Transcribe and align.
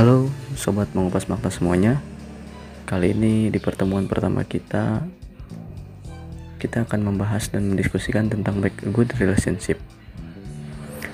Halo 0.00 0.32
sobat 0.56 0.88
mengupas 0.96 1.28
makna 1.28 1.52
semuanya. 1.52 2.00
Kali 2.88 3.12
ini 3.12 3.52
di 3.52 3.60
pertemuan 3.60 4.08
pertama 4.08 4.48
kita 4.48 5.04
Kita 6.56 6.88
akan 6.88 7.04
membahas 7.04 7.52
dan 7.52 7.68
mendiskusikan 7.68 8.32
tentang 8.32 8.64
back 8.64 8.80
good 8.96 9.12
relationship 9.20 9.76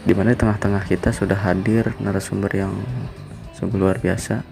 Di 0.07 0.15
mana 0.15 0.31
di 0.31 0.39
tengah-tengah 0.39 0.87
kita 0.87 1.11
sudah 1.11 1.35
hadir 1.35 1.99
narasumber 1.99 2.55
yang 2.55 2.79
sungguh 3.59 3.75
luar 3.75 3.99
biasa 3.99 4.47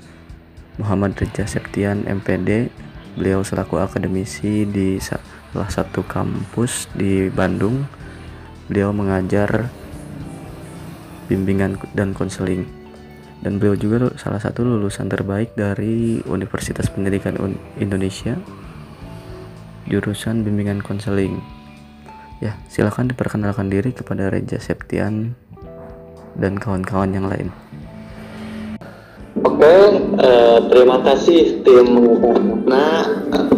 Muhammad 0.83 1.15
Reja 1.15 1.47
Septian 1.47 2.03
MPD 2.03 2.75
Beliau 3.15 3.47
selaku 3.47 3.79
akademisi 3.79 4.67
di 4.67 4.99
salah 4.99 5.71
satu 5.71 6.03
kampus 6.03 6.91
di 6.91 7.31
Bandung. 7.31 7.87
Beliau 8.67 8.91
mengajar 8.91 9.71
bimbingan 11.31 11.79
dan 11.95 12.11
konseling 12.11 12.83
dan 13.41 13.59
beliau 13.59 13.75
juga 13.75 14.13
salah 14.21 14.39
satu 14.39 14.63
lulusan 14.63 15.11
terbaik 15.11 15.57
dari 15.59 16.23
Universitas 16.29 16.87
Pendidikan 16.93 17.35
Indonesia 17.81 18.39
jurusan 19.89 20.45
bimbingan 20.45 20.81
konseling. 20.81 21.41
Ya 22.41 22.57
silahkan 22.69 23.09
diperkenalkan 23.09 23.69
diri 23.73 23.93
kepada 23.93 24.29
Reja 24.29 24.61
Septian 24.61 25.37
dan 26.37 26.59
kawan-kawan 26.59 27.15
yang 27.15 27.27
lain. 27.31 27.49
Oke, 29.45 29.77
uh, 30.19 30.59
terima 30.71 31.03
kasih 31.03 31.63
tim 31.67 31.89
Nah, 32.65 33.03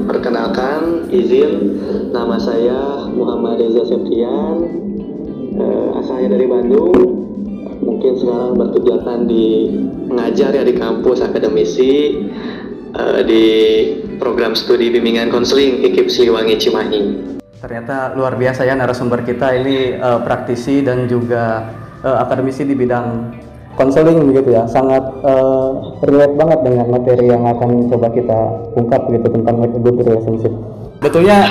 perkenalkan 0.08 1.06
izin 1.12 1.78
nama 2.10 2.40
saya 2.40 3.06
Muhammad 3.12 3.60
Reza 3.60 3.84
Septian. 3.86 4.56
Uh, 5.56 5.96
asalnya 6.00 6.36
dari 6.36 6.46
Bandung 6.48 6.92
mungkin 7.80 8.12
sekarang 8.16 8.52
berkegiatan 8.56 9.18
di 9.28 9.46
mengajar 10.06 10.50
ya 10.54 10.62
di 10.62 10.74
kampus 10.76 11.24
akademisi 11.24 12.22
uh, 12.94 13.20
di 13.26 13.44
program 14.16 14.56
studi 14.56 14.88
bimbingan 14.88 15.28
konseling 15.28 15.84
IKIP 15.84 16.08
Siliwangi 16.08 16.56
Cimahi. 16.56 17.02
Ternyata 17.56 18.14
luar 18.14 18.36
biasa 18.36 18.68
ya 18.68 18.76
narasumber 18.76 19.24
kita 19.24 19.56
ini 19.56 19.96
uh, 19.96 20.20
praktisi 20.22 20.84
dan 20.84 21.08
juga 21.08 21.72
uh, 22.04 22.22
akademisi 22.22 22.62
di 22.68 22.76
bidang 22.76 23.32
konseling 23.74 24.22
begitu 24.28 24.56
ya. 24.56 24.64
Sangat 24.68 25.02
uh, 25.24 25.98
relate 26.04 26.36
banget 26.36 26.60
dengan 26.64 26.86
materi 26.92 27.26
yang 27.28 27.44
akan 27.44 27.90
coba 27.92 28.08
kita 28.12 28.38
ungkap 28.76 29.02
gitu 29.12 29.26
tentang 29.32 29.56
good 29.82 29.96
relationship. 30.00 30.52
Betulnya 30.96 31.44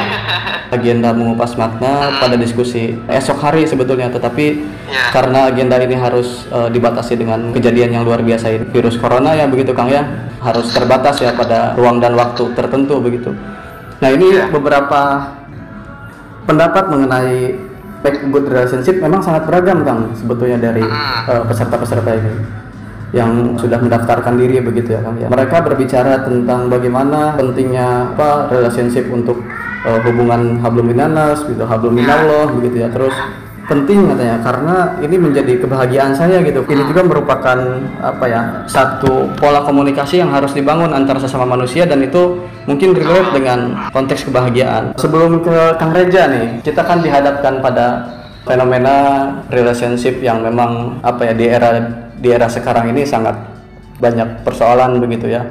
agenda 0.73 1.13
mengupas 1.13 1.53
makna 1.55 2.17
pada 2.17 2.35
diskusi 2.35 2.97
esok 3.05 3.37
hari 3.39 3.63
sebetulnya 3.69 4.09
tetapi 4.09 4.65
ya. 4.89 5.13
karena 5.13 5.47
agenda 5.53 5.77
ini 5.79 5.95
harus 5.95 6.49
uh, 6.49 6.67
dibatasi 6.67 7.15
dengan 7.15 7.53
kejadian 7.53 7.95
yang 7.95 8.03
luar 8.03 8.25
biasa 8.25 8.49
ini. 8.49 8.65
Virus 8.73 8.97
corona 8.97 9.37
ya 9.37 9.45
begitu 9.45 9.71
Kang 9.71 9.87
ya. 9.87 10.03
Harus 10.41 10.73
terbatas 10.73 11.21
ya 11.21 11.33
pada 11.33 11.77
ruang 11.77 12.01
dan 12.01 12.17
waktu 12.17 12.53
tertentu 12.57 12.97
begitu. 13.01 13.33
Nah 14.01 14.09
ini 14.11 14.33
ya. 14.33 14.49
beberapa 14.49 15.33
pendapat 16.45 16.83
mengenai 16.89 17.57
back 18.05 18.21
good 18.29 18.45
relationship 18.45 19.01
memang 19.01 19.21
sangat 19.21 19.49
beragam 19.49 19.81
Kang 19.81 20.13
sebetulnya 20.13 20.61
dari 20.61 20.85
uh, 20.85 21.41
peserta-peserta 21.49 22.11
ini 22.13 22.64
yang 23.15 23.55
sudah 23.55 23.79
mendaftarkan 23.79 24.35
diri 24.35 24.59
begitu 24.59 24.91
ya 24.91 24.99
Kang 24.99 25.15
ya. 25.15 25.31
Mereka 25.31 25.63
berbicara 25.63 26.27
tentang 26.27 26.67
bagaimana 26.67 27.39
pentingnya 27.39 28.11
apa 28.11 28.51
relationship 28.51 29.07
untuk 29.07 29.39
uh, 29.87 29.99
hubungan 30.03 30.59
hablum 30.59 30.91
minanas 30.91 31.47
gitu, 31.47 31.63
hablum 31.63 31.95
minallah 31.95 32.51
begitu 32.51 32.83
ya. 32.83 32.91
Terus 32.91 33.15
penting 33.65 34.05
katanya 34.05 34.37
karena 34.45 34.75
ini 35.01 35.15
menjadi 35.15 35.63
kebahagiaan 35.63 36.13
saya 36.13 36.43
gitu. 36.43 36.67
Ini 36.67 36.83
juga 36.91 37.01
merupakan 37.07 37.57
apa 38.03 38.25
ya 38.27 38.41
satu 38.67 39.31
pola 39.39 39.63
komunikasi 39.63 40.21
yang 40.21 40.29
harus 40.29 40.53
dibangun 40.53 40.91
antara 40.91 41.17
sesama 41.17 41.47
manusia 41.47 41.87
dan 41.87 42.03
itu 42.03 42.43
mungkin 42.67 42.93
relate 42.93 43.31
dengan 43.31 43.89
konteks 43.95 44.27
kebahagiaan. 44.29 44.93
Sebelum 44.99 45.41
ke 45.41 45.79
Kang 45.79 45.95
Reja 45.95 46.29
nih, 46.29 46.61
kita 46.61 46.83
kan 46.83 46.99
dihadapkan 46.99 47.63
pada 47.63 48.14
fenomena 48.45 48.95
relationship 49.49 50.21
yang 50.21 50.45
memang 50.45 51.01
apa 51.01 51.29
ya 51.29 51.33
di 51.33 51.45
era 51.49 51.69
di 52.15 52.29
era 52.29 52.45
sekarang 52.45 52.93
ini 52.93 53.03
sangat 53.03 53.35
banyak 53.97 54.45
persoalan 54.45 55.01
begitu 55.01 55.33
ya 55.33 55.43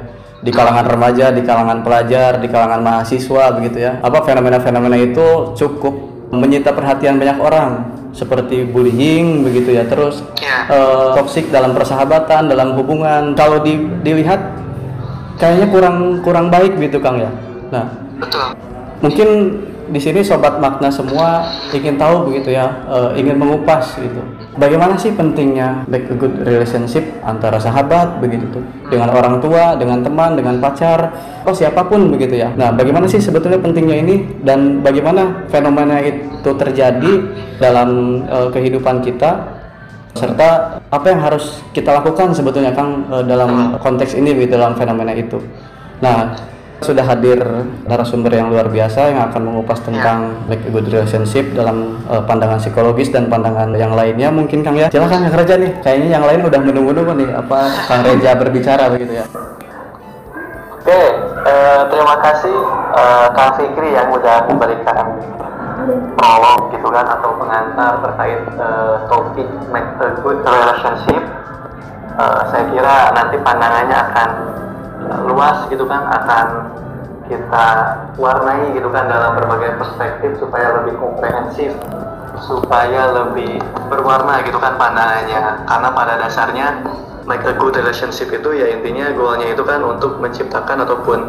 di 0.45 0.51
kalangan 0.53 0.85
remaja, 0.85 1.33
di 1.33 1.41
kalangan 1.41 1.81
pelajar, 1.81 2.37
di 2.37 2.45
kalangan 2.45 2.81
mahasiswa 2.85 3.49
begitu 3.57 3.81
ya. 3.81 3.97
Apa 4.05 4.21
fenomena-fenomena 4.21 4.93
itu 4.93 5.57
cukup 5.57 6.13
menyita 6.29 6.69
perhatian 6.69 7.17
banyak 7.17 7.41
orang 7.41 7.97
seperti 8.13 8.61
bullying 8.69 9.41
begitu 9.41 9.73
ya. 9.73 9.89
Terus 9.89 10.21
ya. 10.37 10.69
Uh, 10.69 11.17
toksik 11.17 11.49
dalam 11.49 11.73
persahabatan, 11.73 12.45
dalam 12.45 12.77
hubungan. 12.77 13.33
Kalau 13.33 13.65
di, 13.65 13.89
dilihat 14.05 14.37
kayaknya 15.41 15.67
kurang 15.73 16.21
kurang 16.21 16.53
baik 16.53 16.77
gitu 16.77 17.01
Kang 17.01 17.17
ya. 17.17 17.33
Nah, 17.73 17.85
betul. 18.21 18.53
Mungkin 19.01 19.29
di 19.89 19.99
sini 20.01 20.25
sobat 20.25 20.57
makna 20.57 20.89
semua 20.89 21.49
ingin 21.73 21.95
tahu 21.99 22.31
begitu 22.31 22.55
ya, 22.57 22.85
uh, 22.89 23.11
ingin 23.13 23.37
mengupas 23.37 23.97
gitu. 23.97 24.21
Bagaimana 24.55 24.95
sih 24.95 25.11
pentingnya 25.11 25.83
back 25.91 26.07
a 26.07 26.15
good 26.15 26.35
relationship 26.47 27.03
antara 27.27 27.59
sahabat 27.59 28.23
begitu 28.23 28.47
tuh 28.49 28.63
dengan 28.87 29.11
orang 29.11 29.43
tua, 29.43 29.75
dengan 29.75 29.99
teman, 29.99 30.39
dengan 30.39 30.57
pacar, 30.63 31.11
oh 31.43 31.51
siapa 31.51 31.83
pun 31.85 32.07
begitu 32.09 32.39
ya. 32.39 32.55
Nah, 32.55 32.71
bagaimana 32.71 33.05
sih 33.05 33.19
sebetulnya 33.19 33.59
pentingnya 33.59 33.99
ini 33.99 34.15
dan 34.41 34.79
bagaimana 34.79 35.45
fenomena 35.51 35.99
itu 35.99 36.49
terjadi 36.55 37.13
dalam 37.59 38.21
uh, 38.31 38.47
kehidupan 38.49 39.03
kita 39.03 39.59
serta 40.15 40.79
apa 40.87 41.07
yang 41.11 41.19
harus 41.19 41.59
kita 41.75 41.91
lakukan 41.91 42.31
sebetulnya 42.31 42.71
Kang 42.71 43.03
uh, 43.11 43.19
dalam 43.19 43.75
konteks 43.83 44.15
ini 44.15 44.31
di 44.31 44.47
dalam 44.47 44.71
fenomena 44.79 45.11
itu. 45.11 45.43
Nah, 45.99 46.31
sudah 46.83 47.05
hadir 47.07 47.39
narasumber 47.87 48.35
yang 48.35 48.51
luar 48.51 48.67
biasa 48.67 49.15
yang 49.15 49.31
akan 49.31 49.41
mengupas 49.47 49.79
tentang 49.79 50.47
ya. 50.47 50.55
like 50.55 50.63
good 50.69 50.87
relationship 50.91 51.55
dalam 51.55 52.03
uh, 52.11 52.19
pandangan 52.27 52.59
psikologis 52.59 53.13
dan 53.13 53.31
pandangan 53.31 53.71
yang 53.79 53.95
lainnya. 53.95 54.27
Mungkin 54.33 54.59
Kang 54.65 54.75
ya? 54.75 54.91
Silakan 54.91 55.31
Kang 55.31 55.35
Reja 55.39 55.55
nih. 55.55 55.71
Kayaknya 55.79 56.09
yang 56.19 56.25
lain 56.27 56.41
udah 56.43 56.59
menunggu-nunggu 56.59 57.13
nih. 57.15 57.29
Apa 57.31 57.59
Kang 57.87 58.03
Reja 58.03 58.35
berbicara 58.35 58.91
begitu 58.91 59.23
ya? 59.23 59.25
Oke 60.85 61.01
uh, 61.45 61.81
terima 61.89 62.15
kasih 62.21 62.55
uh, 62.93 63.27
Kang 63.33 63.57
Fikri 63.57 63.89
yang 63.95 64.13
udah 64.13 64.45
memberikan 64.45 65.17
prolog 66.17 66.73
gitu 66.73 66.87
kan 66.89 67.05
atau 67.05 67.29
pengantar 67.37 68.01
terkait 68.01 68.41
uh, 68.57 69.05
topik 69.09 69.49
make 69.69 69.89
a 70.01 70.09
good 70.21 70.41
relationship. 70.45 71.23
Uh, 72.15 72.47
saya 72.47 72.63
kira 72.71 73.11
nanti 73.11 73.35
pandangannya 73.43 73.97
akan 73.97 74.29
luas 75.25 75.69
gitu 75.69 75.85
kan 75.85 76.05
akan 76.09 76.47
kita 77.25 77.67
warnai 78.21 78.77
gitu 78.77 78.89
kan 78.93 79.09
dalam 79.09 79.33
berbagai 79.33 79.81
perspektif 79.81 80.37
supaya 80.37 80.81
lebih 80.81 80.93
komprehensif 81.01 81.73
supaya 82.43 83.15
lebih 83.15 83.63
berwarna 83.87 84.43
gitu 84.43 84.59
kan 84.59 84.75
pandangannya. 84.75 85.63
Karena 85.63 85.89
pada 85.95 86.13
dasarnya 86.19 86.67
like 87.25 87.41
a 87.47 87.55
good 87.57 87.73
relationship 87.73 88.29
itu 88.29 88.49
ya 88.53 88.69
intinya 88.69 89.09
goalnya 89.15 89.49
itu 89.55 89.63
kan 89.65 89.81
untuk 89.81 90.21
menciptakan 90.21 90.85
ataupun 90.85 91.19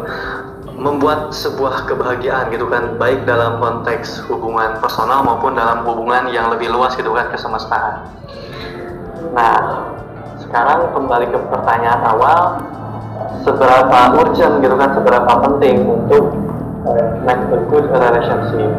membuat 0.77 1.33
sebuah 1.33 1.89
kebahagiaan 1.89 2.53
gitu 2.53 2.69
kan 2.69 3.01
baik 3.01 3.25
dalam 3.25 3.57
konteks 3.57 4.21
hubungan 4.29 4.77
personal 4.77 5.25
maupun 5.25 5.57
dalam 5.57 5.81
hubungan 5.81 6.29
yang 6.29 6.53
lebih 6.53 6.69
luas 6.69 6.93
gitu 6.93 7.09
kan 7.17 7.33
kesemestaan 7.33 8.13
nah 9.33 9.89
sekarang 10.37 10.93
kembali 10.93 11.33
ke 11.33 11.39
pertanyaan 11.49 12.01
awal 12.05 12.61
seberapa 13.45 13.99
urgent 14.19 14.59
gitu 14.59 14.75
kan 14.75 14.89
seberapa 14.93 15.31
penting 15.45 15.87
untuk 15.87 16.35
uh, 16.85 17.07
make 17.23 17.41
a 17.53 17.59
good 17.71 17.85
relationship. 17.89 18.71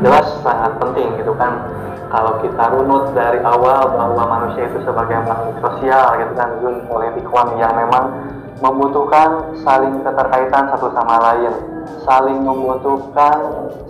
Jelas 0.00 0.26
sangat 0.44 0.72
penting 0.80 1.16
gitu 1.20 1.32
kan. 1.36 1.60
Kalau 2.06 2.38
kita 2.38 2.70
runut 2.70 3.12
dari 3.18 3.42
awal 3.42 3.92
bahwa 3.92 4.22
manusia 4.38 4.70
itu 4.70 4.78
sebagai 4.86 5.26
makhluk 5.26 5.58
sosial 5.58 6.16
gitu 6.22 6.32
kan 6.38 6.48
zun 6.62 6.86
politikwan 6.86 7.58
yang 7.58 7.74
memang 7.74 8.14
membutuhkan 8.62 9.52
saling 9.66 10.00
keterkaitan 10.00 10.70
satu 10.70 10.88
sama 10.94 11.18
lain 11.18 11.76
saling 12.06 12.38
membutuhkan 12.42 13.38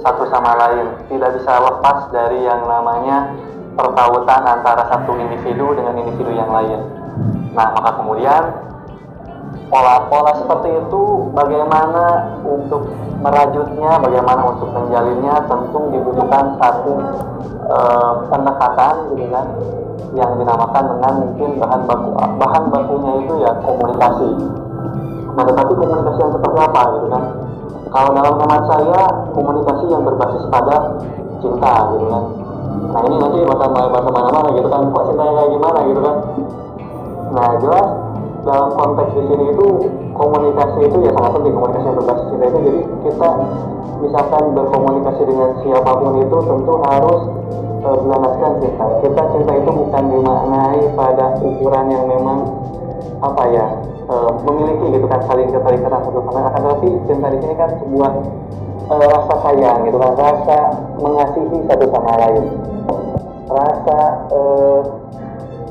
satu 0.00 0.25
sama 0.32 0.56
lain. 0.56 0.87
Tidak 1.12 1.31
bisa 1.37 1.52
lepas 1.60 2.08
dari 2.10 2.44
yang 2.44 2.64
namanya 2.64 3.37
pertautan 3.76 4.42
antara 4.44 4.88
satu 4.88 5.12
individu 5.20 5.76
dengan 5.76 6.00
individu 6.00 6.32
yang 6.32 6.49
lain. 6.49 6.81
Nah 7.52 7.76
maka 7.76 8.00
kemudian 8.00 8.42
pola-pola 9.66 10.32
seperti 10.38 10.68
itu 10.78 11.02
bagaimana 11.34 12.36
untuk 12.46 12.86
merajutnya, 13.18 13.98
bagaimana 13.98 14.40
untuk 14.54 14.70
menjalinnya 14.70 15.34
tentu 15.50 15.80
dibutuhkan 15.90 16.54
satu 16.60 16.94
uh, 17.66 18.12
pendekatan 18.30 18.94
gitu 19.14 19.26
kan 19.32 19.46
yang 20.14 20.32
dinamakan 20.38 20.84
dengan 20.96 21.12
mungkin 21.18 21.50
bahan 21.60 21.80
baku 21.84 22.08
bahan 22.14 22.62
bakunya 22.70 23.12
itu 23.26 23.34
ya 23.42 23.52
komunikasi. 23.60 24.30
Nah, 25.36 25.44
tetapi 25.44 25.72
komunikasi 25.76 26.18
yang 26.22 26.32
seperti 26.32 26.58
apa 26.62 26.82
gitu 26.96 27.06
kan? 27.12 27.24
Kalau 27.90 28.10
dalam 28.14 28.34
hemat 28.40 28.62
saya 28.70 29.00
komunikasi 29.34 29.84
yang 29.90 30.02
berbasis 30.06 30.44
pada 30.48 30.76
cinta 31.42 31.74
gitu 31.92 32.06
kan. 32.08 32.24
Nah 32.86 33.00
ini 33.08 33.16
nanti 33.18 33.38
bahasa 33.44 33.66
bahasa 33.68 34.08
mana-mana 34.14 34.48
gitu 34.56 34.68
kan, 34.68 34.80
kok 34.88 35.04
cintanya 35.10 35.32
kayak 35.36 35.50
gimana 35.52 35.78
gitu 35.90 36.00
kan? 36.00 36.16
Nah 37.34 37.48
jelas 37.60 37.88
dalam 38.46 38.70
konteks 38.78 39.10
di 39.19 39.22
sini 39.26 39.44
itu 39.50 39.66
komunikasi 40.14 40.78
itu 40.87 40.98
ya 41.02 41.10
sangat 41.19 41.31
penting 41.34 41.54
komunikasi 41.58 41.84
yang 41.90 41.96
berbasis 41.98 42.26
cinta 42.31 42.44
itu. 42.46 42.58
Jadi 42.62 42.81
kita 43.02 43.28
misalkan 44.06 44.44
berkomunikasi 44.54 45.22
dengan 45.26 45.50
siapa 45.66 45.90
pun 45.98 46.12
itu 46.22 46.38
tentu 46.46 46.75
harus 46.87 47.20
e, 47.82 47.88
berlandaskan 47.90 48.52
cinta. 48.62 48.84
Kita 49.02 49.22
cinta 49.34 49.52
itu 49.58 49.70
bukan 49.75 50.04
dimaknai 50.14 50.82
pada 50.94 51.26
ukuran 51.43 51.87
yang 51.90 52.04
memang 52.06 52.38
apa 53.19 53.43
ya 53.50 53.66
e, 54.06 54.14
memiliki 54.46 54.87
gitu 54.94 55.06
kan 55.10 55.20
saling 55.26 55.50
keterikatan 55.50 56.00
satu 56.06 56.20
sama. 56.22 56.46
Akan 56.46 56.60
tetapi 56.62 56.88
cinta 57.10 57.26
di 57.34 57.38
sini 57.42 57.54
kan 57.58 57.70
sebuah 57.82 58.12
e, 58.87 58.94
rasa 58.94 59.34
sayang 59.42 59.78
gitu 59.90 59.99
kan 59.99 60.12
rasa 60.14 60.58
mengasihi 61.02 61.58
satu 61.66 61.87
sama 61.90 62.12
lain. 62.14 62.44
Rasa 63.50 63.99
e, 64.31 64.40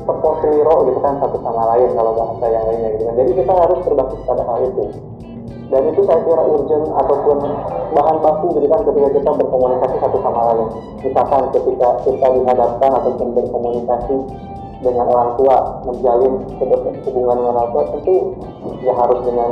sepotliro 0.06 0.76
gitu 0.86 0.98
kan 1.02 1.18
satu 1.18 1.36
sama 1.42 1.62
lain 1.74 1.90
kalau 1.98 2.14
bahasa 2.14 2.46
yang 2.48 2.64
lainnya 2.70 2.88
gitu 2.94 3.04
kan. 3.10 3.14
Jadi 3.18 3.30
kita 3.34 3.52
harus 3.52 3.78
berbasis 3.82 4.20
pada 4.24 4.42
hal 4.46 4.60
itu. 4.70 4.84
Dan 5.66 5.82
itu 5.90 6.00
saya 6.06 6.22
kira 6.22 6.42
urgent 6.46 6.86
ataupun 6.94 7.38
bahan 7.90 8.16
baku 8.22 8.46
gitu 8.54 8.66
kan 8.70 8.80
ketika 8.86 9.08
kita 9.18 9.30
berkomunikasi 9.34 9.96
satu 9.98 10.18
sama 10.22 10.40
lain. 10.54 10.66
Misalkan 11.02 11.42
ketika 11.50 11.88
kita 12.06 12.26
dihadapkan 12.38 12.90
ataupun 13.02 13.28
berkomunikasi 13.34 14.16
dengan 14.86 15.06
orang 15.10 15.30
tua 15.34 15.56
menjalin 15.90 16.34
hubungan 17.02 17.36
dengan 17.42 17.54
orang 17.58 17.70
tua 17.74 17.82
tentu 17.90 18.16
ya 18.86 18.94
harus 18.94 19.18
dengan 19.26 19.50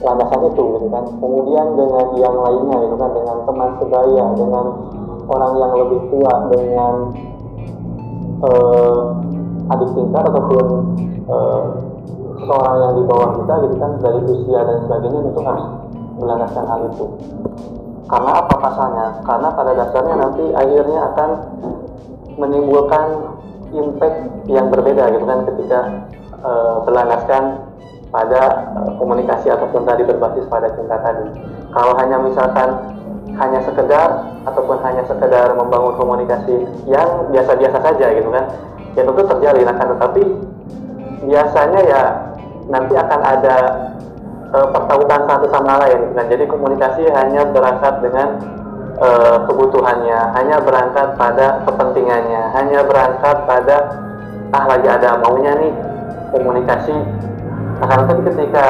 landasan 0.00 0.42
itu 0.48 0.62
gitu 0.80 0.86
kan. 0.88 1.04
Kemudian 1.20 1.66
dengan 1.76 2.06
yang 2.16 2.36
lainnya 2.40 2.76
gitu 2.88 2.96
kan 2.96 3.10
dengan 3.12 3.36
teman 3.44 3.70
sebaya 3.84 4.24
dengan 4.32 4.66
orang 5.28 5.52
yang 5.60 5.72
lebih 5.76 6.00
tua 6.08 6.32
dengan 6.56 6.94
uh, 8.48 9.27
adik 9.68 9.90
tingkat 9.92 10.22
ataupun 10.24 10.66
uh, 11.28 11.62
seorang 12.38 12.76
yang 12.80 12.92
di 12.96 13.02
bawah 13.04 13.30
kita 13.42 13.54
gitu 13.66 13.76
kan 13.76 13.90
dari 14.00 14.20
usia 14.24 14.60
dan 14.64 14.76
sebagainya 14.86 15.20
itu 15.28 15.40
harus 15.44 15.64
melandaskan 16.18 16.64
hal 16.66 16.80
itu. 16.88 17.06
Karena 18.08 18.30
apa 18.40 18.54
pasalnya? 18.56 19.06
Karena 19.20 19.48
pada 19.52 19.72
dasarnya 19.76 20.16
nanti 20.16 20.44
akhirnya 20.56 21.00
akan 21.12 21.30
menimbulkan 22.40 23.06
impact 23.74 24.18
yang 24.48 24.72
berbeda 24.72 25.12
gitu 25.12 25.24
kan 25.28 25.44
ketika 25.52 25.78
uh, 26.40 26.80
berlandaskan 26.88 27.68
pada 28.08 28.72
uh, 28.80 28.90
komunikasi 28.96 29.52
ataupun 29.52 29.84
tadi 29.84 30.08
berbasis 30.08 30.48
pada 30.48 30.72
cinta 30.72 30.96
tadi. 31.04 31.28
Kalau 31.68 31.92
hanya 32.00 32.16
misalkan 32.24 32.96
hanya 33.36 33.60
sekedar 33.60 34.08
ataupun 34.48 34.80
hanya 34.82 35.04
sekedar 35.04 35.52
membangun 35.52 35.94
komunikasi 36.00 36.64
yang 36.88 37.28
biasa-biasa 37.28 37.78
saja 37.84 38.06
gitu 38.16 38.32
kan 38.32 38.44
ya 38.98 39.06
tentu 39.06 39.22
terjalin 39.22 39.70
akan 39.70 39.86
tetapi 39.94 40.22
biasanya 41.22 41.80
ya 41.86 42.02
nanti 42.66 42.94
akan 42.98 43.20
ada 43.22 43.56
e, 44.50 44.58
pertautan 44.74 45.22
satu 45.30 45.46
sama 45.54 45.78
lain. 45.86 46.18
Dan 46.18 46.24
jadi 46.26 46.44
komunikasi 46.50 47.06
hanya 47.14 47.46
berangkat 47.54 47.94
dengan 48.02 48.28
e, 48.98 49.08
kebutuhannya 49.46 50.18
hanya 50.34 50.56
berangkat 50.66 51.14
pada 51.14 51.62
kepentingannya 51.62 52.42
hanya 52.58 52.82
berangkat 52.82 53.36
pada 53.46 53.76
ah 54.50 54.64
lagi 54.66 54.88
ada 54.90 55.22
maunya 55.22 55.54
nih 55.62 55.72
komunikasi. 56.34 56.96
Akan 57.78 58.02
tetapi 58.02 58.22
ketika 58.34 58.66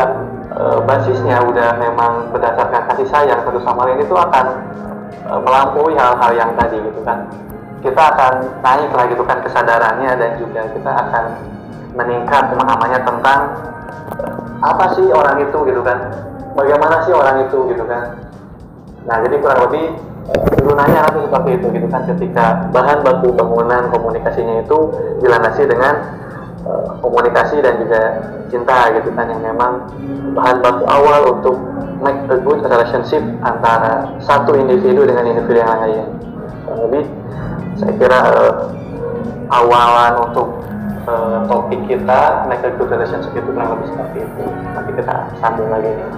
e, 0.52 0.62
basisnya 0.84 1.40
udah 1.40 1.80
memang 1.80 2.28
berdasarkan 2.36 2.84
kasih 2.92 3.08
sayang 3.08 3.40
satu 3.48 3.64
sama 3.64 3.88
lain 3.88 4.04
itu 4.04 4.12
akan 4.12 4.76
melampaui 5.28 5.92
hal-hal 5.92 6.32
yang 6.32 6.56
tadi 6.56 6.80
gitu 6.80 7.04
kan 7.04 7.28
kita 7.82 8.02
akan 8.14 8.32
naik 8.62 8.90
lagi 8.90 9.14
gitu 9.14 9.24
kan 9.24 9.38
kesadarannya 9.42 10.10
dan 10.18 10.30
juga 10.38 10.66
kita 10.74 10.90
akan 10.90 11.24
meningkat 11.94 12.42
pemahamannya 12.50 13.00
tentang 13.06 13.40
eh, 14.18 14.34
apa 14.62 14.84
sih 14.98 15.06
orang 15.10 15.42
itu 15.42 15.58
gitu 15.66 15.82
kan? 15.82 15.98
Bagaimana 16.58 17.06
sih 17.06 17.14
orang 17.14 17.46
itu 17.46 17.58
gitu 17.70 17.84
kan? 17.86 18.18
Nah 19.06 19.16
jadi 19.22 19.36
kurang 19.38 19.70
lebih 19.70 19.94
turunannya 20.28 21.00
nanti 21.00 21.18
seperti 21.24 21.50
itu 21.56 21.66
gitu 21.72 21.86
kan 21.88 22.02
ketika 22.04 22.68
bahan 22.68 23.00
baku 23.00 23.32
bangunan 23.32 23.88
komunikasinya 23.88 24.60
itu 24.60 24.78
dilandasi 25.24 25.64
dengan 25.64 25.94
uh, 26.68 27.00
komunikasi 27.00 27.64
dan 27.64 27.80
juga 27.80 28.20
cinta 28.52 28.92
gitu 28.92 29.08
kan 29.16 29.32
yang 29.32 29.40
memang 29.40 29.88
bahan 30.36 30.60
baku 30.60 30.84
awal 30.84 31.32
untuk 31.32 31.56
make 32.04 32.20
a 32.28 32.36
good 32.44 32.60
relationship 32.60 33.24
antara 33.40 34.12
satu 34.20 34.52
individu 34.54 35.08
dengan 35.08 35.24
individu 35.24 35.64
yang 35.64 35.80
lain. 35.80 36.04
Kurang 36.68 36.80
lebih 36.92 37.04
saya 37.78 37.94
kira 37.94 38.20
uh, 38.26 39.54
awalan 39.54 40.12
untuk 40.26 40.66
uh, 41.06 41.46
topik 41.46 41.80
kita 41.86 42.50
a 42.50 42.70
good 42.74 42.90
relationship 42.90 43.32
itu 43.32 43.48
kurang 43.54 43.78
lebih 43.78 43.86
seperti 43.94 44.18
itu 44.26 44.44
nanti 44.74 44.90
kita 44.98 45.14
sambung 45.38 45.70
lagi 45.70 45.90
nih 45.94 46.08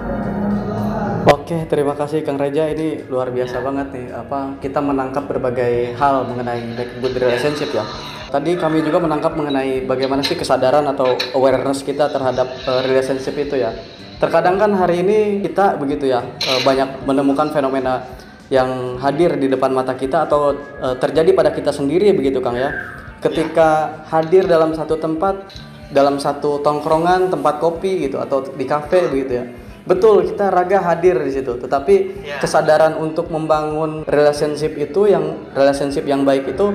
Oke, 1.21 1.69
terima 1.69 1.93
kasih 1.93 2.25
Kang 2.25 2.41
Reja. 2.41 2.65
Ini 2.65 3.05
luar 3.05 3.29
biasa 3.29 3.61
banget 3.61 3.93
nih. 3.93 4.09
Apa 4.09 4.57
kita 4.57 4.81
menangkap 4.81 5.29
berbagai 5.29 5.93
hal 5.93 6.25
mengenai 6.25 6.73
good 6.97 7.13
relationship 7.13 7.69
ya. 7.77 7.85
Tadi 8.33 8.57
kami 8.57 8.81
juga 8.81 9.03
menangkap 9.05 9.37
mengenai 9.37 9.85
bagaimana 9.85 10.25
sih 10.25 10.33
kesadaran 10.33 10.81
atau 10.89 11.13
awareness 11.37 11.85
kita 11.85 12.09
terhadap 12.09 12.49
uh, 12.65 12.81
relationship 12.89 13.37
itu 13.37 13.61
ya. 13.61 13.69
Terkadang 14.17 14.57
kan 14.57 14.73
hari 14.73 15.05
ini 15.05 15.45
kita 15.45 15.77
begitu 15.77 16.09
ya 16.09 16.25
uh, 16.25 16.59
banyak 16.65 17.05
menemukan 17.05 17.53
fenomena 17.53 18.01
yang 18.51 18.99
hadir 18.99 19.39
di 19.39 19.47
depan 19.47 19.71
mata 19.71 19.95
kita 19.95 20.27
atau 20.27 20.51
uh, 20.83 20.95
terjadi 20.99 21.31
pada 21.31 21.55
kita 21.55 21.71
sendiri 21.71 22.11
begitu 22.11 22.43
Kang 22.43 22.59
ya. 22.59 22.75
Ketika 23.23 24.03
hadir 24.11 24.43
dalam 24.43 24.75
satu 24.75 24.99
tempat, 24.99 25.47
dalam 25.95 26.19
satu 26.19 26.59
tongkrongan, 26.59 27.31
tempat 27.31 27.63
kopi 27.63 28.11
gitu 28.11 28.19
atau 28.19 28.43
di 28.43 28.65
kafe 28.67 29.07
begitu 29.07 29.31
ya. 29.39 29.45
Betul, 29.81 30.29
kita 30.29 30.53
raga 30.53 30.77
hadir 30.77 31.17
di 31.17 31.33
situ, 31.33 31.57
tetapi 31.57 32.21
kesadaran 32.37 33.01
untuk 33.01 33.33
membangun 33.33 34.05
relationship 34.05 34.77
itu 34.77 35.09
yang 35.09 35.41
relationship 35.57 36.05
yang 36.05 36.21
baik 36.21 36.53
itu 36.53 36.69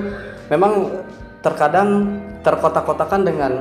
memang 0.51 0.91
terkadang 1.39 2.19
terkotak-kotakan 2.43 3.21
dengan 3.23 3.51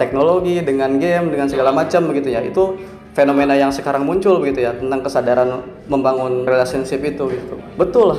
teknologi, 0.00 0.64
dengan 0.64 0.96
game, 0.96 1.28
dengan 1.28 1.48
segala 1.48 1.76
macam 1.76 2.08
begitu 2.08 2.32
ya. 2.32 2.40
Itu 2.40 2.80
fenomena 3.16 3.56
yang 3.56 3.72
sekarang 3.72 4.04
muncul 4.04 4.36
begitu 4.44 4.68
ya 4.68 4.76
tentang 4.76 5.00
kesadaran 5.00 5.64
membangun 5.88 6.44
relationship 6.44 7.00
itu 7.00 7.32
gitu. 7.32 7.56
Betul 7.80 8.12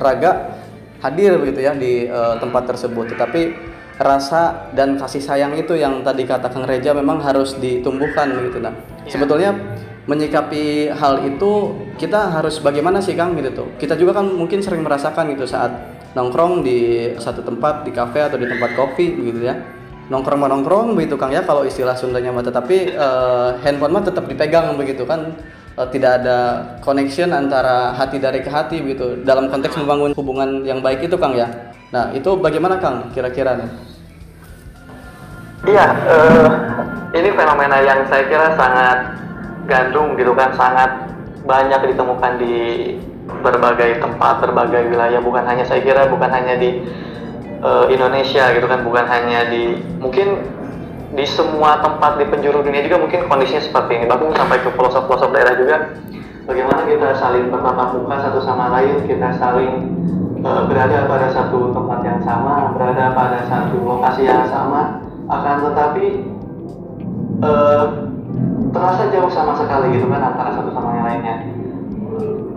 raga 0.00 0.56
hadir 1.04 1.36
begitu 1.36 1.60
ya 1.60 1.76
di 1.76 2.08
uh, 2.08 2.40
tempat 2.40 2.72
tersebut, 2.72 3.12
tetapi 3.12 3.52
rasa 4.00 4.72
dan 4.72 4.96
kasih 4.96 5.20
sayang 5.20 5.52
itu 5.60 5.76
yang 5.76 6.00
tadi 6.00 6.24
kata 6.24 6.48
Kang 6.48 6.64
Reja 6.64 6.96
memang 6.96 7.20
harus 7.20 7.60
ditumbuhkan 7.60 8.32
begitu 8.32 8.56
nah. 8.64 8.72
Sebetulnya 9.04 9.52
menyikapi 10.08 10.90
hal 10.90 11.28
itu 11.28 11.76
kita 12.00 12.32
harus 12.32 12.56
bagaimana 12.58 13.04
sih 13.04 13.12
Kang 13.12 13.36
gitu 13.36 13.52
tuh. 13.52 13.68
Kita 13.76 14.00
juga 14.00 14.16
kan 14.16 14.32
mungkin 14.32 14.64
sering 14.64 14.80
merasakan 14.80 15.36
gitu 15.36 15.44
saat 15.44 15.70
nongkrong 16.16 16.64
di 16.64 17.12
satu 17.20 17.44
tempat 17.44 17.84
di 17.84 17.92
kafe 17.92 18.24
atau 18.24 18.40
di 18.40 18.48
tempat 18.48 18.72
kopi 18.80 19.12
begitu 19.12 19.44
ya. 19.52 19.60
Nongkrong 20.12 20.44
nongkrong 20.44 20.92
begitu 20.92 21.16
Kang 21.16 21.32
ya 21.32 21.40
kalau 21.40 21.64
istilah 21.64 21.96
Sundanya 21.96 22.28
mah 22.28 22.44
tetapi 22.44 22.92
uh, 22.92 23.56
handphone 23.64 23.96
mah 23.96 24.04
tetap 24.04 24.28
dipegang 24.28 24.76
begitu 24.76 25.08
kan 25.08 25.32
uh, 25.80 25.88
tidak 25.88 26.20
ada 26.20 26.38
connection 26.84 27.32
antara 27.32 27.96
hati 27.96 28.20
dari 28.20 28.44
ke 28.44 28.52
hati 28.52 28.84
begitu 28.84 29.24
dalam 29.24 29.48
konteks 29.48 29.72
membangun 29.80 30.12
hubungan 30.12 30.68
yang 30.68 30.84
baik 30.84 31.00
itu 31.08 31.16
Kang 31.16 31.32
ya. 31.32 31.48
Nah, 31.96 32.12
itu 32.12 32.28
bagaimana 32.36 32.76
Kang 32.76 33.08
kira-kira 33.16 33.56
nih? 33.56 33.68
Iya, 35.72 35.86
uh, 36.04 36.48
ini 37.16 37.32
fenomena 37.32 37.80
yang 37.80 38.04
saya 38.12 38.28
kira 38.28 38.52
sangat 38.52 39.16
gandum 39.64 40.12
gitu 40.20 40.36
kan 40.36 40.52
sangat 40.52 41.08
banyak 41.48 41.80
ditemukan 41.88 42.32
di 42.36 42.54
berbagai 43.40 44.02
tempat, 44.02 44.44
berbagai 44.44 44.92
wilayah, 44.92 45.20
bukan 45.24 45.44
hanya 45.46 45.64
saya 45.64 45.80
kira 45.80 46.10
bukan 46.10 46.28
hanya 46.28 46.58
di 46.58 46.82
uh, 47.62 47.86
Indonesia 47.88 48.44
gitu 48.52 48.66
kan, 48.66 48.82
bukan 48.82 49.06
hanya 49.08 49.48
di 49.48 49.80
mungkin 50.02 50.42
di 51.12 51.24
semua 51.28 51.80
tempat 51.80 52.18
di 52.18 52.24
penjuru 52.26 52.64
dunia 52.64 52.82
juga 52.84 52.98
mungkin 53.00 53.30
kondisinya 53.30 53.62
seperti 53.62 54.02
ini. 54.02 54.04
Bahkan 54.10 54.34
sampai 54.36 54.58
ke 54.60 54.70
pelosok-pelosok 54.74 55.30
daerah 55.32 55.54
juga, 55.56 55.76
bagaimana 56.44 56.82
kita 56.84 57.08
saling 57.16 57.48
bertatap 57.48 57.96
muka 57.96 58.16
satu 58.18 58.40
sama 58.42 58.72
lain, 58.74 58.96
kita 59.06 59.28
saling 59.38 59.72
uh, 60.42 60.66
berada 60.66 61.06
pada 61.06 61.28
satu 61.30 61.70
tempat 61.70 62.00
yang 62.02 62.20
sama, 62.26 62.74
berada 62.74 63.14
pada 63.14 63.38
satu 63.46 63.76
lokasi 63.80 64.26
yang 64.26 64.44
sama, 64.50 65.04
akan 65.30 65.56
tetapi 65.70 66.06
uh, 67.46 67.84
terasa 68.72 69.12
jauh 69.12 69.28
sama 69.28 69.52
sekali 69.52 70.00
gitu 70.00 70.08
kan 70.08 70.32
antara 70.32 70.56
satu 70.56 70.72
sama 70.72 70.96
yang 70.96 71.04
lainnya 71.04 71.36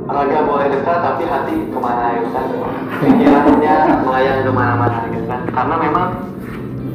raga 0.05 0.39
boleh 0.45 0.67
dekat 0.69 0.97
tapi 1.01 1.23
hati 1.25 1.55
ke 1.73 1.77
mana 1.81 2.05
gitu 2.21 2.29
kan 2.29 2.45
pikirannya 3.01 3.77
melayang 4.05 4.39
ke 4.45 4.51
mana-mana 4.53 4.97
gitu 5.09 5.25
kan 5.25 5.41
karena 5.49 5.75
memang 5.81 6.07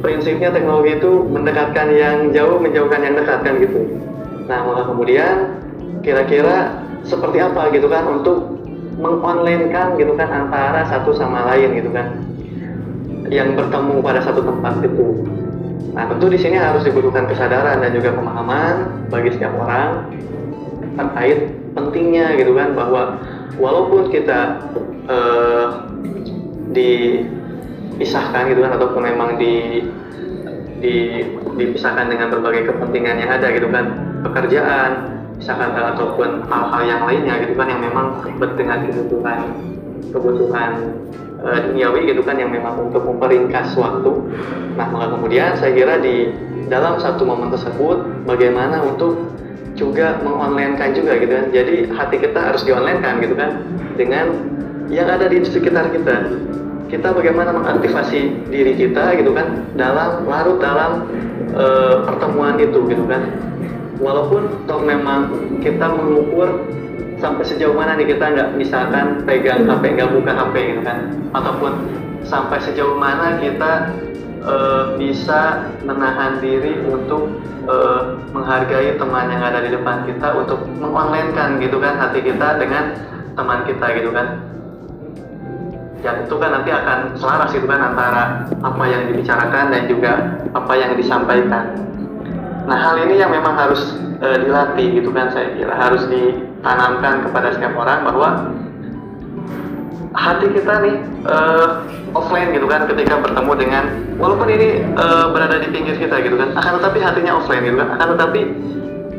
prinsipnya 0.01 0.49
teknologi 0.49 0.97
itu 0.97 1.11
mendekatkan 1.29 1.87
yang 1.93 2.17
jauh 2.33 2.57
menjauhkan 2.57 3.01
yang 3.05 3.13
dekat 3.13 3.39
kan 3.45 3.53
gitu. 3.61 3.79
Nah 4.49 4.65
maka 4.65 4.89
kemudian 4.89 5.35
kira-kira 6.01 6.81
seperti 7.05 7.37
apa 7.37 7.69
gitu 7.69 7.85
kan 7.85 8.09
untuk 8.09 8.57
mengonline 8.97 9.69
kan 9.69 9.93
gitu 10.01 10.17
kan 10.17 10.29
antara 10.29 10.89
satu 10.89 11.13
sama 11.13 11.45
lain 11.53 11.77
gitu 11.77 11.89
kan 11.93 12.17
yang 13.29 13.55
bertemu 13.55 14.03
pada 14.03 14.19
satu 14.25 14.43
tempat 14.43 14.83
itu. 14.83 15.23
Nah, 15.91 16.07
tentu 16.07 16.31
di 16.31 16.39
sini 16.39 16.55
harus 16.55 16.87
dibutuhkan 16.87 17.27
kesadaran 17.27 17.83
dan 17.83 17.91
juga 17.91 18.15
pemahaman 18.15 19.07
bagi 19.11 19.35
setiap 19.35 19.51
orang 19.59 20.07
terkait 20.95 21.51
pentingnya 21.71 22.35
gitu 22.39 22.51
kan 22.55 22.75
bahwa 22.75 23.19
walaupun 23.59 24.11
kita 24.11 24.59
uh, 25.07 25.87
dipisahkan 26.71 28.51
gitu 28.51 28.63
kan 28.63 28.71
ataupun 28.75 29.01
memang 29.03 29.39
di 29.39 29.85
di 30.81 31.21
dipisahkan 31.55 32.09
dengan 32.09 32.33
berbagai 32.33 32.73
kepentingan 32.73 33.21
yang 33.21 33.29
ada 33.29 33.47
gitu 33.53 33.69
kan 33.69 33.85
pekerjaan 34.25 34.91
misalkan 35.37 35.73
ataupun 35.73 36.45
hal-hal 36.49 36.81
yang 36.85 37.01
lainnya 37.05 37.33
gitu 37.45 37.53
kan 37.57 37.67
yang 37.69 37.81
memang 37.81 38.21
dengan 38.57 38.85
kebutuhan 38.85 39.39
kebutuhan 40.13 40.71
uh, 41.41 41.59
duniawi 41.65 42.09
gitu 42.13 42.21
kan 42.21 42.37
yang 42.37 42.53
memang 42.53 42.77
untuk 42.77 43.01
memperingkas 43.05 43.73
waktu. 43.73 44.11
Nah, 44.77 44.87
maka 44.91 45.17
kemudian 45.17 45.57
saya 45.57 45.73
kira 45.73 45.97
di 45.97 46.29
dalam 46.69 47.01
satu 47.01 47.27
momen 47.27 47.51
tersebut 47.51 48.25
bagaimana 48.29 48.79
untuk 48.85 49.17
juga 49.75 50.19
mengonlinekan 50.23 50.95
juga 50.95 51.17
gitu 51.19 51.33
kan. 51.33 51.45
Jadi 51.51 51.75
hati 51.91 52.15
kita 52.19 52.39
harus 52.39 52.61
dionlinekan 52.67 53.23
gitu 53.23 53.35
kan 53.35 53.63
dengan 53.95 54.35
yang 54.91 55.07
ada 55.07 55.27
di 55.31 55.43
sekitar 55.43 55.91
kita. 55.91 56.27
Kita 56.91 57.15
bagaimana 57.15 57.55
mengaktifasi 57.55 58.51
diri 58.51 58.75
kita 58.75 59.15
gitu 59.15 59.31
kan 59.31 59.63
dalam 59.79 60.27
larut 60.27 60.59
dalam 60.59 61.07
uh, 61.55 62.03
pertemuan 62.03 62.59
itu 62.59 62.83
gitu 62.91 63.07
kan. 63.07 63.31
Walaupun 64.01 64.65
toh 64.65 64.81
memang 64.81 65.29
kita 65.61 65.87
mengukur 65.87 66.67
sampai 67.21 67.45
sejauh 67.45 67.77
mana 67.77 67.93
nih 67.95 68.17
kita 68.17 68.33
nggak 68.33 68.49
misalkan 68.57 69.21
pegang 69.29 69.69
HP 69.69 69.93
nggak 69.93 70.09
buka 70.09 70.31
HP 70.33 70.55
gitu 70.73 70.81
kan 70.81 70.99
ataupun 71.37 71.71
sampai 72.25 72.57
sejauh 72.57 72.97
mana 72.97 73.37
kita 73.37 73.93
uh, 74.45 74.97
bisa 74.97 75.71
menahan 75.85 76.41
diri 76.41 76.81
untuk 76.85 77.29
uh, 77.69 78.17
menghargai 78.33 78.97
teman 78.97 79.29
yang 79.29 79.41
ada 79.41 79.59
di 79.65 79.69
depan 79.73 80.05
kita 80.05 80.33
untuk 80.37 80.65
mengonlinekan 80.77 81.61
gitu 81.61 81.77
kan 81.77 81.97
hati 81.97 82.21
kita 82.25 82.57
dengan 82.57 82.97
teman 83.37 83.63
kita 83.65 83.85
gitu 83.97 84.09
kan. 84.13 84.41
Ya 86.01 86.17
itu 86.25 86.33
kan 86.41 86.49
nanti 86.49 86.73
akan 86.73 87.13
selaras 87.13 87.53
gitu 87.53 87.69
kan 87.69 87.93
antara 87.93 88.49
apa 88.49 88.83
yang 88.89 89.13
dibicarakan 89.13 89.69
dan 89.69 89.85
juga 89.85 90.11
apa 90.57 90.73
yang 90.73 90.97
disampaikan. 90.97 91.77
Nah 92.65 92.77
hal 92.77 92.97
ini 93.05 93.21
yang 93.21 93.29
memang 93.29 93.53
harus 93.53 93.93
uh, 94.17 94.37
dilatih 94.41 94.97
gitu 94.97 95.13
kan 95.13 95.29
saya 95.29 95.53
kira. 95.53 95.73
Harus 95.77 96.09
di 96.09 96.49
tanamkan 96.65 97.25
kepada 97.29 97.53
setiap 97.53 97.77
orang 97.77 98.01
bahwa 98.05 98.29
hati 100.11 100.51
kita 100.51 100.73
nih 100.83 100.95
uh, 101.23 101.87
offline 102.11 102.51
gitu 102.51 102.67
kan 102.67 102.83
ketika 102.83 103.15
bertemu 103.23 103.51
dengan 103.55 103.83
walaupun 104.19 104.47
ini 104.51 104.83
uh, 104.99 105.31
berada 105.31 105.63
di 105.63 105.71
pinggir 105.71 105.95
kita 105.95 106.19
gitu 106.19 106.35
kan 106.35 106.51
akan 106.51 106.83
tetapi 106.83 106.99
hatinya 106.99 107.39
offline 107.39 107.63
gitu 107.63 107.79
kan 107.79 107.95
akan 107.95 108.07
tetapi 108.15 108.41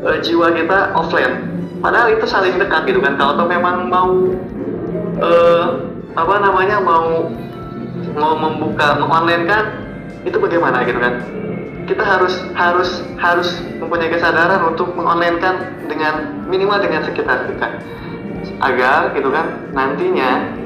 uh, 0.04 0.18
jiwa 0.20 0.52
kita 0.52 0.92
offline. 0.92 1.48
Padahal 1.82 2.14
itu 2.14 2.24
saling 2.28 2.60
dekat 2.60 2.86
gitu 2.86 3.00
kan 3.00 3.16
kalau 3.16 3.48
memang 3.48 3.88
mau 3.88 4.10
uh, 5.18 5.66
apa 6.12 6.34
namanya 6.44 6.76
mau 6.78 7.32
mau 8.12 8.36
membuka 8.36 9.00
mengonline 9.00 9.48
kan 9.48 9.64
itu 10.28 10.36
bagaimana 10.36 10.84
gitu 10.84 11.00
kan? 11.00 11.24
Kita 11.88 12.04
harus 12.04 12.46
harus 12.54 13.02
harus 13.18 13.58
mempunyai 13.80 14.12
kesadaran 14.12 14.60
untuk 14.70 14.94
mengonlinekan 14.94 15.82
dengan 15.90 16.44
minimal 16.46 16.78
dengan 16.78 17.02
sekitar 17.02 17.48
kita. 17.48 17.80
Agar 18.62 19.10
gitu 19.18 19.34
kan 19.34 19.74
nantinya 19.74 20.61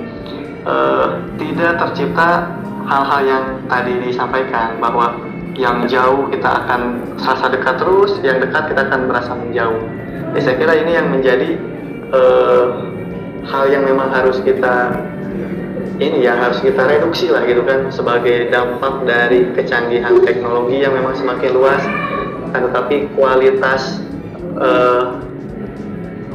uh, 0.67 1.23
tidak 1.39 1.79
tercipta 1.79 2.51
hal-hal 2.87 3.21
yang 3.25 3.45
tadi 3.71 3.95
disampaikan 4.03 4.79
bahwa 4.83 5.17
yang 5.57 5.89
jauh 5.89 6.29
kita 6.29 6.47
akan 6.67 7.01
serasa 7.17 7.49
dekat 7.49 7.81
terus, 7.81 8.21
yang 8.21 8.39
dekat 8.45 8.69
kita 8.69 8.85
akan 8.93 9.09
merasa 9.09 9.33
menjauh. 9.33 9.81
Jadi 10.37 10.41
saya 10.45 10.57
kira 10.61 10.75
ini 10.77 10.93
yang 10.93 11.09
menjadi 11.09 11.57
uh, 12.13 12.67
hal 13.49 13.65
yang 13.73 13.89
memang 13.89 14.13
harus 14.13 14.37
kita 14.45 15.01
ini 15.97 16.29
ya 16.29 16.37
harus 16.37 16.61
kita 16.61 16.85
reduksi 16.85 17.33
lah 17.33 17.41
gitu 17.49 17.65
kan 17.65 17.89
sebagai 17.89 18.53
dampak 18.53 19.09
dari 19.09 19.49
kecanggihan 19.57 20.21
teknologi 20.21 20.85
yang 20.85 20.93
memang 20.93 21.17
semakin 21.17 21.51
luas 21.57 21.81
kan 22.53 22.69
tetapi 22.69 23.09
kualitas 23.17 24.05
uh, 24.61 25.25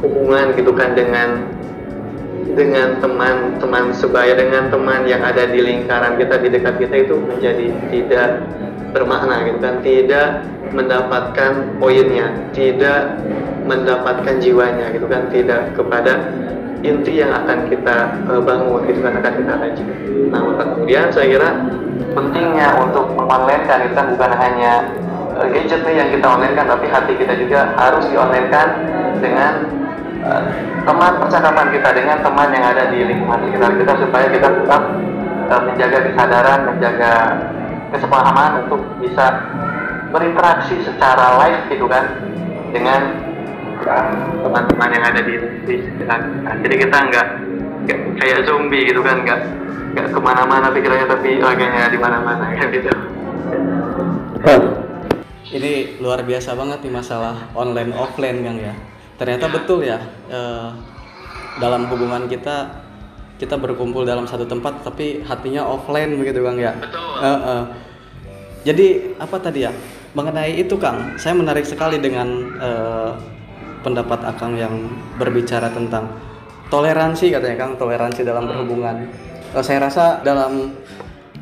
hubungan 0.02 0.50
gitu 0.58 0.74
kan 0.74 0.98
dengan 0.98 1.46
dengan 2.52 2.98
teman-teman 2.98 3.94
sebaya 3.94 4.34
dengan 4.34 4.68
teman 4.68 5.06
yang 5.06 5.22
ada 5.22 5.46
di 5.46 5.62
lingkaran 5.62 6.18
kita 6.18 6.42
di 6.42 6.48
dekat 6.50 6.74
kita 6.82 6.94
itu 7.08 7.14
menjadi 7.22 7.66
tidak 7.88 8.28
bermakna 8.92 9.48
gitu 9.48 9.58
kan 9.62 9.74
tidak 9.80 10.28
mendapatkan 10.72 11.52
poinnya 11.80 12.28
tidak 12.52 13.16
mendapatkan 13.64 14.36
jiwanya 14.42 14.90
gitu 14.92 15.06
kan 15.06 15.30
tidak 15.30 15.70
kepada 15.72 16.34
inti 16.82 17.22
yang 17.22 17.30
akan 17.30 17.70
kita 17.70 17.96
uh, 18.26 18.42
bangun 18.42 18.82
itu 18.90 19.00
kan 19.00 19.14
akan 19.22 19.32
kita 19.38 19.54
kaji. 19.54 19.82
Nah 20.34 20.40
maka 20.42 20.62
kemudian 20.74 21.08
saya 21.14 21.26
kira 21.30 21.50
pentingnya 22.12 22.68
untuk 22.82 23.06
mengonlinekan 23.14 23.86
itu 23.86 23.94
kan 23.94 24.06
bukan 24.12 24.32
hanya 24.34 24.72
uh, 25.38 25.46
gadgetnya 25.46 25.92
yang 25.94 26.08
kita 26.10 26.26
onlinekan 26.26 26.66
tapi 26.66 26.86
hati 26.90 27.12
kita 27.14 27.34
juga 27.38 27.70
harus 27.78 28.04
dionlinekan 28.10 28.68
dengan 29.22 29.81
uh, 30.22 30.42
teman 30.86 31.12
percakapan 31.18 31.66
kita 31.74 31.88
dengan 31.94 32.18
teman 32.22 32.48
yang 32.54 32.64
ada 32.64 32.84
di 32.90 32.98
lingkungan 33.02 33.40
sekitar 33.46 33.70
kita 33.78 33.92
supaya 33.98 34.26
kita 34.30 34.48
tetap 34.62 34.82
uh, 35.50 35.62
menjaga 35.66 35.98
kesadaran, 36.10 36.60
menjaga 36.70 37.12
kesepahaman 37.92 38.50
untuk 38.66 38.80
bisa 39.02 39.26
berinteraksi 40.12 40.80
secara 40.84 41.40
live 41.44 41.62
gitu 41.72 41.86
kan 41.88 42.04
dengan 42.72 43.00
teman-teman 44.42 44.90
yang 44.94 45.04
ada 45.04 45.20
di, 45.26 45.34
di 45.66 45.74
sekitar 45.82 46.18
kita. 46.22 46.50
Jadi 46.62 46.74
kita 46.86 46.96
nggak 47.10 47.26
kayak 48.22 48.38
zombie 48.46 48.86
gitu 48.86 49.02
kan, 49.02 49.26
nggak 49.26 49.40
nggak 49.92 50.06
ke 50.08 50.20
mana-mana 50.22 50.72
pikirannya 50.72 51.06
tapi 51.10 51.30
laganya 51.42 51.90
di 51.90 51.98
mana-mana 51.98 52.44
kan 52.54 52.68
gitu. 52.76 52.90
Ini 55.52 56.00
luar 56.00 56.24
biasa 56.24 56.56
banget 56.56 56.80
nih 56.80 56.94
masalah 56.96 57.36
online 57.52 57.92
offline 57.92 58.40
Kang 58.40 58.56
ya. 58.56 58.72
Ternyata 59.20 59.46
betul 59.52 59.84
ya 59.86 60.00
eh, 60.30 60.68
dalam 61.60 61.84
hubungan 61.92 62.26
kita 62.30 62.82
kita 63.42 63.58
berkumpul 63.58 64.06
dalam 64.06 64.22
satu 64.22 64.46
tempat 64.46 64.86
tapi 64.86 65.26
hatinya 65.26 65.66
offline 65.66 66.14
begitu 66.14 66.46
Kang 66.46 66.62
ya. 66.62 66.78
Betul. 66.78 67.02
Uh, 67.18 67.26
uh. 67.26 67.62
Jadi 68.62 69.18
apa 69.18 69.36
tadi 69.42 69.66
ya 69.66 69.74
mengenai 70.14 70.54
itu 70.62 70.78
Kang, 70.78 71.18
saya 71.18 71.34
menarik 71.34 71.66
sekali 71.66 71.98
dengan 71.98 72.28
uh, 72.62 73.10
pendapat 73.82 74.22
Akang 74.22 74.54
yang 74.54 74.86
berbicara 75.18 75.74
tentang 75.74 76.06
toleransi 76.70 77.34
katanya 77.34 77.66
Kang, 77.66 77.74
toleransi 77.74 78.22
dalam 78.22 78.46
berhubungan. 78.46 79.10
Uh, 79.50 79.64
saya 79.64 79.82
rasa 79.82 80.22
dalam 80.22 80.78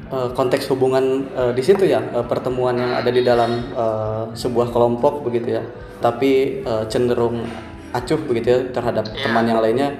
uh, 0.08 0.32
konteks 0.32 0.72
hubungan 0.72 1.28
uh, 1.36 1.52
di 1.52 1.60
situ 1.60 1.84
ya 1.84 2.00
uh, 2.16 2.24
pertemuan 2.24 2.80
yang 2.80 2.96
ada 2.96 3.12
di 3.12 3.20
dalam 3.20 3.60
uh, 3.76 4.24
sebuah 4.32 4.72
kelompok 4.72 5.20
begitu 5.28 5.60
ya, 5.60 5.62
tapi 6.00 6.64
uh, 6.64 6.84
cenderung 6.88 7.44
acuh 7.92 8.20
begitu 8.26 8.48
ya 8.48 8.60
terhadap 8.72 9.08
yeah. 9.12 9.22
teman 9.24 9.44
yang 9.46 9.60
lainnya. 9.60 9.90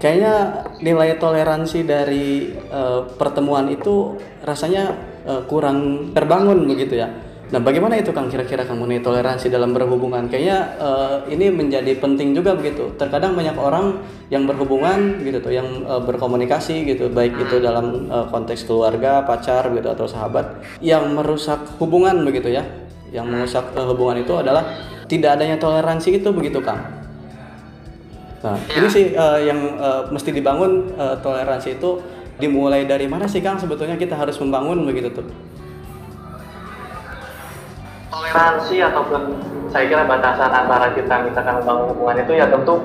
Kayaknya 0.00 0.34
nilai 0.80 1.20
toleransi 1.20 1.84
dari 1.84 2.56
uh, 2.72 3.04
pertemuan 3.20 3.68
itu 3.68 4.16
rasanya 4.40 4.96
uh, 5.28 5.44
kurang 5.44 6.10
terbangun 6.16 6.64
begitu 6.64 7.04
ya 7.04 7.08
Nah, 7.50 7.58
bagaimana 7.58 7.98
itu 7.98 8.14
Kang 8.14 8.30
kira-kira 8.30 8.62
kamu 8.62 8.86
nih 8.86 9.00
toleransi 9.02 9.50
dalam 9.50 9.74
berhubungan? 9.74 10.30
Kayaknya 10.30 10.58
uh, 10.78 11.16
ini 11.26 11.50
menjadi 11.50 11.98
penting 11.98 12.30
juga 12.30 12.54
begitu. 12.54 12.94
Terkadang 12.94 13.34
banyak 13.34 13.58
orang 13.58 13.98
yang 14.30 14.46
berhubungan 14.46 15.18
gitu 15.18 15.42
tuh, 15.42 15.50
yang 15.50 15.66
uh, 15.82 15.98
berkomunikasi 15.98 16.86
gitu, 16.86 17.10
baik 17.10 17.34
itu 17.34 17.58
dalam 17.58 18.06
uh, 18.06 18.30
konteks 18.30 18.70
keluarga, 18.70 19.26
pacar 19.26 19.66
gitu 19.74 19.90
atau 19.90 20.06
sahabat 20.06 20.62
yang 20.78 21.10
merusak 21.10 21.58
hubungan 21.82 22.22
begitu 22.22 22.54
ya. 22.54 22.62
Yang 23.10 23.26
merusak 23.26 23.64
hubungan 23.74 24.22
itu 24.22 24.32
adalah 24.38 24.62
tidak 25.10 25.38
adanya 25.38 25.58
toleransi 25.58 26.22
itu 26.22 26.28
begitu 26.30 26.62
Kang. 26.62 26.78
Nah, 28.40 28.56
ini 28.72 28.88
sih 28.88 29.12
uh, 29.12 29.36
yang 29.42 29.76
uh, 29.76 30.08
mesti 30.08 30.32
dibangun 30.32 30.94
uh, 30.96 31.18
toleransi 31.20 31.76
itu 31.76 32.00
dimulai 32.40 32.88
dari 32.88 33.04
mana 33.10 33.26
sih 33.26 33.42
Kang? 33.42 33.58
Sebetulnya 33.58 33.98
kita 34.00 34.16
harus 34.16 34.38
membangun 34.38 34.86
begitu 34.86 35.12
tuh? 35.12 35.26
toleransi 38.30 38.76
ataupun 38.78 39.22
saya 39.70 39.90
kira 39.90 40.06
batasan 40.06 40.50
antara 40.50 40.94
kita 40.94 41.26
misalkan 41.26 41.62
membangun 41.62 41.94
hubungan 41.94 42.16
itu 42.22 42.32
ya 42.38 42.46
tentu 42.46 42.78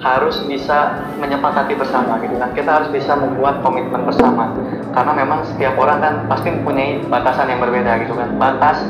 harus 0.00 0.42
bisa 0.48 1.06
menyepakati 1.20 1.76
bersama 1.76 2.16
gitu 2.24 2.34
kan. 2.40 2.50
Kita 2.56 2.70
harus 2.80 2.88
bisa 2.88 3.12
membuat 3.14 3.60
komitmen 3.60 4.02
bersama. 4.08 4.50
Karena 4.90 5.12
memang 5.12 5.44
setiap 5.44 5.76
orang 5.76 6.00
kan 6.00 6.14
pasti 6.26 6.48
mempunyai 6.50 7.04
batasan 7.06 7.52
yang 7.52 7.60
berbeda 7.60 8.00
gitu 8.02 8.16
kan. 8.16 8.34
Batas 8.40 8.82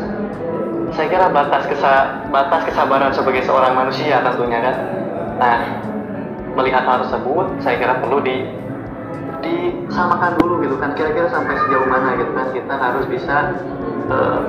saya 1.00 1.09
kira 1.16 1.33
batas 1.33 1.64
kesa 1.64 2.28
batas 2.28 2.61
kesabaran 2.69 3.09
sebagai 3.09 3.40
seorang 3.49 3.73
manusia 3.73 4.21
tentunya 4.21 4.61
kan? 4.61 4.76
Nah 5.40 5.80
melihat 6.52 6.85
hal 6.85 7.09
tersebut 7.09 7.57
saya 7.64 7.80
kira 7.80 8.04
perlu 8.04 8.21
di 8.21 8.45
disamakan 9.40 10.37
dulu 10.37 10.61
gitu 10.61 10.76
kan. 10.76 10.92
Kira-kira 10.92 11.33
sampai 11.33 11.57
sejauh 11.57 11.88
mana 11.88 12.21
gitu 12.21 12.37
kan 12.37 12.52
kita 12.52 12.75
harus 12.76 13.09
bisa 13.09 13.57
uh, 14.12 14.45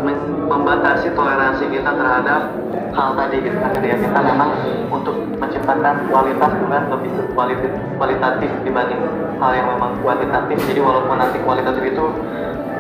membatasi 0.52 1.16
toleransi 1.16 1.72
kita 1.72 1.88
terhadap 1.88 2.52
hal 3.00 3.10
tadi 3.16 3.48
gitu 3.48 3.56
kan. 3.56 3.72
Ketika 3.72 3.96
kita 4.12 4.20
memang 4.20 4.50
untuk 4.92 5.16
menciptakan 5.40 6.04
kualitas 6.12 6.52
bukan 6.68 6.84
lebih 6.92 7.12
kualitatif, 7.32 7.72
kualitatif 7.96 8.52
dibanding 8.68 9.00
hal 9.40 9.52
yang 9.56 9.72
memang 9.72 9.96
kualitatif 10.04 10.60
jadi 10.68 10.84
walaupun 10.84 11.16
nanti 11.16 11.40
kualitatif 11.48 11.96
itu 11.96 12.06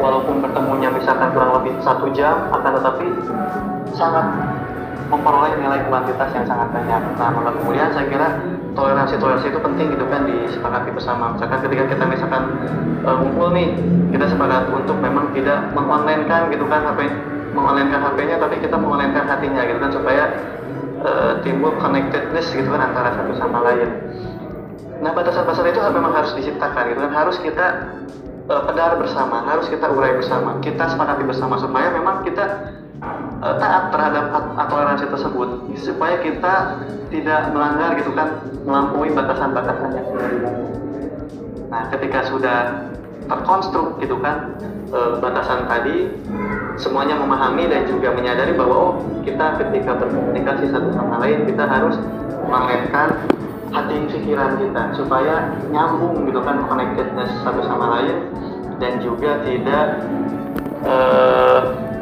walaupun 0.01 0.41
bertemunya 0.41 0.89
misalkan 0.89 1.29
kurang 1.31 1.61
lebih 1.61 1.77
satu 1.85 2.09
jam 2.11 2.49
akan 2.49 2.71
tetapi 2.81 3.05
sangat 3.93 4.25
memperoleh 5.11 5.59
nilai 5.59 5.83
kuantitas 5.91 6.31
yang 6.31 6.47
sangat 6.47 6.71
banyak. 6.71 7.01
Nah, 7.19 7.29
maka 7.35 7.51
kemudian 7.59 7.91
saya 7.91 8.07
kira 8.07 8.27
toleransi 8.71 9.19
toleransi 9.19 9.51
itu 9.51 9.59
penting 9.59 9.87
gitu 9.91 10.05
kan 10.07 10.23
disepakati 10.23 10.89
bersama. 10.95 11.35
Misalkan 11.35 11.59
ketika 11.67 11.83
kita 11.91 12.03
misalkan 12.07 12.43
uh, 13.03 13.51
nih, 13.51 13.67
kita 14.15 14.25
sepakat 14.31 14.71
untuk 14.71 14.95
memang 15.03 15.35
tidak 15.35 15.67
mengonlinekan 15.75 16.47
gitu 16.47 16.63
kan 16.71 16.87
HP, 16.87 17.11
mengonlinekan 17.51 17.99
HP-nya, 18.07 18.39
tapi 18.39 18.55
kita 18.63 18.75
mengonlinekan 18.79 19.27
hatinya 19.27 19.61
gitu 19.67 19.79
kan 19.83 19.91
supaya 19.91 20.23
uh, 21.03 21.31
timbul 21.43 21.75
connectedness 21.75 22.47
gitu 22.55 22.71
kan 22.71 22.79
antara 22.79 23.11
satu 23.11 23.35
sama 23.35 23.59
lain. 23.67 23.89
Nah, 25.03 25.11
batasan-batasan 25.11 25.75
itu 25.75 25.81
memang 25.91 26.13
harus 26.15 26.31
diciptakan 26.39 26.83
gitu 26.95 26.99
kan, 27.03 27.11
harus 27.11 27.35
kita 27.43 27.67
uh, 28.49 28.61
pedar 28.65 28.97
bersama, 28.97 29.43
harus 29.45 29.67
kita 29.69 29.91
urai 29.91 30.17
bersama, 30.17 30.57
kita 30.63 30.89
sepakati 30.89 31.23
bersama 31.27 31.59
supaya 31.59 31.93
memang 31.93 32.25
kita 32.25 32.73
uh, 33.43 33.55
taat 33.57 33.93
terhadap 33.93 34.25
toleransi 34.69 35.05
tersebut 35.09 35.49
supaya 35.77 36.15
kita 36.21 36.53
tidak 37.11 37.51
melanggar 37.51 37.97
gitu 37.99 38.11
kan 38.15 38.41
melampaui 38.63 39.11
sudah 39.11 40.29
dibangun. 40.31 40.67
Nah, 41.71 41.87
ketika 41.87 42.19
sudah 42.27 42.57
terkonstruk 43.31 43.95
gitu 44.03 44.19
kan 44.19 44.59
uh, 44.91 45.17
batasan 45.23 45.63
tadi 45.69 46.11
semuanya 46.75 47.15
memahami 47.15 47.69
dan 47.71 47.87
juga 47.87 48.11
menyadari 48.11 48.55
bahwa 48.55 48.75
oh 48.75 48.93
kita 49.23 49.59
ketika 49.59 49.95
berkomunikasi 50.01 50.67
satu 50.71 50.91
sama 50.91 51.21
lain 51.23 51.47
kita 51.47 51.63
harus 51.63 51.95
memainkan 52.43 53.15
hati 53.71 53.95
pikiran 54.11 54.59
kita 54.59 54.83
supaya 54.99 55.55
nyambung 55.71 56.27
gitu 56.27 56.43
kan 56.43 56.67
connectedness 56.67 57.31
satu 57.41 57.63
sama 57.63 57.99
lain 57.99 58.27
dan 58.83 58.99
juga 58.99 59.39
tidak 59.47 60.03
uh, 60.83 61.59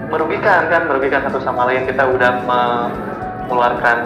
merugikan 0.09 0.65
kan 0.67 0.89
merugikan 0.89 1.21
satu 1.29 1.39
sama 1.45 1.69
lain. 1.69 1.85
Kita 1.85 2.09
udah 2.09 2.31
mengeluarkan 2.49 3.97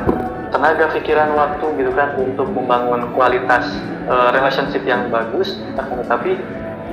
tenaga 0.53 0.86
pikiran 0.93 1.34
waktu 1.34 1.65
gitu 1.82 1.91
kan 1.98 2.13
untuk 2.20 2.48
membangun 2.53 3.10
kualitas 3.15 3.74
uh, 4.05 4.29
relationship 4.36 4.86
yang 4.86 5.10
bagus 5.10 5.58
akan 5.79 6.05
tetapi 6.05 6.38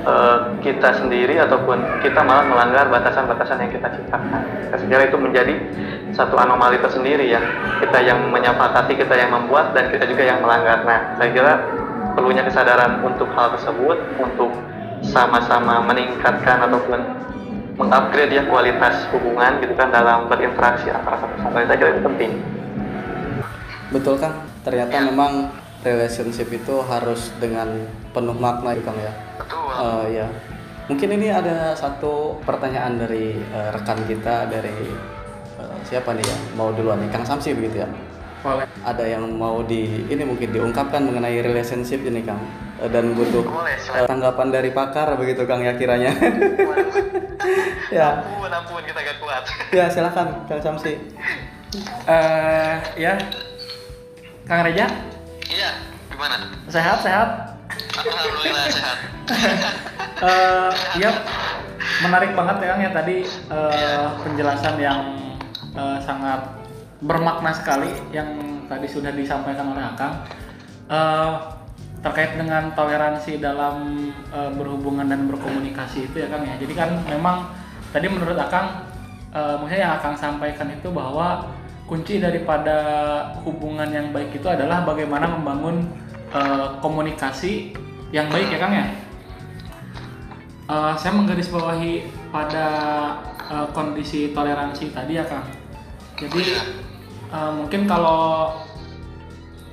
uh, 0.05 0.53
kita 0.61 0.97
sendiri 0.97 1.37
ataupun 1.37 1.81
kita 2.01 2.21
malah 2.21 2.45
melanggar 2.47 2.89
batasan-batasan 2.89 3.57
yang 3.65 3.71
kita 3.71 3.87
ciptakan. 3.93 4.41
Saya 4.73 5.05
itu 5.07 5.17
menjadi 5.17 5.53
satu 6.13 6.35
anomali 6.37 6.77
tersendiri 6.81 7.31
ya. 7.31 7.41
Kita 7.79 7.99
yang 8.03 8.29
menyepakati 8.29 8.93
kita 8.97 9.13
yang 9.15 9.31
membuat 9.33 9.73
dan 9.77 9.89
kita 9.93 10.05
juga 10.09 10.23
yang 10.25 10.39
melanggar. 10.43 10.83
Nah 10.83 10.99
saya 11.17 11.29
kira 11.31 11.53
perlunya 12.13 12.43
kesadaran 12.43 13.01
untuk 13.05 13.29
hal 13.33 13.55
tersebut 13.55 13.97
untuk 14.19 14.51
sama-sama 15.01 15.81
meningkatkan 15.85 16.61
ataupun 16.69 16.99
mengupgrade 17.79 18.37
ya 18.37 18.43
kualitas 18.45 19.09
hubungan 19.09 19.57
gitu 19.63 19.73
kan 19.73 19.89
dalam 19.89 20.29
berinteraksi 20.29 20.93
antara 20.93 21.17
satu 21.17 21.35
sama 21.41 21.57
lain. 21.57 21.67
Saya 21.69 21.77
kira 21.79 21.89
itu 21.97 22.03
penting. 22.05 22.31
Betul 23.91 24.15
kan 24.21 24.31
ternyata 24.61 24.93
ya. 24.93 25.03
memang 25.09 25.60
relationship 25.81 26.47
itu 26.53 26.81
harus 26.85 27.33
dengan 27.41 27.85
penuh 28.13 28.37
makna 28.37 28.77
itu 28.77 28.83
kan 28.85 28.95
ya? 28.97 29.13
Betul. 29.37 29.71
Uh, 29.71 30.05
ya 30.09 30.27
mungkin 30.89 31.09
ini 31.15 31.31
ada 31.31 31.71
satu 31.77 32.37
pertanyaan 32.43 32.99
dari 32.99 33.39
uh, 33.55 33.71
rekan 33.71 34.03
kita 34.05 34.49
dari 34.51 34.75
uh, 35.57 35.77
siapa 35.87 36.13
nih 36.13 36.25
ya? 36.25 36.37
Mau 36.57 36.73
duluan 36.75 37.01
nih 37.01 37.09
Kang 37.09 37.25
Samsi 37.25 37.55
begitu 37.57 37.85
ya? 37.85 37.89
Boleh. 38.41 38.65
Ada 38.81 39.05
yang 39.05 39.37
mau 39.37 39.61
di 39.61 40.09
ini 40.09 40.23
mungkin 40.25 40.49
diungkapkan 40.49 41.05
mengenai 41.05 41.41
relationship 41.45 42.01
ini 42.05 42.25
Kang. 42.25 42.41
Dan 42.81 43.13
butuh 43.13 43.45
Boleh, 43.45 43.77
tanggapan 44.09 44.49
dari 44.49 44.73
pakar 44.73 45.13
begitu 45.13 45.45
Kang 45.45 45.61
ya 45.61 45.73
kiranya. 45.77 46.13
Ya. 47.91 48.23
Ampun 48.23 48.47
ampun 48.47 48.79
kita 48.87 49.03
gak 49.03 49.19
kuat. 49.19 49.43
Ya 49.75 49.91
silakan 49.91 50.47
Kang 50.47 50.63
Samsi. 50.63 50.95
Uh, 52.07 52.79
ya. 52.95 53.19
Kang 54.47 54.63
Reja 54.63 54.87
iya 55.51 55.71
gimana? 56.07 56.35
Sehat 56.71 56.97
sehat. 57.03 57.29
Alhamdulillah 57.99 58.65
sehat. 58.71 58.97
Uh, 60.23 60.71
ya 61.03 61.11
menarik 62.01 62.31
banget 62.33 62.55
ya 62.63 62.67
Kang 62.71 62.81
ya 62.81 62.91
tadi 62.95 63.17
uh, 63.51 64.07
penjelasan 64.23 64.75
yang 64.79 64.99
uh, 65.75 65.99
sangat 66.01 66.41
bermakna 67.03 67.51
sekali 67.51 67.91
yang 68.15 68.63
tadi 68.71 68.87
sudah 68.87 69.11
disampaikan 69.11 69.75
oleh 69.75 69.83
Akang. 69.83 70.23
Uh, 70.91 71.61
terkait 72.01 72.33
dengan 72.33 72.73
toleransi 72.73 73.37
dalam 73.37 74.09
e, 74.33 74.39
berhubungan 74.57 75.05
dan 75.05 75.29
berkomunikasi 75.29 76.09
itu 76.09 76.25
ya 76.25 76.27
Kang 76.33 76.41
ya. 76.41 76.57
Jadi 76.57 76.73
kan 76.73 76.89
memang 77.05 77.45
tadi 77.93 78.09
menurut 78.09 78.33
Akang 78.41 78.89
e, 79.29 79.41
maksudnya 79.61 79.81
yang 79.85 79.93
Akang 80.01 80.17
sampaikan 80.17 80.65
itu 80.73 80.89
bahwa 80.89 81.45
kunci 81.91 82.23
daripada 82.23 82.77
hubungan 83.43 83.91
yang 83.91 84.15
baik 84.15 84.31
itu 84.31 84.47
adalah 84.47 84.87
bagaimana 84.87 85.27
membangun 85.27 85.91
e, 86.31 86.41
komunikasi 86.79 87.75
yang 88.15 88.31
baik 88.31 88.47
ya 88.47 88.59
Kang 88.63 88.71
ya. 88.71 88.85
E, 90.71 90.75
saya 90.95 91.11
menggarisbawahi 91.19 92.07
pada 92.31 92.67
e, 93.43 93.55
kondisi 93.75 94.31
toleransi 94.31 94.95
tadi 94.95 95.19
ya 95.19 95.27
Kang. 95.27 95.43
Jadi 96.15 96.55
e, 97.27 97.39
mungkin 97.59 97.83
kalau 97.83 98.55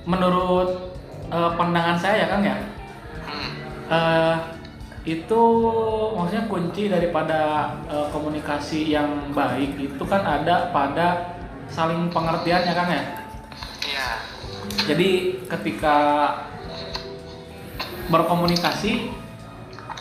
menurut 0.09 0.89
uh, 1.29 1.53
pandangan 1.55 2.01
saya 2.01 2.25
ya 2.25 2.27
Kang 2.33 2.43
ya 2.45 2.57
uh, 3.93 4.37
itu 5.05 5.43
maksudnya 6.17 6.45
kunci 6.49 6.89
daripada 6.89 7.73
uh, 7.89 8.09
komunikasi 8.13 8.93
yang 8.93 9.33
baik 9.33 9.77
itu 9.77 10.05
kan 10.05 10.21
ada 10.21 10.69
pada 10.73 11.38
saling 11.73 12.09
pengertian 12.11 12.63
ya 12.65 12.75
Kang 12.75 12.91
ya? 12.91 13.03
Iya. 13.85 14.09
Jadi 14.89 15.09
ketika 15.49 15.97
berkomunikasi 18.09 19.13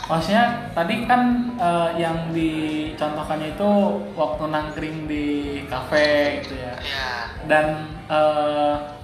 maksudnya 0.08 0.72
tadi 0.72 1.04
kan 1.04 1.52
uh, 1.60 1.92
yang 2.00 2.32
dicontohkannya 2.32 3.60
itu 3.60 3.72
waktu 4.16 4.44
nangkring 4.48 4.98
di 5.04 5.26
kafe 5.68 6.40
gitu 6.48 6.56
ya. 6.56 6.74
Iya. 6.80 7.10
dan 7.52 7.66
uh, 8.08 8.96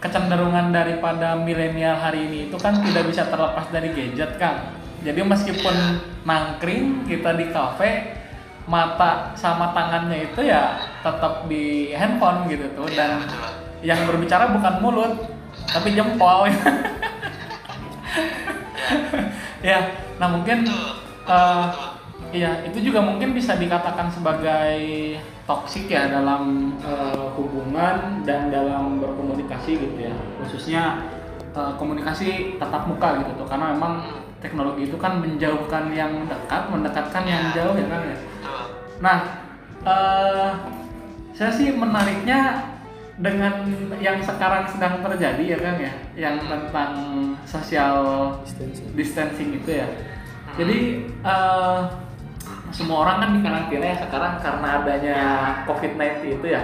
kecenderungan 0.00 0.72
daripada 0.72 1.36
milenial 1.36 2.00
hari 2.00 2.24
ini 2.24 2.48
itu 2.48 2.56
kan 2.56 2.80
tidak 2.80 3.04
bisa 3.12 3.28
terlepas 3.28 3.68
dari 3.68 3.92
gadget 3.92 4.40
kan 4.40 4.72
jadi 5.04 5.20
meskipun 5.20 5.76
nangkring 6.24 7.04
kita 7.04 7.36
di 7.36 7.52
kafe 7.52 8.19
mata 8.70 9.34
sama 9.34 9.74
tangannya 9.74 10.30
itu 10.30 10.46
ya 10.46 10.78
tetap 11.02 11.50
di 11.50 11.90
handphone 11.90 12.46
gitu 12.46 12.70
tuh. 12.78 12.86
Iya, 12.86 12.94
dan 12.94 13.12
yang 13.82 14.00
berbicara 14.06 14.54
bukan 14.54 14.74
mulut 14.78 15.12
tapi 15.74 15.92
jempol. 15.92 16.46
Ya 19.60 19.92
nah 20.16 20.24
mungkin 20.24 20.64
uh, 21.28 21.68
Iya, 22.30 22.62
itu 22.62 22.78
juga 22.90 23.02
mungkin 23.02 23.34
bisa 23.34 23.58
dikatakan 23.58 24.06
sebagai 24.06 24.78
toksik 25.50 25.90
ya 25.90 26.06
dalam 26.06 26.70
uh, 26.78 27.34
hubungan 27.34 28.22
dan 28.22 28.54
dalam 28.54 29.02
berkomunikasi 29.02 29.82
gitu 29.82 29.98
ya. 29.98 30.14
Khususnya 30.38 31.02
uh, 31.54 31.74
komunikasi 31.78 32.56
tatap 32.58 32.86
muka 32.86 33.22
gitu 33.22 33.44
tuh 33.44 33.46
karena 33.48 33.74
memang 33.74 34.20
teknologi 34.40 34.88
itu 34.88 34.96
kan 34.96 35.20
menjauhkan 35.20 35.92
yang 35.92 36.24
dekat, 36.26 36.62
mendekatkan 36.72 37.24
yang 37.28 37.44
iya. 37.52 37.54
jauh 37.54 37.74
ya 37.76 37.86
kan 37.86 38.00
ya. 38.02 38.16
Nah, 39.00 39.18
uh, 39.84 40.50
saya 41.36 41.52
sih 41.52 41.72
menariknya 41.76 42.68
dengan 43.20 43.68
yang 44.00 44.16
sekarang 44.24 44.64
sedang 44.64 45.04
terjadi 45.04 45.56
ya 45.56 45.58
kan 45.60 45.76
ya, 45.76 45.92
yang 46.16 46.36
tentang 46.40 46.92
social 47.44 47.96
distancing, 48.96 49.60
itu 49.60 49.70
ya. 49.76 49.86
Jadi 50.56 51.04
uh, 51.20 51.84
semua 52.72 53.04
orang 53.04 53.16
kan 53.20 53.30
di 53.36 53.40
karantina 53.44 53.86
ya 53.92 53.96
sekarang 54.08 54.34
karena 54.40 54.68
adanya 54.80 55.18
COVID-19 55.68 56.40
itu 56.40 56.46
ya. 56.48 56.62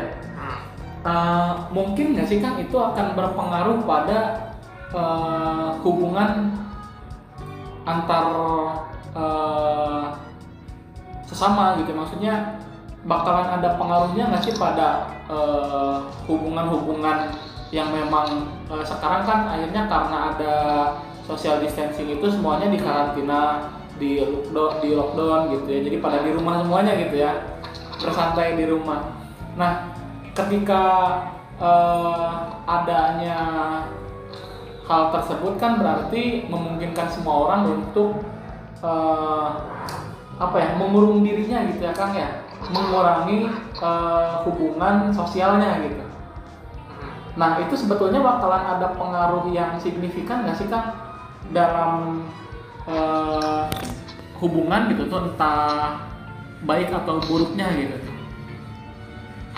Uh, 1.06 1.70
mungkin 1.70 2.18
nggak 2.18 2.26
sih 2.26 2.42
Kang 2.42 2.58
itu 2.58 2.74
akan 2.74 3.14
berpengaruh 3.14 3.78
pada 3.86 4.45
uh, 4.94 5.74
hubungan 5.82 6.54
antar 7.86 8.26
uh, 9.14 10.14
sesama 11.26 11.78
gitu. 11.82 11.94
Maksudnya 11.94 12.60
bakalan 13.06 13.62
ada 13.62 13.78
pengaruhnya 13.78 14.34
nggak 14.34 14.42
sih 14.42 14.54
pada 14.58 15.14
hubungan-hubungan 16.26 17.30
uh, 17.30 17.46
yang 17.74 17.90
memang 17.90 18.46
uh, 18.70 18.82
sekarang 18.86 19.26
kan 19.26 19.50
akhirnya 19.50 19.90
karena 19.90 20.18
ada 20.34 20.54
social 21.26 21.58
distancing 21.58 22.06
itu 22.06 22.26
semuanya 22.30 22.70
di 22.70 22.78
karantina 22.78 23.70
di 23.98 24.22
lockdown 24.22 24.72
di 24.84 24.88
lockdown 24.94 25.40
gitu 25.50 25.68
ya. 25.70 25.80
Jadi 25.82 25.96
pada 25.98 26.22
di 26.22 26.30
rumah 26.30 26.62
semuanya 26.62 26.92
gitu 26.94 27.16
ya. 27.18 27.32
Bersantai 27.96 28.54
di 28.54 28.64
rumah. 28.70 29.02
Nah 29.58 29.90
ketika 30.36 30.84
eh, 31.56 32.32
adanya 32.68 33.40
hal 34.86 35.02
tersebut 35.10 35.58
kan 35.58 35.82
berarti 35.82 36.46
memungkinkan 36.46 37.10
semua 37.10 37.50
orang 37.50 37.82
untuk 37.82 38.22
eh, 38.80 39.48
apa 40.36 40.56
ya 40.62 40.70
mengurung 40.78 41.26
dirinya 41.26 41.66
gitu 41.74 41.82
ya 41.82 41.92
Kang 41.92 42.14
ya? 42.14 42.46
Mengurangi 42.70 43.50
eh, 43.82 44.32
hubungan 44.46 45.10
sosialnya 45.10 45.82
gitu. 45.82 46.02
Nah 47.36 47.60
itu 47.60 47.74
sebetulnya 47.76 48.22
bakalan 48.22 48.64
ada 48.78 48.96
pengaruh 48.96 49.50
yang 49.50 49.76
signifikan 49.76 50.46
nggak 50.46 50.56
sih 50.56 50.70
Kang 50.70 50.94
dalam 51.50 52.22
eh, 52.86 53.66
hubungan 54.38 54.94
gitu 54.94 55.10
tuh 55.10 55.26
entah 55.26 56.06
baik 56.62 56.94
atau 56.94 57.18
buruknya 57.26 57.66
gitu? 57.74 57.98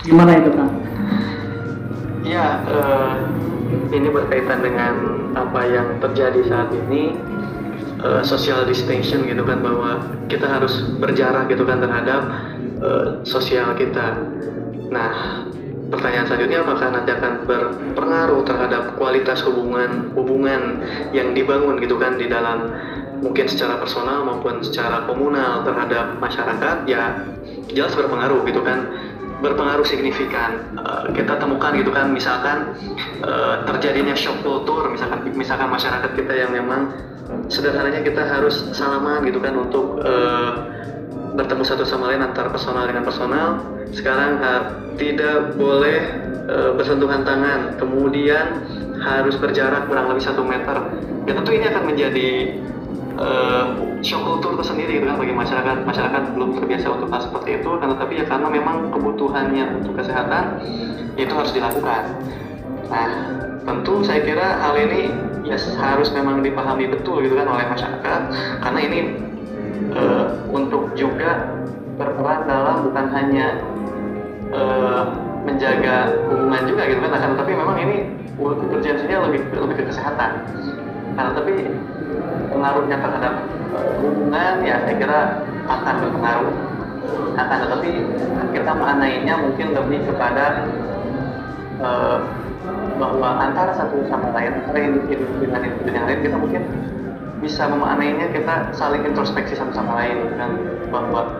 Gimana 0.09 0.41
itu 0.41 0.51
Kang? 0.57 0.73
Ya, 2.25 2.65
eh, 2.65 3.15
ini 3.69 4.07
berkaitan 4.09 4.59
dengan 4.61 4.93
apa 5.37 5.61
yang 5.65 5.87
terjadi 6.01 6.41
saat 6.49 6.69
ini 6.73 7.17
eh, 8.01 8.21
social 8.25 8.65
distancing 8.65 9.25
gitu 9.29 9.43
kan 9.45 9.61
bahwa 9.61 10.03
kita 10.29 10.45
harus 10.45 10.93
berjarak 10.97 11.49
gitu 11.49 11.65
kan 11.65 11.81
terhadap 11.81 12.21
eh, 12.81 13.07
sosial 13.25 13.73
kita. 13.77 14.17
Nah, 14.89 15.45
pertanyaan 15.89 16.25
selanjutnya 16.29 16.59
apakah 16.61 16.87
nanti 16.93 17.11
akan 17.13 17.33
berpengaruh 17.49 18.41
terhadap 18.45 18.83
kualitas 18.95 19.41
hubungan 19.45 20.13
hubungan 20.13 20.85
yang 21.11 21.33
dibangun 21.33 21.81
gitu 21.81 21.97
kan 21.97 22.15
di 22.15 22.29
dalam 22.29 22.69
mungkin 23.19 23.49
secara 23.49 23.81
personal 23.81 24.23
maupun 24.23 24.63
secara 24.63 25.03
komunal 25.09 25.65
terhadap 25.67 26.15
masyarakat 26.21 26.87
ya 26.87 27.25
jelas 27.73 27.93
berpengaruh 27.97 28.45
gitu 28.47 28.61
kan 28.63 28.87
berpengaruh 29.39 29.87
signifikan. 29.87 30.75
Eh, 30.75 31.15
kita 31.15 31.39
temukan 31.39 31.71
gitu 31.75 31.91
kan 31.91 32.11
misalkan 32.11 32.75
eh, 33.23 33.55
terjadinya 33.65 34.15
shock 34.15 34.39
culture 34.43 34.91
misalkan 34.91 35.27
misalkan 35.35 35.67
masyarakat 35.71 36.11
kita 36.15 36.33
yang 36.35 36.51
memang 36.51 36.91
sederhananya 37.49 38.01
kita 38.01 38.25
harus 38.25 38.73
salaman 38.73 39.25
gitu 39.25 39.39
kan 39.39 39.53
untuk 39.55 40.01
eh, 40.03 40.51
bertemu 41.39 41.63
satu 41.63 41.83
sama 41.87 42.11
lain 42.11 42.25
antara 42.25 42.51
personal 42.51 42.89
dengan 42.89 43.05
personal. 43.05 43.47
Sekarang 43.89 44.37
tidak 44.99 45.55
boleh 45.55 45.99
eh, 46.49 46.71
bersentuhan 46.75 47.23
tangan 47.23 47.79
kemudian 47.79 48.67
harus 48.99 49.39
berjarak 49.39 49.87
kurang 49.87 50.11
lebih 50.11 50.23
satu 50.23 50.43
meter. 50.43 50.77
Ya 51.23 51.33
tentu 51.37 51.55
ini 51.55 51.65
akan 51.71 51.83
menjadi 51.87 52.29
eh, 53.19 53.65
shock 53.99 54.23
culture 54.23 54.55
tersendiri 54.59 54.99
gitu 54.99 55.05
kan 55.11 55.17
bagi 55.19 55.35
masyarakat. 55.35 55.75
Masyarakat 55.83 56.21
belum 56.33 56.49
terbiasa 56.57 56.87
untuk 56.95 57.07
hal 57.11 57.21
seperti 57.23 57.49
itu 57.61 57.69
kan 57.77 57.87
tetapi 57.93 58.13
ya 58.23 58.25
karena 58.25 58.47
memang 58.47 58.89
kebutuhannya 58.95 59.65
untuk 59.83 59.93
kesehatan 59.99 60.63
itu 61.19 61.31
harus 61.35 61.51
dilakukan. 61.51 62.03
Nah 62.87 63.09
tentu 63.67 64.01
saya 64.01 64.23
kira 64.23 64.57
hal 64.63 64.73
ini 64.79 65.11
ya 65.45 65.57
harus 65.77 66.09
memang 66.15 66.41
dipahami 66.41 66.89
betul 66.89 67.21
gitu 67.21 67.35
kan 67.35 67.47
oleh 67.47 67.65
masyarakat 67.67 68.21
karena 68.63 68.79
ini 68.79 68.99
eh, 69.93 70.25
untuk 70.49 70.95
juga 70.95 71.59
berperan 71.99 72.47
dalam 72.47 72.87
bukan 72.87 73.05
hanya 73.11 73.47
eh, 74.55 75.03
menjaga 75.43 76.13
hubungan 76.27 76.63
juga 76.67 76.81
gitu 76.87 76.99
kan 77.03 77.11
akan 77.15 77.29
tetapi 77.35 77.51
memang 77.55 77.77
ini 77.79 77.97
urgensinya 78.39 79.27
lebih 79.27 79.41
lebih 79.51 79.75
ke 79.75 79.83
kesehatan. 79.91 80.31
Karena 81.19 81.31
tapi 81.35 81.67
pengaruhnya 82.49 82.97
terhadap 82.99 83.33
eh, 83.77 83.91
hubungan 84.01 84.53
ya 84.65 84.75
saya 84.83 84.95
kira 84.97 85.19
akan 85.69 85.95
berpengaruh. 86.03 86.55
Akan 87.39 87.57
tetapi 87.63 87.89
kita 88.51 88.71
maknainya 88.75 89.33
mungkin 89.39 89.67
lebih 89.71 89.99
kepada 90.09 90.67
eh, 91.79 92.19
bahwa 92.99 93.29
antara 93.39 93.71
satu 93.71 94.03
sama 94.11 94.35
lain 94.35 94.59
antara 94.59 94.79
individu 94.83 95.25
dengan 95.39 95.61
individu 95.63 95.89
yang 95.95 96.05
lain 96.05 96.19
kita 96.19 96.35
mungkin 96.35 96.63
bisa 97.39 97.71
memaknainya 97.71 98.27
kita 98.35 98.75
saling 98.75 99.07
introspeksi 99.07 99.55
satu 99.55 99.71
sama 99.71 100.03
lain 100.03 100.35
kan 100.35 100.51
bahwa 100.91 101.39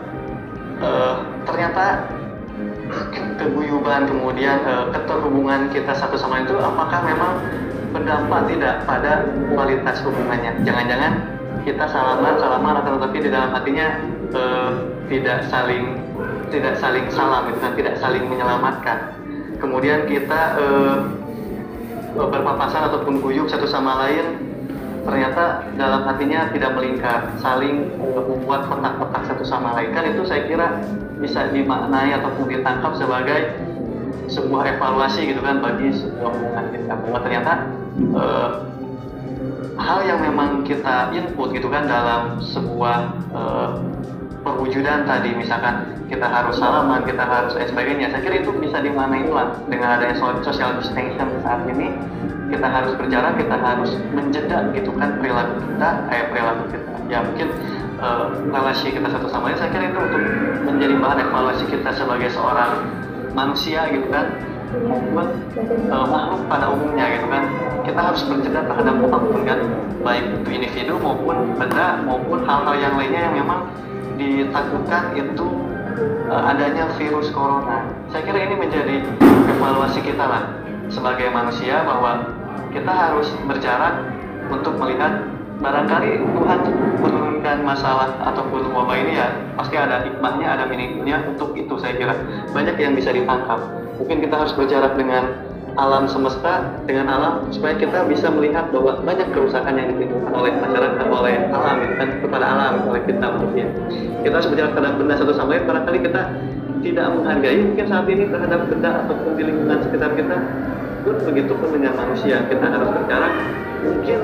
eh, 0.80 1.14
ternyata 1.44 2.08
keguyuban 3.36 4.08
kemudian 4.08 4.58
eh, 4.64 4.84
keterhubungan 4.96 5.68
kita 5.70 5.92
satu 5.92 6.16
sama 6.16 6.40
lain 6.40 6.48
itu 6.48 6.56
apakah 6.56 7.00
memang 7.04 7.32
berdampak 7.90 8.46
tidak 8.50 8.86
pada 8.86 9.26
kualitas 9.52 9.96
hubungannya. 10.06 10.52
Jangan-jangan 10.62 11.12
kita 11.66 11.84
salaman 11.90 12.40
salaman 12.40 12.74
akan 12.80 12.92
tetapi 12.98 13.18
di 13.20 13.30
dalam 13.30 13.50
hatinya 13.52 13.86
eh, 14.32 14.70
tidak 15.10 15.38
saling 15.50 15.98
tidak 16.50 16.74
saling 16.78 17.06
salam 17.12 17.50
gitu 17.50 17.58
kan 17.60 17.72
tidak 17.76 17.94
saling 17.98 18.24
menyelamatkan. 18.26 18.98
Kemudian 19.60 20.08
kita 20.08 20.40
eh, 20.56 20.96
berpapasan 22.16 22.90
ataupun 22.90 23.22
guyup 23.22 23.46
satu 23.46 23.68
sama 23.68 24.06
lain 24.06 24.50
ternyata 25.00 25.64
dalam 25.74 26.04
hatinya 26.06 26.48
tidak 26.54 26.76
melingkar. 26.76 27.34
Saling 27.42 27.90
eh, 27.98 28.22
membuat 28.24 28.70
kotak-kotak 28.70 29.22
satu 29.28 29.44
sama 29.44 29.76
lain. 29.76 29.90
Kan 29.92 30.04
itu 30.16 30.22
saya 30.24 30.46
kira 30.48 30.80
bisa 31.20 31.52
dimaknai 31.52 32.16
ataupun 32.16 32.48
ditangkap 32.48 32.96
sebagai 32.96 33.40
sebuah 34.30 34.78
evaluasi 34.78 35.34
gitu 35.34 35.42
kan 35.42 35.58
bagi 35.58 35.92
sebuah 35.92 36.30
hubungan 36.30 36.66
kita. 36.72 36.94
Bahwa 36.94 37.18
ternyata 37.20 37.52
eh, 37.98 38.50
hal 39.80 39.98
yang 40.04 40.20
memang 40.20 40.62
kita 40.62 41.10
input 41.16 41.56
gitu 41.56 41.72
kan 41.72 41.88
dalam 41.88 42.38
sebuah 42.42 42.98
eh, 43.32 43.70
perwujudan 44.40 45.04
tadi 45.04 45.36
misalkan 45.36 46.00
kita 46.08 46.26
harus 46.26 46.56
salaman 46.56 47.04
kita 47.04 47.22
harus 47.22 47.54
dan 47.54 47.68
sebagainya 47.70 48.08
saya 48.10 48.24
kira 48.24 48.36
itu 48.42 48.50
bisa 48.56 48.80
dimaknai 48.82 49.28
ulang 49.28 49.52
dengan 49.68 50.00
adanya 50.00 50.16
so- 50.16 50.42
social 50.42 50.74
distancing 50.80 51.14
saat 51.44 51.62
ini. 51.68 51.92
Kita 52.50 52.66
harus 52.66 52.98
berjarak 52.98 53.38
kita 53.38 53.54
harus 53.54 53.94
menjeda 54.10 54.74
gitu 54.74 54.90
kan 54.98 55.22
perilaku 55.22 55.54
kita 55.70 55.90
eh 56.10 56.26
perilaku 56.34 56.64
kita. 56.74 56.92
Ya 57.06 57.22
mungkin 57.22 57.48
eh, 58.02 58.26
relasi 58.50 58.90
kita 58.90 59.06
satu 59.06 59.30
sama 59.30 59.54
lain 59.54 59.58
saya 59.60 59.70
kira 59.70 59.86
itu 59.92 60.00
untuk 60.02 60.22
menjadi 60.66 60.94
bahan 60.98 61.18
evaluasi 61.30 61.64
kita 61.70 61.90
sebagai 61.94 62.28
seorang 62.34 62.90
manusia 63.30 63.86
gitu 63.94 64.10
kan 64.10 64.26
eh, 64.70 66.06
makhluk 66.06 66.42
pada 66.46 66.66
umumnya 66.70 67.04
gitu 67.18 67.26
kan 67.26 67.44
kita 67.82 68.00
harus 68.00 68.22
berjeda 68.26 68.60
terhadap 68.66 68.94
apa 69.02 69.18
pun 69.18 69.40
kan 69.42 69.60
baik 70.00 70.24
itu 70.40 70.48
individu 70.54 70.94
maupun 71.02 71.36
benda 71.58 72.00
maupun 72.06 72.38
hal-hal 72.46 72.74
yang 72.78 72.94
lainnya 72.94 73.20
yang 73.30 73.34
memang 73.42 73.60
ditakutkan 74.20 75.16
itu 75.16 75.46
eh, 76.28 76.42
adanya 76.44 76.92
virus 77.00 77.32
corona. 77.32 77.88
Saya 78.12 78.22
kira 78.22 78.38
ini 78.44 78.54
menjadi 78.54 79.02
evaluasi 79.56 80.04
kita 80.04 80.24
lah 80.24 80.42
sebagai 80.90 81.30
manusia 81.30 81.82
bahwa 81.86 82.26
kita 82.70 82.90
harus 82.90 83.30
berjarak 83.46 84.06
untuk 84.50 84.74
melihat 84.78 85.26
barangkali 85.60 86.24
Tuhan 86.24 86.60
menurunkan 87.40 87.64
masalah 87.64 88.20
ataupun 88.20 88.68
wabah 88.68 89.00
ini 89.00 89.16
ya 89.16 89.32
pasti 89.56 89.80
ada 89.80 90.04
hikmahnya, 90.04 90.44
ada 90.44 90.68
meaningfulnya 90.68 91.24
untuk 91.24 91.56
itu 91.56 91.72
saya 91.80 91.96
kira. 91.96 92.12
Banyak 92.52 92.76
yang 92.76 92.92
bisa 92.92 93.16
ditangkap. 93.16 93.56
Mungkin 93.96 94.20
kita 94.20 94.34
harus 94.36 94.52
berjarak 94.52 94.92
dengan 95.00 95.40
alam 95.80 96.04
semesta 96.04 96.68
dengan 96.84 97.08
alam 97.08 97.34
supaya 97.48 97.72
kita 97.80 98.04
bisa 98.12 98.28
melihat 98.28 98.68
bahwa 98.68 99.00
banyak 99.00 99.32
kerusakan 99.32 99.72
yang 99.72 99.88
ditimbulkan 99.96 100.34
oleh 100.36 100.52
masyarakat 100.52 101.06
oleh 101.08 101.34
alam 101.48 101.74
gitu 101.80 101.94
kan 101.96 102.08
kepada 102.20 102.44
alam 102.44 102.74
oleh 102.84 103.00
kita 103.08 103.26
manusia. 103.32 103.66
Kita 104.20 104.34
harus 104.36 104.48
berjarak 104.52 104.72
terhadap 104.76 104.94
benda 105.00 105.14
satu 105.16 105.32
sama 105.32 105.56
lain. 105.56 105.64
Barangkali 105.64 105.98
kita 106.04 106.22
tidak 106.84 107.06
menghargai 107.16 107.60
mungkin 107.64 107.86
saat 107.88 108.04
ini 108.04 108.24
terhadap 108.28 108.60
benda 108.68 108.90
ataupun 109.08 109.32
di 109.40 109.42
lingkungan 109.48 109.78
sekitar 109.88 110.12
kita 110.12 110.36
pun 111.00 111.16
begitu 111.24 111.52
pun 111.56 111.68
dengan 111.72 111.94
manusia 111.96 112.44
kita 112.48 112.66
harus 112.66 112.88
berjarak 112.92 113.34
mungkin 113.80 114.20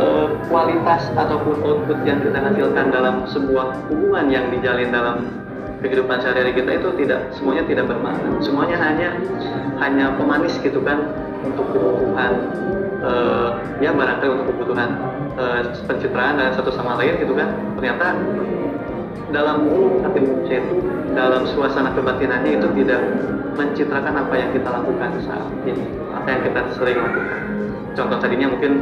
eh, 0.00 0.28
kualitas 0.48 1.02
ataupun 1.12 1.54
output 1.60 1.98
yang 2.08 2.18
kita 2.24 2.38
hasilkan 2.40 2.86
dalam 2.90 3.24
sebuah 3.28 3.76
hubungan 3.88 4.26
yang 4.32 4.48
dijalin 4.48 4.90
dalam 4.90 5.16
kehidupan 5.84 6.16
sehari-hari 6.24 6.56
kita 6.56 6.70
itu 6.80 6.88
tidak 7.04 7.20
semuanya 7.36 7.64
tidak 7.68 7.84
bermakna. 7.92 8.40
Semuanya 8.40 8.76
hanya 8.80 9.08
hanya 9.84 10.16
pemanis 10.16 10.56
gitu 10.64 10.80
kan 10.80 11.12
untuk 11.44 11.68
kebutuhan 11.76 12.32
eh, 13.04 13.48
ya 13.84 13.92
barangkali 13.92 14.28
untuk 14.32 14.46
kebutuhan 14.56 14.90
eh, 15.36 15.62
pencitraan 15.84 16.40
dan 16.40 16.56
satu 16.56 16.72
sama 16.72 16.96
lain 16.96 17.20
gitu 17.20 17.36
kan. 17.36 17.52
Ternyata 17.76 18.06
dalam 19.30 19.66
hati 20.02 20.18
manusia 20.22 20.58
itu 20.62 20.76
dalam 21.14 21.42
suasana 21.48 21.90
kebatinannya 21.94 22.60
itu 22.60 22.68
tidak 22.82 23.00
mencitrakan 23.54 24.14
apa 24.18 24.34
yang 24.34 24.50
kita 24.50 24.68
lakukan 24.68 25.10
saat 25.22 25.50
ini 25.66 25.84
apa 26.10 26.26
yang 26.30 26.40
kita 26.42 26.60
sering 26.74 26.98
lakukan 26.98 27.40
contoh 27.94 28.18
tadinya 28.18 28.46
mungkin 28.50 28.72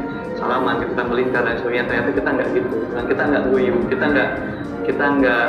salaman 0.40 0.80
kita 0.80 1.02
melingkar 1.04 1.42
dan 1.44 1.56
sebagainya 1.60 1.84
ternyata 1.88 2.10
kita 2.16 2.28
nggak 2.32 2.48
gitu 2.56 2.76
dan 2.96 3.04
kita 3.04 3.22
nggak 3.28 3.42
guyup 3.52 3.78
kita 3.92 4.04
nggak 4.08 4.28
kita 4.82 5.04
nggak 5.20 5.46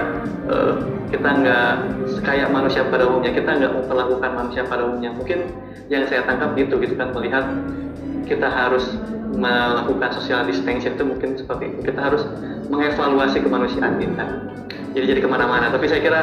eh, 0.52 0.74
kita 1.10 1.30
nggak 1.30 1.70
kayak 2.22 2.48
manusia 2.52 2.82
pada 2.90 3.04
umumnya 3.08 3.32
kita 3.32 3.50
nggak 3.50 3.72
memperlakukan 3.72 4.32
manusia 4.36 4.62
pada 4.68 4.82
umumnya 4.84 5.12
mungkin 5.16 5.40
yang 5.88 6.04
saya 6.08 6.28
tangkap 6.28 6.54
gitu 6.60 6.80
gitu 6.84 6.94
kan 7.00 7.16
melihat 7.16 7.46
kita 8.28 8.48
harus 8.48 8.88
melakukan 9.36 10.10
social 10.14 10.46
distancing 10.46 10.94
itu 10.94 11.04
mungkin 11.04 11.36
seperti 11.36 11.74
itu. 11.74 11.78
Kita 11.90 12.00
harus 12.00 12.24
mengevaluasi 12.70 13.42
kemanusiaan 13.42 13.98
kita. 13.98 14.26
Jadi 14.94 15.06
jadi 15.10 15.20
ke 15.26 15.30
mana-mana. 15.30 15.74
Tapi 15.74 15.86
saya 15.90 16.02
kira 16.02 16.22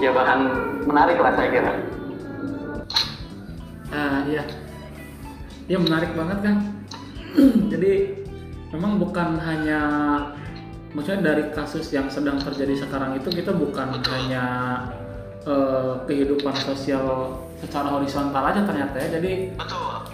ya 0.00 0.10
bahan 0.12 0.40
menarik 0.88 1.20
lah 1.20 1.32
saya 1.36 1.48
kira. 1.52 1.72
Ah 3.92 4.20
iya, 4.26 4.42
ya 5.70 5.78
menarik 5.78 6.12
banget 6.16 6.38
kan. 6.42 6.56
Jadi 7.72 7.92
memang 8.74 8.98
bukan 8.98 9.38
hanya 9.40 9.80
maksudnya 10.92 11.32
dari 11.32 11.52
kasus 11.52 11.92
yang 11.92 12.08
sedang 12.08 12.40
terjadi 12.40 12.82
sekarang 12.88 13.20
itu 13.20 13.28
kita 13.30 13.52
bukan 13.52 14.00
hanya 14.10 14.44
eh, 15.46 15.94
kehidupan 16.08 16.56
sosial 16.56 17.36
secara 17.60 17.88
horizontal 17.94 18.42
aja 18.42 18.64
ternyata 18.66 18.96
ya. 19.00 19.08
Jadi 19.20 19.32
Betul. 19.54 20.12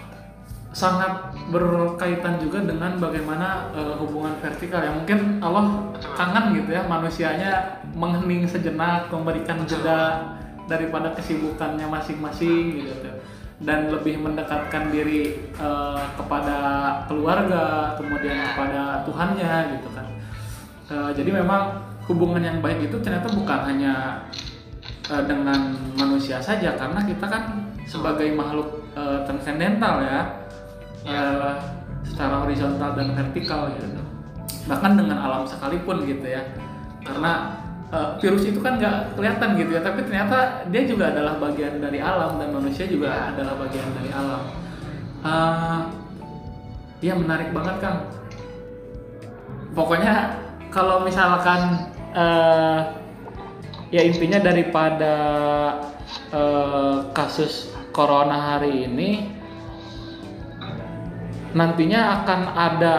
sangat 0.73 1.32
berkaitan 1.51 2.39
juga 2.39 2.63
dengan 2.63 3.01
bagaimana 3.01 3.73
eh, 3.75 3.95
hubungan 3.99 4.37
vertikal 4.39 4.85
yang 4.85 5.03
mungkin 5.03 5.43
Allah 5.43 5.91
kangen 6.15 6.55
gitu 6.61 6.71
ya 6.77 6.87
manusianya 6.87 7.83
menghening 7.97 8.47
sejenak 8.47 9.11
memberikan 9.11 9.65
jeda 9.67 10.33
daripada 10.71 11.11
kesibukannya 11.19 11.89
masing-masing 11.91 12.87
gitu 12.87 13.11
dan 13.63 13.91
lebih 13.91 14.19
mendekatkan 14.19 14.91
diri 14.91 15.39
eh, 15.55 16.05
kepada 16.19 16.59
keluarga 17.07 17.95
kemudian 17.99 18.37
kepada 18.53 19.07
Tuhannya 19.07 19.55
gitu 19.79 19.89
kan. 19.95 20.07
Eh, 20.91 21.11
jadi 21.15 21.31
memang 21.43 21.79
hubungan 22.11 22.43
yang 22.43 22.59
baik 22.59 22.91
itu 22.91 22.99
ternyata 22.99 23.31
bukan 23.31 23.61
hanya 23.71 24.27
eh, 25.09 25.23
dengan 25.25 25.79
manusia 25.95 26.43
saja 26.43 26.75
karena 26.75 27.01
kita 27.07 27.27
kan 27.31 27.43
sebagai 27.87 28.35
makhluk 28.35 28.83
eh, 28.99 29.23
transendental 29.27 30.03
ya 30.03 30.42
eh, 31.07 31.55
secara 32.03 32.45
horizontal 32.47 32.99
dan 32.99 33.15
vertikal 33.15 33.71
gitu 33.79 34.03
bahkan 34.67 34.95
dengan 34.95 35.19
alam 35.19 35.43
sekalipun 35.43 36.07
gitu 36.07 36.23
ya. 36.23 36.43
Karena 37.03 37.59
eh, 37.91 38.09
virus 38.23 38.47
itu 38.47 38.63
kan 38.63 38.79
nggak 38.79 39.19
kelihatan 39.19 39.49
gitu 39.59 39.71
ya 39.75 39.83
tapi 39.83 40.07
ternyata 40.07 40.67
dia 40.71 40.83
juga 40.87 41.11
adalah 41.11 41.39
bagian 41.43 41.83
dari 41.83 41.99
alam 41.99 42.39
dan 42.39 42.55
manusia 42.55 42.87
juga 42.87 43.35
adalah 43.35 43.59
bagian 43.59 43.89
dari 43.99 44.11
alam. 44.15 44.43
Eh, 45.23 45.81
Iya 47.03 47.19
menarik 47.19 47.51
banget 47.51 47.83
kang. 47.83 48.07
Pokoknya 49.75 50.39
kalau 50.71 51.03
misalkan 51.03 51.91
eh, 52.15 52.79
ya 53.91 54.07
intinya 54.07 54.39
daripada 54.39 55.17
eh, 56.31 56.97
kasus 57.11 57.75
corona 57.91 58.55
hari 58.55 58.87
ini 58.87 59.42
nantinya 61.53 62.23
akan 62.23 62.41
ada 62.57 62.95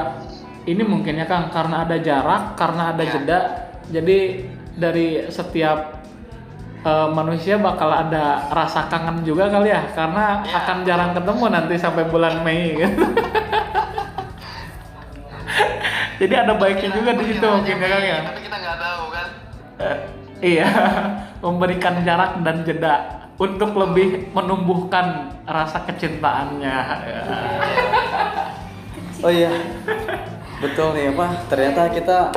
ini 0.64 0.84
mungkin 0.86 1.20
ya 1.20 1.26
Kang 1.28 1.52
karena 1.52 1.84
ada 1.84 1.98
jarak 2.00 2.56
karena 2.56 2.96
ada 2.96 3.04
jeda 3.04 3.40
jadi 3.92 4.20
dari 4.74 5.28
setiap 5.28 6.00
eh, 6.86 7.10
manusia 7.12 7.60
bakal 7.60 7.92
ada 7.92 8.48
rasa 8.54 8.88
kangen 8.88 9.26
juga 9.28 9.52
kali 9.52 9.74
ya 9.74 9.92
karena 9.92 10.46
akan 10.48 10.78
jarang 10.88 11.12
ketemu 11.12 11.44
nanti 11.52 11.76
sampai 11.76 12.04
bulan 12.08 12.42
Mei 12.46 12.74
gitu. 12.80 13.04
jadi 16.24 16.48
ada 16.48 16.54
baiknya 16.56 16.90
juga 16.96 17.12
di 17.18 17.24
situ 17.34 17.44
mungkin 17.44 17.78
ya 17.78 17.88
Kang 17.90 18.06
ya 18.06 18.20
Tapi 18.32 18.42
kita 18.48 18.58
nggak 18.62 18.78
tahu 18.80 19.04
kan. 19.12 19.28
Eh, 19.84 19.98
iya 20.56 20.68
memberikan 21.44 22.06
jarak 22.08 22.40
dan 22.46 22.64
jeda 22.64 23.23
untuk 23.38 23.72
lebih 23.74 24.30
menumbuhkan 24.32 25.34
rasa 25.48 25.82
kecintaannya 25.90 26.78
Ya. 27.04 27.24
Oh 29.24 29.32
iya, 29.32 29.48
betul 30.60 30.92
nih 31.00 31.16
apa? 31.16 31.48
Ternyata 31.48 31.88
kita 31.96 32.28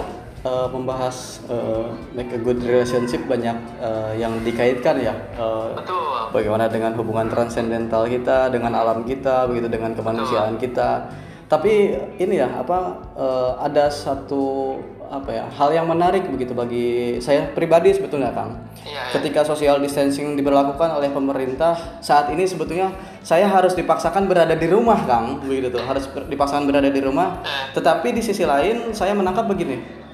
eh, 0.46 0.68
membahas 0.70 1.42
eh, 1.50 1.87
make 2.14 2.30
a 2.30 2.38
good 2.38 2.62
relationship 2.62 3.26
banyak 3.26 3.59
eh, 3.82 4.22
yang 4.22 4.38
dikaitkan 4.46 4.94
ya. 5.02 5.11
Eh, 5.35 5.68
Betul. 5.74 6.30
bagaimana 6.30 6.70
dengan 6.70 6.94
hubungan 6.94 7.26
transendental 7.26 8.06
kita 8.06 8.54
dengan 8.54 8.70
alam 8.78 9.02
kita, 9.02 9.50
begitu 9.50 9.66
dengan 9.66 9.98
kemanusiaan 9.98 10.54
kita. 10.62 11.11
Tapi 11.50 11.94
ini 12.22 12.38
ya 12.38 12.54
apa? 12.54 13.02
eh, 13.18 13.52
ada 13.66 13.90
satu 13.90 14.78
apa 15.06 15.30
ya 15.30 15.44
hal 15.46 15.70
yang 15.70 15.86
menarik 15.86 16.26
begitu 16.26 16.52
bagi 16.52 17.18
saya 17.22 17.50
pribadi 17.54 17.94
sebetulnya 17.94 18.34
Kang. 18.34 18.58
Iya, 18.86 19.14
Ketika 19.14 19.42
social 19.42 19.78
distancing 19.82 20.34
diberlakukan 20.34 20.94
oleh 20.94 21.10
pemerintah 21.10 21.98
saat 21.98 22.30
ini 22.30 22.46
sebetulnya 22.46 22.90
saya 23.22 23.50
harus 23.50 23.74
dipaksakan 23.74 24.30
berada 24.30 24.54
di 24.54 24.66
rumah 24.70 24.98
Kang, 25.06 25.42
begitu 25.42 25.74
tuh 25.74 25.82
harus 25.82 26.06
dipaksakan 26.26 26.66
berada 26.70 26.90
di 26.90 27.00
rumah. 27.02 27.42
Tetapi 27.74 28.14
di 28.14 28.22
sisi 28.22 28.46
lain 28.46 28.94
saya 28.94 29.14
menangkap 29.14 29.46
begini, 29.46 30.06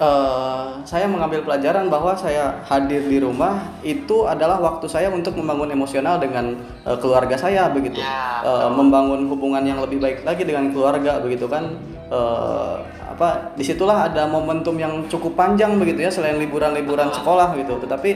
Eh, 0.00 0.66
saya 0.88 1.04
mengambil 1.04 1.44
pelajaran 1.44 1.92
bahwa 1.92 2.16
saya 2.16 2.64
hadir 2.64 3.04
di 3.04 3.20
rumah 3.20 3.68
itu 3.84 4.24
adalah 4.24 4.56
waktu 4.56 4.88
saya 4.88 5.12
untuk 5.12 5.36
membangun 5.36 5.68
emosional 5.76 6.16
dengan 6.16 6.56
eh, 6.88 6.96
keluarga 6.96 7.36
saya 7.36 7.68
begitu, 7.68 8.00
Ya, 8.00 8.40
Eh, 8.40 8.70
membangun 8.72 9.28
hubungan 9.28 9.60
yang 9.60 9.76
lebih 9.84 10.00
baik 10.00 10.24
lagi 10.24 10.48
dengan 10.48 10.72
keluarga 10.72 11.20
begitu 11.20 11.44
kan. 11.52 11.76
Eh, 12.10 12.76
apa 13.06 13.54
di 13.54 13.62
situlah 13.62 14.10
ada 14.10 14.26
momentum 14.26 14.74
yang 14.74 15.06
cukup 15.06 15.38
panjang 15.38 15.78
begitu 15.78 16.02
ya 16.02 16.10
selain 16.10 16.42
liburan-liburan 16.42 17.14
sekolah 17.14 17.54
gitu. 17.54 17.78
Tetapi 17.78 18.10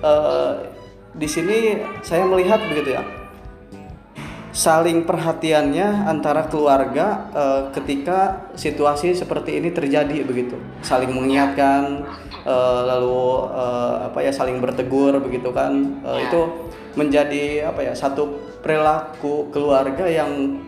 eh, 0.00 0.52
di 1.12 1.28
sini 1.28 1.76
saya 2.00 2.24
melihat 2.24 2.64
begitu 2.64 2.96
ya 2.96 3.04
saling 4.54 5.04
perhatiannya 5.04 6.08
antara 6.08 6.48
keluarga 6.48 7.28
eh, 7.36 7.62
ketika 7.76 8.48
situasi 8.56 9.12
seperti 9.12 9.60
ini 9.60 9.76
terjadi 9.76 10.24
begitu. 10.24 10.56
Saling 10.80 11.12
mengingatkan 11.12 12.00
eh, 12.48 12.80
lalu 12.80 13.44
eh, 13.52 14.08
apa 14.08 14.24
ya 14.24 14.32
saling 14.32 14.56
bertegur 14.56 15.20
begitu 15.20 15.52
kan. 15.52 16.00
Eh, 16.00 16.32
itu 16.32 16.40
menjadi 16.96 17.68
apa 17.68 17.82
ya 17.82 17.92
satu 17.92 18.40
perilaku 18.64 19.52
keluarga 19.52 20.08
yang 20.08 20.64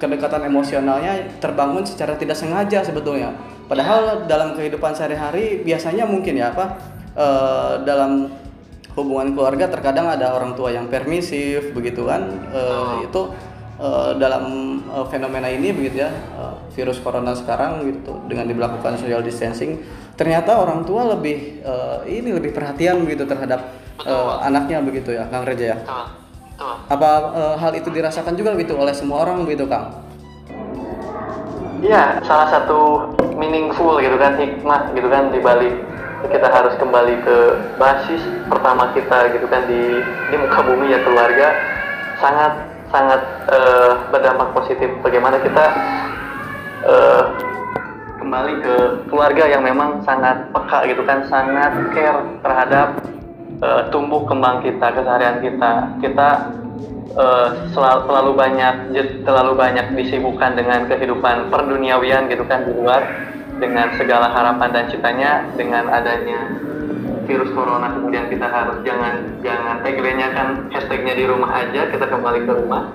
kedekatan 0.00 0.48
emosionalnya 0.48 1.36
terbangun 1.38 1.84
secara 1.84 2.16
tidak 2.16 2.34
sengaja 2.34 2.80
sebetulnya. 2.80 3.36
Padahal 3.68 4.24
dalam 4.24 4.56
kehidupan 4.56 4.96
sehari-hari 4.96 5.60
biasanya 5.62 6.08
mungkin 6.08 6.40
ya 6.40 6.50
apa 6.50 6.80
eh, 7.14 7.72
dalam 7.84 8.32
hubungan 8.96 9.36
keluarga 9.36 9.70
terkadang 9.70 10.10
ada 10.10 10.34
orang 10.34 10.58
tua 10.58 10.72
yang 10.74 10.88
permisif 10.88 11.70
begitu 11.76 12.08
kan? 12.08 12.26
Eh, 12.50 13.06
itu 13.06 13.30
eh, 13.78 14.10
dalam 14.16 14.44
eh, 14.82 15.06
fenomena 15.12 15.46
ini 15.52 15.70
begitu 15.70 16.02
ya 16.02 16.10
eh, 16.10 16.54
virus 16.74 16.98
corona 16.98 17.36
sekarang 17.36 17.84
gitu 17.86 18.16
dengan 18.26 18.48
diberlakukan 18.48 18.98
social 18.98 19.22
distancing 19.22 19.78
ternyata 20.16 20.58
orang 20.58 20.82
tua 20.82 21.12
lebih 21.14 21.62
eh, 21.62 21.98
ini 22.08 22.34
lebih 22.34 22.56
perhatian 22.56 23.04
begitu 23.04 23.28
terhadap 23.28 23.70
eh, 24.02 24.34
anaknya 24.42 24.80
begitu 24.82 25.14
ya 25.14 25.28
Kang 25.28 25.44
Reja 25.46 25.76
ya? 25.76 25.78
Betul. 25.78 26.19
Betul. 26.60 26.76
apa 26.92 27.10
eh, 27.32 27.54
hal 27.56 27.72
itu 27.72 27.88
dirasakan 27.88 28.36
juga 28.36 28.52
gitu 28.60 28.76
oleh 28.76 28.92
semua 28.92 29.24
orang 29.24 29.48
begitu 29.48 29.64
Kang? 29.64 29.96
Iya, 31.80 32.20
salah 32.28 32.52
satu 32.52 33.08
meaningful 33.40 33.96
gitu 33.96 34.20
kan 34.20 34.36
hikmah 34.36 34.92
gitu 34.92 35.08
kan 35.08 35.32
di 35.32 35.40
balik 35.40 35.72
kita 36.28 36.52
harus 36.52 36.76
kembali 36.76 37.24
ke 37.24 37.36
basis 37.80 38.20
pertama 38.44 38.92
kita 38.92 39.32
gitu 39.32 39.48
kan 39.48 39.64
di 39.64 40.04
di 40.04 40.36
muka 40.36 40.60
bumi 40.60 40.92
ya 40.92 41.00
keluarga. 41.00 41.48
Sangat 42.20 42.52
sangat 42.92 43.24
eh, 43.48 43.92
berdampak 44.12 44.52
positif. 44.52 44.92
Bagaimana 45.00 45.40
kita 45.40 45.64
eh, 46.84 47.22
kembali 48.20 48.54
ke 48.60 48.76
keluarga 49.08 49.48
yang 49.48 49.64
memang 49.64 50.04
sangat 50.04 50.44
peka 50.52 50.84
gitu 50.92 51.08
kan 51.08 51.24
sangat 51.24 51.72
care 51.96 52.20
terhadap 52.44 53.00
eh, 53.60 53.82
tumbuh 53.92 54.24
kembang 54.24 54.64
kita 54.64 54.92
keseharian 54.92 55.44
kita. 55.44 55.72
Kita 56.00 56.28
eh, 57.16 57.48
selalu, 57.72 58.00
terlalu 58.08 58.32
banyak 58.36 58.74
terlalu 59.24 59.52
banyak 59.56 59.86
disibukkan 59.96 60.56
dengan 60.56 60.88
kehidupan 60.88 61.52
perduniawian 61.52 62.28
gitu 62.28 62.44
kan 62.48 62.64
di 62.64 62.72
luar 62.74 63.02
dengan 63.60 63.92
segala 64.00 64.32
harapan 64.32 64.68
dan 64.72 64.84
citanya 64.88 65.44
dengan 65.54 65.92
adanya 65.92 66.48
virus 67.28 67.52
corona 67.54 67.94
kemudian 67.94 68.26
kita 68.26 68.48
harus 68.48 68.82
jangan 68.82 69.38
jangan 69.44 69.78
tagline-nya 69.86 70.28
kan 70.34 70.48
hashtagnya 70.74 71.14
di 71.14 71.24
rumah 71.30 71.62
aja 71.62 71.86
kita 71.92 72.06
kembali 72.10 72.42
ke 72.42 72.52
rumah. 72.58 72.90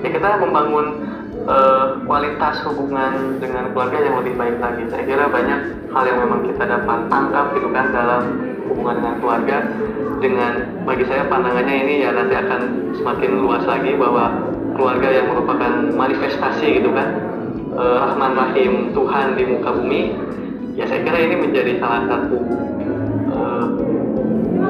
Ya 0.00 0.08
kita 0.08 0.40
membangun 0.40 1.13
eh, 1.44 1.86
kualitas 2.04 2.56
hubungan 2.68 3.40
dengan 3.40 3.70
keluarga 3.72 3.98
yang 4.00 4.14
lebih 4.20 4.34
baik 4.36 4.56
lagi. 4.60 4.82
Saya 4.88 5.04
kira 5.04 5.24
banyak 5.28 5.60
hal 5.92 6.04
yang 6.08 6.18
memang 6.24 6.40
kita 6.48 6.64
dapat 6.64 6.98
tangkap 7.12 7.46
gitu 7.54 7.68
kan 7.70 7.86
dalam 7.92 8.22
hubungan 8.68 8.94
dengan 9.00 9.14
keluarga. 9.20 9.56
Dengan 10.22 10.52
bagi 10.88 11.04
saya 11.04 11.28
pandangannya 11.28 11.76
ini 11.84 11.94
ya 12.00 12.10
nanti 12.16 12.34
akan 12.38 12.60
semakin 12.96 13.30
luas 13.44 13.62
lagi 13.68 13.92
bahwa 13.92 14.32
keluarga 14.74 15.08
yang 15.10 15.26
merupakan 15.30 15.72
manifestasi 15.94 16.82
gitu 16.82 16.90
kan 16.92 17.08
eh, 17.78 17.96
Rahman 18.02 18.32
Rahim 18.34 18.72
Tuhan 18.92 19.38
di 19.38 19.44
muka 19.46 19.70
bumi 19.74 20.14
ya 20.74 20.84
saya 20.90 21.06
kira 21.06 21.18
ini 21.22 21.34
menjadi 21.38 21.78
salah 21.78 22.02
satu 22.10 22.36
eh, 23.30 23.66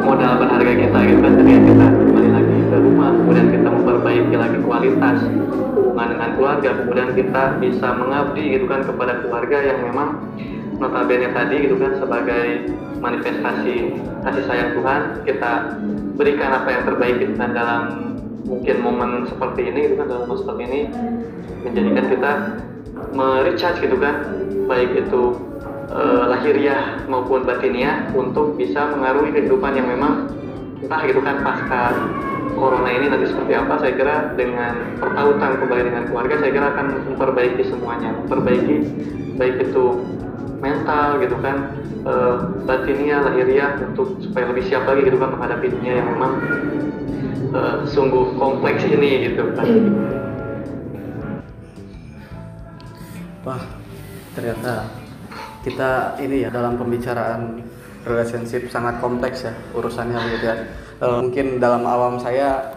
modal 0.04 0.32
berharga 0.42 0.72
kita 0.76 0.98
gitu 1.08 1.20
kan 1.24 1.32
kita 1.40 2.03
rumah 2.94 3.10
kemudian 3.10 3.48
kita 3.50 3.68
memperbaiki 3.74 4.34
lagi 4.38 4.58
kualitas 4.62 5.18
hubungan 5.74 6.08
dengan 6.14 6.30
keluarga 6.38 6.70
kemudian 6.78 7.10
kita 7.18 7.42
bisa 7.58 7.88
mengabdi 7.98 8.44
gitu 8.54 8.66
kan 8.70 8.86
kepada 8.86 9.18
keluarga 9.18 9.58
yang 9.66 9.78
memang 9.82 10.08
notabene 10.78 11.34
tadi 11.34 11.66
gitu 11.66 11.74
kan 11.82 11.98
sebagai 11.98 12.70
manifestasi 13.02 13.98
kasih 14.22 14.44
sayang 14.46 14.70
Tuhan 14.78 15.00
kita 15.26 15.52
berikan 16.14 16.50
apa 16.54 16.68
yang 16.70 16.82
terbaik 16.86 17.16
gitu 17.18 17.34
kan 17.34 17.50
dalam 17.50 17.82
mungkin 18.46 18.76
momen 18.78 19.10
seperti 19.26 19.74
ini 19.74 19.78
gitu 19.90 19.94
kan 19.98 20.06
dalam 20.06 20.30
momen 20.30 20.38
seperti 20.38 20.62
ini 20.70 20.80
menjadikan 21.66 22.04
kita 22.06 22.32
merecharge 23.10 23.82
gitu 23.82 23.96
kan 23.98 24.14
baik 24.70 24.90
itu 24.94 25.22
eh, 25.90 26.24
lahiriah 26.30 27.02
maupun 27.10 27.42
batiniah 27.42 28.06
untuk 28.14 28.54
bisa 28.54 28.86
mengaruhi 28.94 29.34
kehidupan 29.34 29.74
yang 29.74 29.90
memang 29.90 30.30
entah 30.78 31.02
gitu 31.10 31.18
kan 31.24 31.42
pasca 31.42 31.82
corona 32.52 32.90
ini 32.92 33.06
nanti 33.08 33.26
seperti 33.32 33.52
apa 33.56 33.74
saya 33.80 33.92
kira 33.96 34.16
dengan 34.36 34.98
pertautan 35.00 35.52
kembali 35.62 35.82
dengan 35.88 36.04
keluarga 36.10 36.34
saya 36.44 36.50
kira 36.52 36.66
akan 36.76 36.86
memperbaiki 37.12 37.62
semuanya 37.64 38.10
memperbaiki 38.20 38.76
baik 39.40 39.56
itu 39.70 39.84
mental 40.60 41.20
gitu 41.24 41.36
kan 41.40 41.56
eh, 42.04 42.36
batiniah 42.68 43.20
lahiriah 43.24 43.80
untuk 43.80 44.20
supaya 44.20 44.52
lebih 44.52 44.64
siap 44.68 44.84
lagi 44.84 45.08
gitu 45.08 45.16
kan 45.16 45.32
menghadapi 45.34 45.66
dunia 45.72 46.04
yang 46.04 46.08
memang 46.12 46.32
eh, 47.52 47.76
sungguh 47.88 48.36
kompleks 48.36 48.84
ini 48.84 49.32
gitu 49.32 49.52
kan 49.56 49.68
Wah, 53.44 53.60
ternyata 54.32 54.88
kita 55.60 56.16
ini 56.16 56.48
ya 56.48 56.48
dalam 56.48 56.80
pembicaraan 56.80 57.60
relationship 58.08 58.72
sangat 58.72 59.04
kompleks 59.04 59.44
ya 59.44 59.52
urusannya 59.76 60.16
gitu 60.32 60.44
ya. 60.48 60.56
Eh, 61.04 61.18
mungkin 61.20 61.60
dalam 61.60 61.84
awam 61.84 62.16
saya 62.16 62.72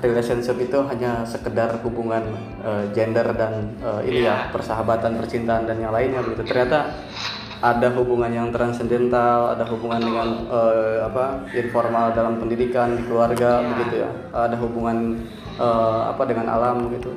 relationship 0.00 0.56
itu 0.60 0.80
hanya 0.88 1.24
sekedar 1.28 1.76
hubungan 1.84 2.24
eh, 2.64 2.84
gender 2.96 3.28
dan 3.36 3.76
eh, 3.84 4.00
ini 4.08 4.24
ya 4.24 4.48
persahabatan, 4.48 5.20
percintaan 5.20 5.68
dan 5.68 5.76
yang 5.76 5.92
lainnya 5.92 6.24
begitu. 6.24 6.48
Ternyata 6.48 6.96
ada 7.60 7.88
hubungan 7.96 8.28
yang 8.32 8.48
transendental, 8.52 9.56
ada 9.56 9.64
hubungan 9.68 10.00
dengan 10.00 10.28
eh, 10.48 11.04
apa 11.04 11.44
informal 11.52 12.16
dalam 12.16 12.40
pendidikan 12.40 12.96
di 12.96 13.04
keluarga 13.04 13.60
begitu 13.60 14.08
ya. 14.08 14.10
Ada 14.32 14.56
hubungan 14.56 15.20
eh, 15.60 16.02
apa 16.08 16.22
dengan 16.24 16.48
alam 16.48 16.88
gitu. 16.96 17.12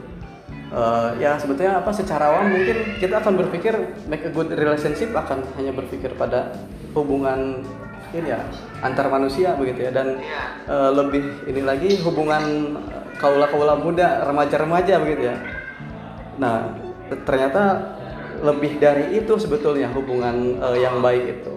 Eh, 0.69 1.09
ya 1.23 1.39
sebetulnya 1.39 1.79
apa 1.79 1.89
secara 1.95 2.35
awam 2.35 2.51
mungkin 2.51 2.99
kita 2.99 3.23
akan 3.23 3.33
berpikir 3.47 3.73
make 4.11 4.27
a 4.27 4.31
good 4.31 4.51
relationship 4.51 5.15
akan 5.15 5.39
hanya 5.55 5.71
berpikir 5.71 6.13
pada 6.19 6.51
hubungan 6.93 7.63
ini 8.15 8.27
ya 8.29 8.39
antar 8.81 9.07
manusia 9.11 9.53
begitu 9.55 9.89
ya. 9.89 9.91
Dan 9.91 10.19
eh, 10.65 10.91
lebih 10.93 11.49
ini 11.49 11.61
lagi 11.63 11.99
hubungan 12.01 12.75
kaula 13.19 13.47
kaula 13.49 13.75
muda 13.77 14.25
remaja 14.25 14.55
remaja 14.57 14.95
begitu 15.01 15.33
ya. 15.33 15.35
Nah 16.41 16.73
ternyata 17.25 17.95
lebih 18.39 18.79
dari 18.79 19.19
itu 19.19 19.35
sebetulnya 19.35 19.91
hubungan 19.91 20.57
eh, 20.57 20.77
yang 20.81 21.01
baik 21.03 21.41
itu. 21.41 21.55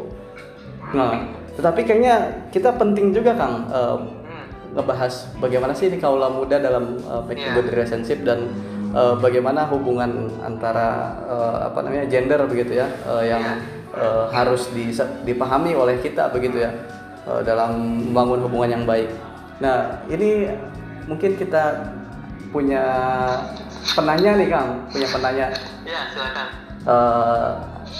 Nah 0.92 1.24
tetapi 1.52 1.84
kayaknya 1.84 2.48
kita 2.48 2.74
penting 2.80 3.12
juga 3.12 3.36
kang 3.36 3.68
eh, 3.68 3.98
ngebahas 4.72 5.36
bagaimana 5.36 5.72
sih 5.76 5.92
ini 5.92 6.00
kaula 6.00 6.32
muda 6.32 6.56
dalam 6.56 6.96
uh, 7.04 7.20
make 7.28 7.44
good 7.52 7.68
relationship 7.68 8.24
dan 8.24 8.48
uh, 8.96 9.12
bagaimana 9.20 9.68
hubungan 9.68 10.32
antara 10.40 11.12
uh, 11.28 11.56
apa 11.68 11.84
namanya 11.84 12.08
gender 12.08 12.40
begitu 12.48 12.80
ya 12.80 12.88
uh, 13.04 13.20
yang 13.20 13.44
uh, 13.96 14.28
harus 14.32 14.68
di- 14.72 14.94
dipahami 15.24 15.76
oleh 15.76 16.00
kita 16.00 16.28
begitu 16.32 16.64
ya 16.64 16.70
uh, 17.28 17.40
dalam 17.44 17.76
membangun 18.10 18.44
hubungan 18.48 18.80
yang 18.80 18.84
baik. 18.84 19.08
Nah 19.62 20.02
ini 20.10 20.52
mungkin 21.06 21.36
kita 21.38 21.92
punya 22.52 22.84
penanya 23.96 24.30
nih 24.38 24.48
kang, 24.52 24.68
punya 24.92 25.08
penanya 25.08 25.46
ya 25.82 26.00
silakan 26.14 26.46
eh, 26.86 27.50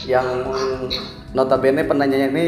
yang 0.06 0.26
notabene 1.32 1.84
penanyanya 1.84 2.28
ini 2.32 2.46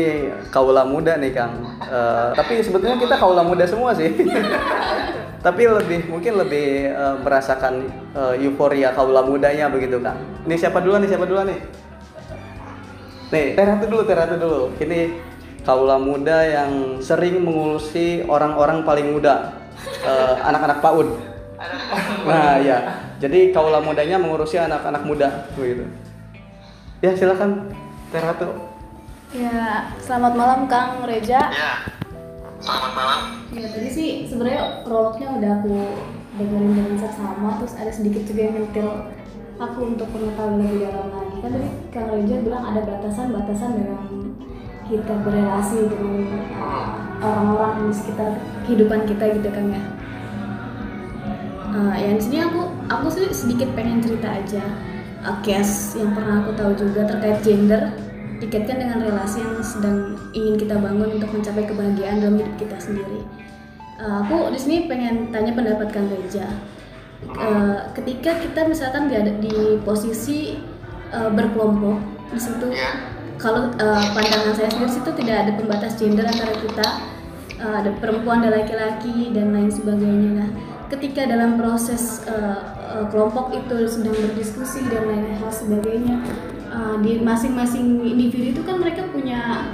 kaula 0.52 0.84
muda 0.84 1.16
nih 1.16 1.32
Kang. 1.32 1.54
Eh, 1.82 2.28
tapi 2.36 2.60
sebetulnya 2.60 3.00
kita 3.00 3.16
kaula 3.16 3.42
muda 3.44 3.64
semua 3.64 3.96
sih. 3.96 4.10
tapi 5.44 5.68
lebih 5.68 6.08
mungkin 6.08 6.40
lebih 6.40 6.92
eh, 6.92 7.16
merasakan 7.20 7.88
eh, 8.12 8.44
euforia 8.44 8.92
kaula 8.92 9.24
mudanya 9.24 9.68
begitu 9.72 10.00
Kang. 10.00 10.18
Ini 10.44 10.54
siapa 10.56 10.80
duluan 10.84 11.04
nih? 11.04 11.10
Siapa 11.10 11.24
duluan 11.24 11.48
nih? 11.48 11.58
Nih, 13.34 13.58
Teratu 13.58 13.90
dulu, 13.90 14.02
Teratu 14.06 14.34
dulu. 14.38 14.62
Ini 14.78 15.10
kaula 15.66 15.98
muda 15.98 16.46
yang 16.46 17.02
sering 17.02 17.42
mengurusi 17.42 18.22
orang-orang 18.30 18.86
paling 18.86 19.10
muda. 19.10 19.34
Eh, 20.04 20.36
anak-anak 20.48 20.80
PAUD. 20.80 21.08
Nah, 22.24 22.56
ya. 22.62 23.04
Jadi 23.18 23.52
kaula 23.52 23.82
mudanya 23.82 24.16
mengurusi 24.16 24.56
anak-anak 24.56 25.02
muda 25.04 25.48
begitu. 25.58 25.84
Ya, 27.02 27.12
silakan 27.12 27.68
Teratu. 28.08 28.48
Ya, 29.34 29.90
selamat 29.98 30.32
malam 30.38 30.60
Kang 30.70 31.02
Reja. 31.04 31.50
ya 31.50 31.72
selamat 32.64 32.92
malam 32.96 33.20
Ya 33.52 33.68
tadi 33.68 33.88
sih 33.92 34.08
sebenarnya 34.24 34.86
prolognya 34.88 35.28
udah 35.36 35.50
aku 35.60 35.74
dengerin 36.40 36.72
dengan 36.74 36.96
seksama, 36.96 37.60
terus 37.60 37.74
ada 37.76 37.92
sedikit 37.92 38.22
juga 38.24 38.40
yang 38.50 38.54
nyentil 38.56 38.88
aku 39.58 39.94
untuk 39.94 40.08
mengetahui 40.10 40.62
lebih 40.62 40.90
dalam 40.90 41.08
lagi. 41.14 41.36
Kan 41.38 41.50
tadi 41.54 41.70
Kang 41.94 42.08
Reja 42.10 42.36
bilang 42.42 42.64
ada 42.74 42.80
batasan-batasan 42.82 43.70
dalam 43.78 44.02
kita 44.84 45.14
berrelasi 45.24 45.88
dengan 45.88 46.28
uh, 46.60 46.86
orang-orang 47.24 47.88
di 47.88 47.92
sekitar 47.96 48.30
kehidupan 48.68 49.00
kita 49.08 49.24
gitu 49.40 49.48
kan 49.48 49.64
ya. 49.72 49.82
Uh, 51.74 51.94
yang 51.98 52.14
di 52.20 52.22
sini 52.22 52.38
aku 52.44 52.70
aku 52.86 53.06
sih 53.10 53.26
sedikit 53.34 53.66
pengen 53.74 53.98
cerita 53.98 54.30
aja 54.30 54.62
uh, 55.26 55.42
case 55.42 55.98
yang 55.98 56.14
pernah 56.14 56.44
aku 56.44 56.54
tahu 56.54 56.72
juga 56.78 57.02
terkait 57.08 57.42
gender 57.42 57.90
dikaitkan 58.38 58.78
dengan 58.78 58.98
relasi 59.02 59.42
yang 59.42 59.58
sedang 59.64 59.98
ingin 60.36 60.54
kita 60.60 60.76
bangun 60.76 61.18
untuk 61.18 61.30
mencapai 61.32 61.64
kebahagiaan 61.64 62.20
dalam 62.20 62.36
hidup 62.38 62.54
kita 62.60 62.76
sendiri. 62.78 63.24
Uh, 63.98 64.26
aku 64.26 64.52
di 64.52 64.60
sini 64.60 64.76
pengen 64.90 65.32
tanya 65.32 65.54
pendapat 65.54 65.88
Kang 65.94 66.10
Reja. 66.10 66.44
Uh, 67.34 67.90
ketika 67.96 68.36
kita 68.38 68.68
misalkan 68.68 69.08
di, 69.08 69.16
di 69.42 69.54
posisi 69.82 70.60
uh, 71.10 71.32
berkelompok 71.32 71.98
di 72.30 72.38
situ, 72.38 72.68
kalau 73.40 73.72
uh, 73.74 74.04
pandangan 74.12 74.54
saya 74.54 74.68
sendiri 74.70 74.92
situ 74.92 75.10
tidak 75.18 75.36
ada 75.48 75.52
pembatas 75.58 75.98
gender 75.98 76.26
antara 76.28 76.52
kita, 76.62 76.88
uh, 77.58 77.74
ada 77.82 77.90
perempuan, 77.98 78.44
ada 78.44 78.62
laki-laki 78.62 79.34
dan 79.34 79.50
lain 79.50 79.72
sebagainya. 79.72 80.30
Nah, 80.36 80.50
ketika 80.92 81.26
dalam 81.26 81.56
proses 81.58 82.22
uh, 82.28 82.76
uh, 82.76 83.04
kelompok 83.08 83.56
itu 83.56 83.88
sedang 83.88 84.14
berdiskusi 84.14 84.86
dan 84.86 85.08
lain 85.08 85.34
hal 85.40 85.50
sebagainya, 85.50 86.22
uh, 86.70 87.00
di 87.00 87.18
masing-masing 87.18 88.04
individu 88.04 88.54
itu 88.54 88.60
kan 88.62 88.78
mereka 88.78 89.08
punya 89.10 89.64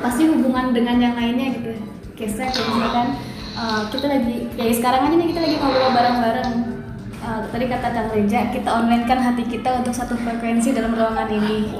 pasti 0.00 0.30
hubungan 0.30 0.72
dengan 0.72 0.96
yang 1.02 1.14
lainnya 1.18 1.58
gitu. 1.58 1.70
Kayak 2.16 2.32
saya 2.32 2.50
misalkan 2.54 3.08
uh, 3.62 3.82
kita 3.88 4.06
lagi 4.10 4.50
kayak 4.58 4.74
sekarang 4.82 5.00
aja 5.06 5.14
nih 5.14 5.28
kita 5.30 5.40
lagi 5.46 5.56
ngobrol 5.62 5.90
bareng-bareng. 5.94 6.52
Uh, 7.22 7.40
tadi 7.54 7.70
kata 7.70 7.86
Kang 7.94 8.10
Reja, 8.10 8.50
kita 8.50 8.66
online 8.66 9.06
kan 9.06 9.22
hati 9.22 9.46
kita 9.46 9.78
untuk 9.78 9.94
satu 9.94 10.18
frekuensi 10.18 10.74
dalam 10.74 10.90
ruangan 10.90 11.30
ini. 11.30 11.70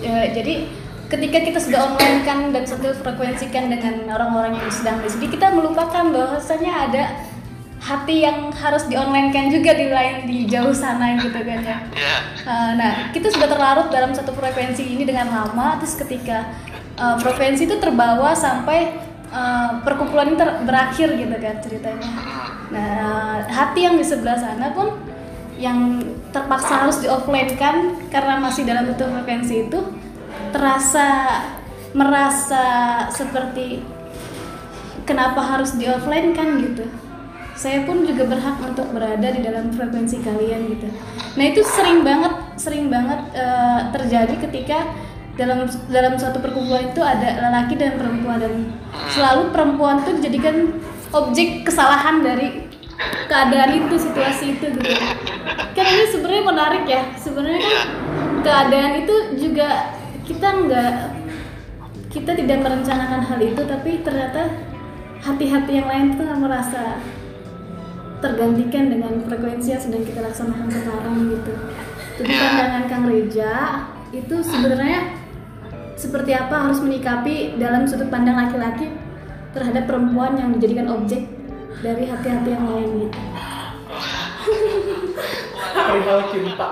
Ya, 0.00 0.32
jadi 0.32 0.64
ketika 1.12 1.38
kita 1.44 1.58
sudah 1.60 1.92
online 1.92 2.24
kan 2.24 2.56
dan 2.56 2.64
satu 2.64 2.96
frekuensikan 3.04 3.68
dengan 3.68 4.08
orang-orang 4.08 4.56
yang 4.56 4.72
sedang 4.72 4.96
di 5.04 5.12
sini, 5.12 5.28
kita 5.28 5.52
melupakan 5.52 6.08
bahwasanya 6.08 6.88
ada 6.88 7.04
hati 7.84 8.24
yang 8.24 8.48
harus 8.48 8.88
di 8.88 8.96
online 8.96 9.28
kan 9.28 9.52
juga 9.52 9.76
di 9.76 9.92
lain 9.92 10.24
di 10.24 10.48
jauh 10.48 10.72
sana 10.72 11.20
gitu 11.20 11.36
kan 11.44 11.60
ya. 11.60 11.78
Uh, 12.48 12.72
nah 12.80 13.12
kita 13.12 13.28
sudah 13.28 13.44
terlarut 13.44 13.92
dalam 13.92 14.16
satu 14.16 14.32
frekuensi 14.32 14.88
ini 14.88 15.04
dengan 15.04 15.28
lama, 15.28 15.76
terus 15.76 16.00
ketika 16.00 16.48
uh, 16.96 17.20
frekuensi 17.20 17.68
itu 17.68 17.76
terbawa 17.76 18.32
sampai 18.32 19.11
uh, 19.32 19.80
perkumpulan 19.82 20.30
ini 20.30 20.36
berakhir 20.68 21.08
gitu 21.16 21.36
kan 21.40 21.56
ceritanya. 21.64 22.10
Nah 22.70 23.42
hati 23.48 23.88
yang 23.88 23.96
di 23.96 24.04
sebelah 24.04 24.38
sana 24.38 24.70
pun 24.76 25.00
yang 25.56 26.00
terpaksa 26.30 26.86
harus 26.86 27.00
di 27.00 27.08
offline 27.08 27.56
kan 27.56 27.96
karena 28.08 28.40
masih 28.40 28.68
dalam 28.68 28.88
satu 28.92 29.08
frekuensi 29.08 29.68
itu 29.68 29.78
terasa 30.52 31.08
merasa 31.92 32.64
seperti 33.12 33.84
kenapa 35.04 35.40
harus 35.40 35.76
di 35.76 35.88
offline 35.88 36.32
kan 36.36 36.60
gitu. 36.60 36.88
Saya 37.52 37.84
pun 37.84 38.02
juga 38.02 38.26
berhak 38.26 38.58
untuk 38.64 38.90
berada 38.90 39.28
di 39.28 39.44
dalam 39.44 39.70
frekuensi 39.70 40.24
kalian 40.24 40.72
gitu. 40.72 40.88
Nah 41.36 41.44
itu 41.46 41.60
sering 41.62 42.00
banget 42.02 42.32
sering 42.56 42.88
banget 42.88 43.20
eh, 43.36 43.80
terjadi 43.92 44.34
ketika 44.48 44.88
dalam 45.32 45.64
dalam 45.88 46.12
suatu 46.20 46.38
perkumpulan 46.44 46.92
itu 46.92 47.00
ada 47.00 47.40
lelaki 47.48 47.80
dan 47.80 47.96
perempuan 47.96 48.36
dan 48.36 48.52
selalu 49.08 49.48
perempuan 49.48 50.04
itu 50.04 50.10
dijadikan 50.20 50.76
objek 51.12 51.64
kesalahan 51.64 52.20
dari 52.20 52.68
keadaan 53.26 53.70
itu 53.80 53.94
situasi 53.96 54.60
itu 54.60 54.66
gitu 54.76 54.92
kan 55.72 55.84
ini 55.88 56.04
sebenarnya 56.12 56.44
menarik 56.44 56.84
ya 56.84 57.02
sebenarnya 57.16 57.60
kan 57.64 57.76
keadaan 58.44 58.92
itu 59.02 59.14
juga 59.40 59.96
kita 60.28 60.48
nggak 60.68 60.92
kita 62.12 62.32
tidak 62.36 62.58
merencanakan 62.60 63.20
hal 63.24 63.40
itu 63.40 63.62
tapi 63.64 64.04
ternyata 64.04 64.52
hati-hati 65.24 65.80
yang 65.80 65.88
lain 65.88 66.06
tuh 66.20 66.28
merasa 66.36 67.00
tergantikan 68.22 68.92
dengan 68.92 69.18
frekuensi 69.26 69.74
yang 69.74 69.82
sedang 69.82 70.04
kita 70.06 70.22
laksanakan 70.22 70.70
sekarang 70.70 71.14
gitu. 71.26 71.52
Jadi 72.22 72.30
Iya. 72.30 72.38
pandangan 72.38 72.84
Kang 72.86 73.04
Reja 73.10 73.52
itu 74.14 74.36
sebenarnya 74.44 75.21
seperti 75.96 76.32
apa 76.34 76.68
harus 76.68 76.80
menyikapi 76.80 77.56
dalam 77.60 77.84
sudut 77.86 78.08
pandang 78.08 78.36
laki-laki 78.36 78.90
terhadap 79.52 79.84
perempuan 79.84 80.36
yang 80.36 80.50
dijadikan 80.56 80.88
objek 80.92 81.28
dari 81.84 82.08
hati-hati 82.08 82.48
yang 82.52 82.64
lain 82.68 82.90
gitu. 83.08 83.18
perihal 85.72 86.20
cinta 86.32 86.68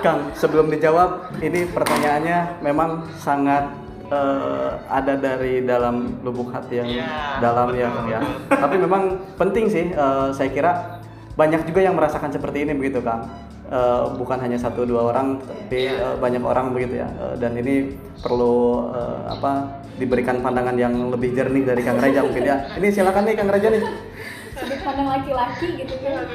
Kang, 0.00 0.32
sebelum 0.32 0.72
dijawab, 0.72 1.40
ini 1.44 1.68
pertanyaannya 1.68 2.64
memang 2.64 3.04
sangat 3.20 3.68
eh, 4.08 4.70
ada 4.88 5.14
dari 5.16 5.62
dalam 5.64 6.20
lubuk 6.24 6.50
hati 6.50 6.80
yang 6.80 6.88
Iya, 6.88 7.06
dalam 7.44 7.68
ya, 7.76 7.88
betul, 7.88 7.96
Kang 7.96 8.08
ya. 8.08 8.20
Tapi 8.48 8.76
memang 8.80 9.02
penting 9.36 9.64
sih, 9.68 9.84
eh, 9.92 10.28
saya 10.32 10.48
kira 10.50 10.72
banyak 11.36 11.68
juga 11.68 11.80
yang 11.84 11.94
merasakan 11.94 12.32
seperti 12.32 12.64
ini 12.64 12.72
begitu, 12.74 13.04
Kang. 13.04 13.28
Eh, 13.70 14.04
bukan 14.18 14.42
hanya 14.42 14.58
satu 14.58 14.82
dua 14.82 15.14
orang, 15.14 15.38
tapi 15.46 15.86
eh, 15.94 16.14
banyak 16.18 16.42
orang 16.42 16.74
begitu 16.74 17.06
ya. 17.06 17.08
Eh, 17.22 17.38
dan 17.38 17.54
ini 17.54 17.94
perlu 18.18 18.90
eh, 18.90 19.30
apa 19.30 19.78
diberikan 19.94 20.42
pandangan 20.42 20.74
yang 20.74 20.90
lebih 21.06 21.38
jernih 21.38 21.62
dari 21.62 21.86
Kang 21.86 22.02
Raja 22.02 22.26
mungkin 22.26 22.50
ya. 22.50 22.66
Ini 22.74 22.90
silakan 22.90 23.30
nih 23.30 23.34
Kang 23.38 23.46
Raja 23.46 23.70
nih. 23.70 23.82
Sudut 24.58 24.80
pandang 24.82 25.08
laki-laki 25.14 25.86
gitu 25.86 25.94
kan. 26.02 26.26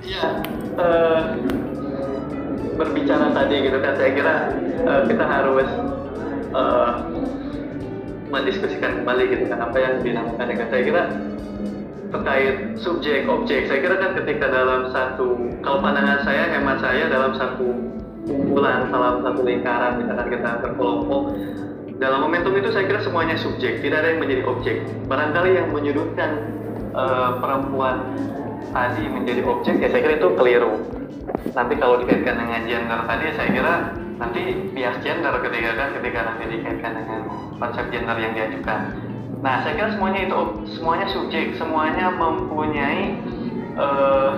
Iya, 0.00 0.28
eh, 0.80 1.20
berbicara 2.80 3.26
tadi 3.36 3.56
gitu 3.68 3.78
kan, 3.84 3.92
saya 3.92 4.10
kira 4.16 4.34
eh, 4.88 5.00
kita 5.04 5.24
harus 5.28 5.68
eh, 6.56 6.90
mendiskusikan 8.32 9.04
kembali 9.04 9.24
gitu 9.36 9.44
kan 9.52 9.68
apa 9.68 9.76
yang 9.76 9.94
dinamakan 10.00 10.46
dengan 10.48 10.66
saya 10.72 10.80
kira 10.80 11.02
terkait 12.08 12.56
subjek 12.80 13.28
objek. 13.28 13.68
Saya 13.68 13.78
kira 13.84 13.96
kan 14.00 14.16
ketika 14.16 14.48
dalam 14.48 14.88
satu 14.90 15.36
kalau 15.60 15.78
pandangan 15.84 16.24
saya 16.24 16.48
hemat 16.52 16.80
saya 16.80 17.08
dalam 17.12 17.36
satu 17.36 17.66
kumpulan 18.28 18.92
dalam 18.92 19.24
satu 19.24 19.40
lingkaran 19.40 20.04
misalkan 20.04 20.28
kita 20.36 20.50
berkelompok 20.60 21.22
dalam 21.98 22.22
momentum 22.22 22.54
itu 22.54 22.70
saya 22.70 22.86
kira 22.86 23.02
semuanya 23.02 23.34
subjek, 23.34 23.82
tidak 23.82 24.06
ada 24.06 24.14
yang 24.14 24.20
menjadi 24.22 24.42
objek. 24.46 24.76
Barangkali 25.10 25.50
yang 25.58 25.68
menyudutkan 25.74 26.30
eh, 26.94 27.30
perempuan 27.42 27.96
tadi 28.70 29.04
menjadi 29.10 29.42
objek 29.42 29.82
ya 29.82 29.88
saya 29.90 30.00
kira 30.06 30.14
itu 30.22 30.28
keliru. 30.38 30.72
Nanti 31.52 31.74
kalau 31.76 31.98
dikaitkan 32.00 32.38
dengan 32.38 32.62
gender 32.70 33.00
tadi 33.02 33.24
saya 33.34 33.48
kira 33.50 33.74
nanti 34.18 34.40
bias 34.74 34.96
gender 35.02 35.34
ketika 35.42 35.70
kan 35.74 35.88
ketika 35.98 36.18
nanti 36.22 36.44
dikaitkan 36.54 36.92
dengan 37.02 37.20
konsep 37.58 37.84
gender 37.90 38.16
yang 38.16 38.32
diajukan. 38.34 38.80
Nah 39.38 39.62
saya 39.62 39.72
kira 39.78 39.88
semuanya 39.94 40.20
itu 40.26 40.34
semuanya 40.74 41.06
subjek, 41.06 41.54
semuanya 41.54 42.10
mempunyai 42.10 43.14
eh, 43.78 44.32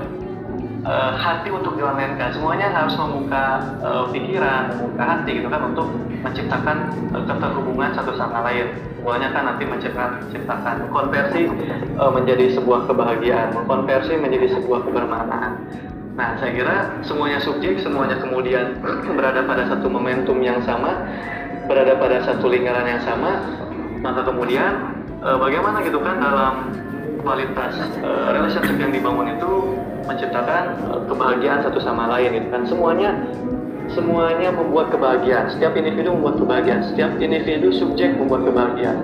eh, 0.84 1.12
hati 1.16 1.48
untuk 1.48 1.80
dilainkan 1.80 2.36
semuanya 2.36 2.68
harus 2.68 2.92
membuka 3.00 3.44
eh, 3.80 4.04
pikiran 4.12 4.76
membuka 4.76 5.04
hati 5.04 5.30
gitu 5.40 5.48
kan 5.48 5.62
untuk 5.72 5.88
menciptakan 6.20 6.76
eh, 7.16 7.22
keterhubungan 7.24 7.90
satu 7.96 8.12
sama 8.20 8.44
lain. 8.44 8.68
Semuanya 9.00 9.32
kan 9.32 9.42
nanti 9.48 9.64
menciptakan 9.64 10.20
menciptakan. 10.28 10.74
Konversi 10.92 11.48
eh, 11.96 12.10
menjadi 12.12 12.44
sebuah 12.60 12.84
kebahagiaan. 12.84 13.56
Mengkonversi 13.56 14.20
menjadi 14.20 14.60
sebuah 14.60 14.84
kebermaknaan 14.84 15.52
nah 16.20 16.36
saya 16.36 16.52
kira 16.52 16.76
semuanya 17.00 17.40
subjek 17.40 17.80
semuanya 17.80 18.20
kemudian 18.20 18.76
berada 19.16 19.40
pada 19.46 19.64
satu 19.72 19.88
momentum 19.88 20.42
yang 20.44 20.60
sama 20.68 21.06
berada 21.64 21.96
pada 21.96 22.20
satu 22.26 22.50
lingkaran 22.50 22.84
yang 22.84 23.00
sama 23.06 23.40
maka 24.00 24.20
kemudian 24.24 24.72
eh, 25.20 25.38
bagaimana 25.38 25.84
gitu 25.84 26.00
kan 26.00 26.16
dalam 26.20 26.54
kualitas 27.20 27.76
eh, 28.00 28.28
relationship 28.32 28.76
yang 28.80 28.92
dibangun 28.92 29.36
itu 29.36 29.50
menciptakan 30.08 30.64
eh, 30.88 31.00
kebahagiaan 31.06 31.60
satu 31.64 31.78
sama 31.80 32.08
lain 32.08 32.40
gitu 32.40 32.48
kan. 32.48 32.62
Semuanya 32.64 33.10
semuanya 33.92 34.48
membuat 34.54 34.88
kebahagiaan. 34.94 35.52
Setiap 35.52 35.76
individu 35.76 36.16
membuat 36.16 36.40
kebahagiaan. 36.40 36.80
Setiap 36.88 37.10
individu 37.20 37.68
subjek 37.74 38.16
membuat 38.16 38.48
kebahagiaan. 38.48 38.98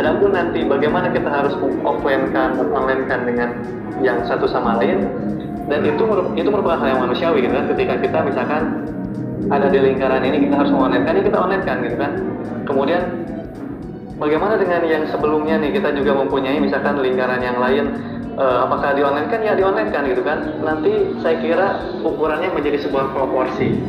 Adapun 0.00 0.32
nanti 0.32 0.64
bagaimana 0.64 1.12
kita 1.12 1.28
harus 1.28 1.54
mengonline-kan 1.60 3.20
dengan 3.28 3.48
yang 4.00 4.24
satu 4.24 4.48
sama 4.48 4.80
lain 4.80 5.04
dan 5.68 5.84
itu 5.84 6.02
itu 6.34 6.48
merupakan 6.48 6.80
hal 6.80 6.96
yang 6.96 7.00
manusiawi 7.04 7.44
gitu 7.44 7.54
kan. 7.54 7.66
Ketika 7.76 7.94
kita 8.00 8.18
misalkan 8.24 8.62
ada 9.50 9.66
di 9.66 9.78
lingkaran 9.82 10.22
ini 10.24 10.48
kita 10.48 10.54
harus 10.56 10.70
mengonline-kan 10.72 11.12
ini 11.20 11.24
kita 11.28 11.38
online-kan 11.38 11.76
gitu 11.84 11.96
kan. 12.00 12.12
Kemudian 12.64 13.02
Bagaimana 14.20 14.60
dengan 14.60 14.84
yang 14.84 15.08
sebelumnya 15.08 15.56
nih? 15.56 15.80
Kita 15.80 15.96
juga 15.96 16.12
mempunyai 16.12 16.60
misalkan 16.60 17.00
lingkaran 17.00 17.40
yang 17.40 17.56
lain. 17.56 17.96
Eh, 18.36 18.58
apakah 18.68 18.92
di 18.92 19.00
online 19.00 19.32
kan? 19.32 19.40
Ya 19.40 19.56
di 19.56 19.64
online 19.64 19.88
kan 19.88 20.04
gitu 20.04 20.20
kan. 20.20 20.60
Nanti 20.60 21.16
saya 21.24 21.40
kira 21.40 21.80
ukurannya 22.04 22.52
menjadi 22.52 22.84
sebuah 22.84 23.16
proporsi. 23.16 23.80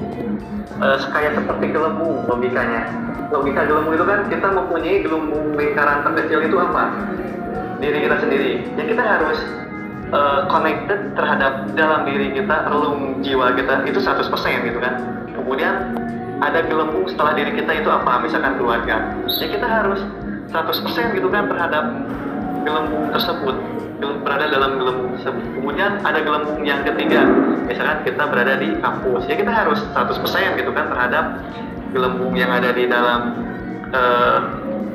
Eh, 0.79 0.97
kayak 1.11 1.36
seperti 1.36 1.75
gelembung 1.75 2.23
logikanya. 2.32 2.88
Logika 3.27 3.67
gelembung 3.67 3.91
itu 3.99 4.05
kan 4.07 4.19
kita 4.32 4.47
mempunyai 4.55 5.03
gelembung 5.03 5.45
lingkaran 5.59 6.07
terkecil 6.07 6.39
itu 6.47 6.55
apa? 6.63 6.84
Diri 7.84 7.99
kita 8.07 8.15
sendiri. 8.23 8.51
Ya 8.79 8.84
kita 8.88 9.03
harus 9.03 9.38
eh, 10.15 10.41
connected 10.47 11.11
terhadap 11.11 11.75
dalam 11.75 12.07
diri 12.07 12.32
kita 12.32 12.71
relung 12.71 13.19
jiwa 13.19 13.51
kita 13.51 13.84
itu 13.84 13.99
100% 13.99 14.32
gitu 14.63 14.79
kan. 14.79 14.95
Kemudian 15.36 15.91
ada 16.39 16.63
gelembung 16.65 17.03
setelah 17.05 17.36
diri 17.36 17.51
kita 17.51 17.84
itu 17.84 17.89
apa? 17.91 18.23
Misalkan 18.23 18.55
keluarga. 18.55 19.11
Ya 19.27 19.47
kita 19.51 19.67
harus 19.67 19.99
100% 20.51 21.17
gitu 21.17 21.27
kan 21.31 21.47
terhadap 21.47 21.83
gelembung 22.67 23.09
tersebut 23.15 23.55
berada 24.21 24.45
dalam 24.49 24.71
gelembung 24.77 25.09
tersebut. 25.17 25.43
Kemudian 25.57 25.91
ada 26.01 26.19
gelembung 26.21 26.61
yang 26.65 26.81
ketiga 26.85 27.25
misalkan 27.65 27.97
kita 28.05 28.23
berada 28.29 28.53
di 28.57 28.77
kampus. 28.79 29.25
Ya 29.29 29.35
kita 29.37 29.51
harus 29.51 29.79
100% 29.93 30.59
gitu 30.61 30.71
kan 30.73 30.85
terhadap 30.89 31.25
gelembung 31.91 32.33
yang 32.37 32.49
ada 32.53 32.71
di 32.71 32.87
dalam 32.87 33.35
eh, 33.91 34.39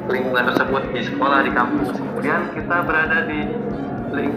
lingkungan 0.06 0.54
tersebut 0.54 0.82
di 0.94 1.02
sekolah 1.06 1.44
di 1.46 1.52
kampus. 1.52 1.94
Kemudian 1.94 2.54
kita 2.54 2.76
berada 2.86 3.26
di 3.26 3.40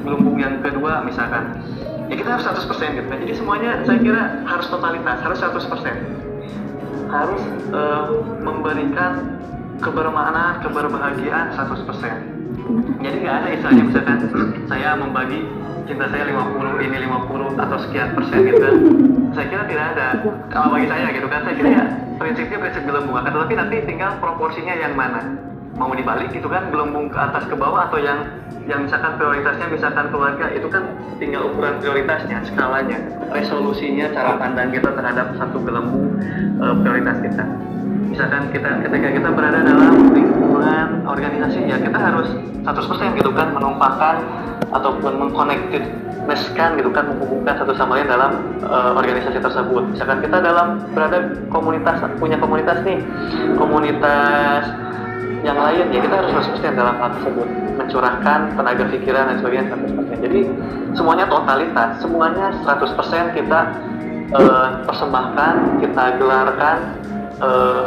gelembung 0.03 0.37
yang 0.37 0.59
kedua 0.61 1.05
misalkan. 1.05 1.61
Ya 2.09 2.17
kita 2.17 2.41
harus 2.41 2.45
100% 2.65 2.97
gitu 2.97 3.05
kan. 3.05 3.17
Jadi 3.21 3.33
semuanya 3.37 3.71
saya 3.85 3.99
kira 4.01 4.23
harus 4.49 4.65
totalitas 4.65 5.17
harus 5.21 5.37
100% 5.37 6.29
harus 7.09 7.41
eh, 7.73 8.05
memberikan 8.45 9.41
kebermaknaan, 9.79 10.61
keberbahagiaan 10.63 11.55
100%. 11.55 12.39
Jadi 12.99 13.15
nggak 13.23 13.35
ada 13.41 13.47
istilahnya 13.55 13.83
misalkan 13.87 14.17
saya 14.69 14.93
membagi 14.99 15.39
cinta 15.89 16.05
saya 16.13 16.23
50, 16.29 16.85
ini 16.85 16.97
50 17.09 17.57
atau 17.57 17.77
sekian 17.81 18.09
persen 18.13 18.39
gitu 18.45 18.59
kan. 18.61 18.75
Saya 19.33 19.45
kira 19.49 19.63
tidak 19.65 19.85
ada. 19.97 20.07
Kalau 20.53 20.67
bagi 20.75 20.87
saya 20.91 21.07
gitu 21.09 21.27
kan, 21.31 21.41
saya 21.47 21.55
kira 21.57 21.69
ya 21.73 21.83
prinsipnya 22.21 22.57
prinsip 22.61 22.83
gelembung 22.85 23.15
akan 23.17 23.31
tetapi 23.31 23.53
nanti 23.57 23.75
tinggal 23.89 24.11
proporsinya 24.21 24.75
yang 24.77 24.93
mana. 24.93 25.48
Mau 25.77 25.93
dibalik 25.93 26.33
gitu 26.33 26.49
kan, 26.49 26.71
gelembung 26.73 27.11
ke 27.11 27.17
atas 27.19 27.45
ke 27.45 27.55
bawah 27.55 27.87
atau 27.87 28.01
yang 28.01 28.25
yang 28.69 28.85
misalkan 28.85 29.17
prioritasnya 29.17 29.65
misalkan 29.73 30.05
keluarga 30.13 30.45
itu 30.53 30.69
kan 30.69 30.85
tinggal 31.17 31.49
ukuran 31.49 31.81
prioritasnya, 31.81 32.45
skalanya, 32.45 33.01
resolusinya, 33.33 34.13
cara 34.13 34.37
pandang 34.37 34.69
kita 34.69 34.93
terhadap 34.93 35.33
satu 35.41 35.57
gelembung 35.65 36.21
eh, 36.61 36.75
prioritas 36.85 37.17
kita. 37.25 37.43
Misalkan 38.09 38.53
kita 38.53 38.69
ketika 38.85 39.09
kita 39.09 39.29
berada 39.33 39.65
dalam 39.65 40.13
lingkungan 40.13 41.05
organisasi 41.09 41.65
ya 41.65 41.81
kita 41.81 41.97
harus 41.97 42.29
100% 42.61 43.17
gitu 43.17 43.31
kan 43.33 43.53
menumpahkan 43.57 44.15
ataupun 44.69 45.17
mengkonektednesskan 45.17 46.77
gitu 46.77 46.89
kan 46.93 47.09
menghubungkan 47.09 47.57
satu 47.57 47.73
sama 47.73 47.97
lain 47.97 48.05
dalam 48.05 48.37
eh, 48.61 48.91
organisasi 48.93 49.41
tersebut. 49.41 49.97
Misalkan 49.97 50.21
kita 50.21 50.37
dalam 50.45 50.85
berada 50.93 51.33
komunitas 51.49 52.05
punya 52.21 52.37
komunitas 52.37 52.85
nih 52.85 53.01
komunitas 53.57 54.69
yang 55.43 55.55
lain 55.55 55.87
ya 55.95 55.99
kita 56.03 56.15
harus 56.19 56.31
100% 56.35 56.75
dalam 56.75 56.95
hal 56.99 57.09
tersebut. 57.19 57.47
Mencurahkan 57.79 58.39
tenaga 58.59 58.83
pikiran 58.91 59.23
dan 59.31 59.35
sebagainya 59.39 59.65
100% 59.71 60.25
jadi 60.25 60.41
semuanya 60.95 61.25
totalitas. 61.31 61.89
Semuanya 62.03 62.47
100% 62.67 63.37
kita 63.37 63.59
eh, 64.35 64.67
persembahkan 64.83 65.53
kita 65.79 66.03
gelarkan 66.19 66.77
eh, 67.39 67.85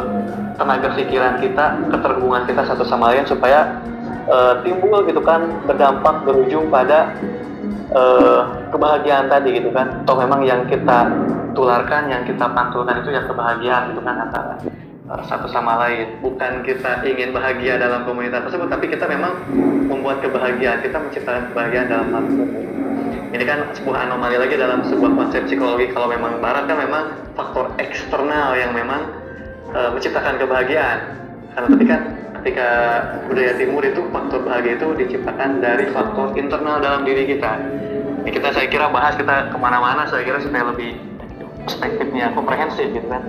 tenaga 0.57 0.87
pikiran 0.97 1.33
kita, 1.41 1.65
keterhubungan 1.93 2.43
kita 2.49 2.61
satu 2.65 2.83
sama 2.85 3.13
lain 3.13 3.25
supaya 3.29 3.77
eh, 4.25 4.53
timbul 4.65 5.05
gitu 5.05 5.21
kan 5.21 5.45
berdampak 5.69 6.25
berujung 6.25 6.73
pada 6.73 7.13
eh, 7.93 8.41
kebahagiaan 8.73 9.29
tadi 9.29 9.61
gitu 9.61 9.69
kan. 9.69 10.01
Toh 10.09 10.17
memang 10.17 10.41
yang 10.41 10.65
kita 10.65 11.13
tularkan, 11.53 12.09
yang 12.09 12.25
kita 12.25 12.49
pantulkan 12.49 12.97
itu 13.05 13.13
yang 13.13 13.29
kebahagiaan 13.29 13.93
gitu 13.93 14.01
kan 14.01 14.25
antara 14.25 14.57
satu 15.03 15.47
sama 15.51 15.75
lain. 15.83 16.23
Bukan 16.23 16.63
kita 16.63 17.03
ingin 17.03 17.35
bahagia 17.35 17.75
dalam 17.75 18.07
komunitas 18.07 18.47
tersebut, 18.47 18.71
tapi 18.71 18.87
kita 18.87 19.03
memang 19.07 19.35
membuat 19.87 20.23
kebahagiaan, 20.23 20.79
kita 20.79 20.95
menciptakan 20.95 21.51
kebahagiaan 21.51 21.87
dalam 21.91 22.07
hal 22.15 22.23
ini. 23.33 23.43
Kan 23.43 23.59
sebuah 23.75 24.07
anomali 24.07 24.39
lagi 24.39 24.55
dalam 24.55 24.85
sebuah 24.87 25.11
konsep 25.11 25.43
psikologi. 25.49 25.91
Kalau 25.91 26.07
memang 26.07 26.39
barat 26.39 26.69
kan 26.69 26.77
memang 26.79 27.03
faktor 27.35 27.73
eksternal 27.81 28.55
yang 28.55 28.71
memang 28.71 29.09
e, 29.75 29.79
menciptakan 29.97 30.39
kebahagiaan. 30.39 30.99
Karena 31.51 31.67
tapi 31.67 31.85
kan 31.85 32.01
ketika 32.39 32.69
budaya 33.27 33.53
timur 33.59 33.83
itu 33.83 34.01
faktor 34.13 34.39
bahagia 34.47 34.79
itu 34.79 34.87
diciptakan 35.03 35.59
dari 35.59 35.89
faktor 35.91 36.31
internal 36.39 36.79
dalam 36.79 37.03
diri 37.03 37.27
kita. 37.27 37.59
Ini 38.23 38.31
kita 38.31 38.55
saya 38.55 38.71
kira 38.71 38.87
bahas 38.87 39.19
kita 39.19 39.51
ke 39.51 39.57
mana-mana 39.59 40.07
saya 40.07 40.23
kira 40.23 40.39
supaya 40.39 40.71
lebih 40.71 40.95
perspektifnya 41.67 42.31
komprehensif 42.31 42.87
gitu 42.95 43.07
kan 43.11 43.23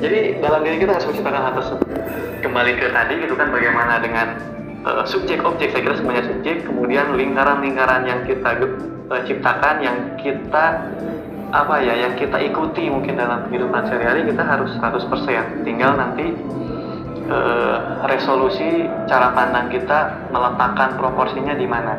jadi 0.00 0.40
dalam 0.40 0.64
diri 0.64 0.76
kita 0.80 0.96
harus 0.96 1.06
menciptakan 1.12 1.40
hal 1.44 1.54
tersebut 1.60 1.88
kembali 2.40 2.72
ke 2.80 2.86
tadi 2.88 3.14
gitu 3.20 3.34
kan 3.36 3.52
bagaimana 3.52 4.00
dengan 4.00 4.26
uh, 4.88 5.04
subjek 5.04 5.44
objek 5.44 5.76
saya 5.76 5.84
kira 5.84 5.96
semuanya 6.00 6.24
subjek 6.24 6.64
kemudian 6.64 7.12
lingkaran-lingkaran 7.14 8.08
yang 8.08 8.20
kita 8.24 8.50
uh, 9.12 9.20
ciptakan 9.28 9.76
yang 9.84 9.96
kita 10.16 10.88
apa 11.50 11.74
ya 11.82 11.94
yang 12.08 12.14
kita 12.14 12.38
ikuti 12.40 12.88
mungkin 12.88 13.18
dalam 13.18 13.44
kehidupan 13.50 13.82
sehari-hari 13.90 14.22
kita 14.24 14.42
harus 14.42 14.70
100% 14.78 15.66
tinggal 15.66 15.98
nanti 15.98 16.32
uh, 17.26 18.06
resolusi 18.06 18.86
cara 19.10 19.34
pandang 19.34 19.68
kita 19.68 20.30
meletakkan 20.30 20.94
proporsinya 20.94 21.54
di 21.58 21.66
mana. 21.66 21.98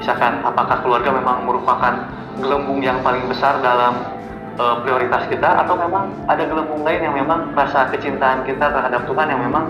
Misalkan 0.00 0.44
apakah 0.44 0.84
keluarga 0.84 1.12
memang 1.12 1.44
merupakan 1.44 2.04
gelembung 2.40 2.84
yang 2.84 3.00
paling 3.00 3.24
besar 3.28 3.60
dalam 3.60 4.15
uh, 4.56 4.82
prioritas 4.82 5.28
kita 5.28 5.64
atau 5.64 5.74
memang 5.76 6.12
ada 6.26 6.44
gelembung 6.44 6.82
lain 6.82 7.00
yang 7.04 7.14
memang 7.14 7.52
rasa 7.52 7.88
kecintaan 7.92 8.44
kita 8.48 8.72
terhadap 8.72 9.04
Tuhan 9.04 9.26
yang 9.28 9.40
memang 9.44 9.64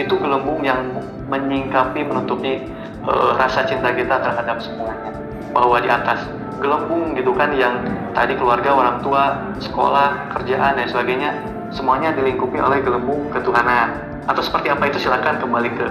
itu 0.00 0.14
gelembung 0.16 0.64
yang 0.64 0.80
menyingkapi 1.28 2.00
menutupi 2.04 2.64
uh, 3.04 3.36
rasa 3.36 3.64
cinta 3.68 3.92
kita 3.92 4.20
terhadap 4.20 4.58
semuanya. 4.60 5.12
Bahwa 5.50 5.82
di 5.82 5.90
atas 5.90 6.24
gelembung 6.60 7.16
gitu 7.16 7.32
kan 7.32 7.52
yang 7.56 7.80
tadi 8.12 8.36
keluarga 8.36 8.76
orang 8.76 8.96
tua 9.00 9.54
sekolah 9.60 10.36
kerjaan 10.36 10.76
dan 10.76 10.86
sebagainya 10.88 11.30
semuanya 11.72 12.12
dilingkupi 12.16 12.58
oleh 12.60 12.80
gelembung 12.82 13.28
ketuhanan. 13.32 14.08
Atau 14.28 14.44
seperti 14.44 14.70
apa 14.70 14.86
itu 14.86 15.00
silakan 15.00 15.40
kembali 15.40 15.70
ke 15.74 15.86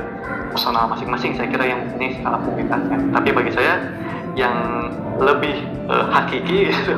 personal 0.54 0.88
masing-masing. 0.88 1.36
Saya 1.36 1.50
kira 1.50 1.66
yang 1.66 1.82
ini 1.98 2.22
skala 2.22 2.40
prioritasnya 2.40 2.98
tapi 3.12 3.30
bagi 3.36 3.52
saya 3.52 3.74
yang 4.38 4.90
lebih 5.20 5.66
uh, 5.90 6.08
hakiki 6.10 6.72
gitu. 6.72 6.96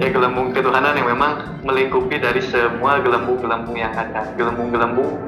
Ya 0.00 0.08
gelembung 0.10 0.50
ketuhanan 0.56 0.96
yang 0.96 1.06
memang 1.06 1.60
melingkupi 1.62 2.16
dari 2.18 2.40
semua 2.40 2.98
gelembung-gelembung 3.04 3.76
yang 3.76 3.92
ada. 3.92 4.26
Gelembung-gelembung 4.34 5.18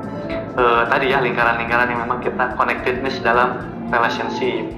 uh, 0.56 0.82
tadi 0.88 1.12
ya 1.12 1.20
lingkaran-lingkaran 1.20 1.92
yang 1.92 2.00
memang 2.08 2.18
kita 2.24 2.56
connectedness 2.56 3.20
dalam 3.20 3.60
relationship. 3.92 4.72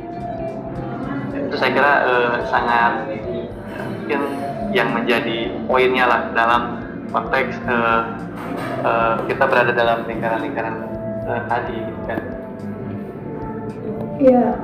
Itu 1.34 1.54
saya 1.54 1.70
kira 1.70 1.92
uh, 2.04 2.34
sangat 2.50 2.92
mungkin 4.04 4.20
yang 4.74 4.90
menjadi 4.90 5.54
poinnya 5.70 6.04
lah 6.10 6.20
dalam 6.34 6.82
konteks 7.14 7.54
uh, 7.70 8.02
uh, 8.82 9.14
kita 9.30 9.46
berada 9.46 9.70
dalam 9.70 10.02
lingkaran-lingkaran 10.10 10.74
uh, 11.30 11.40
tadi 11.46 11.78
kan. 12.10 12.20
Iya, 14.18 14.54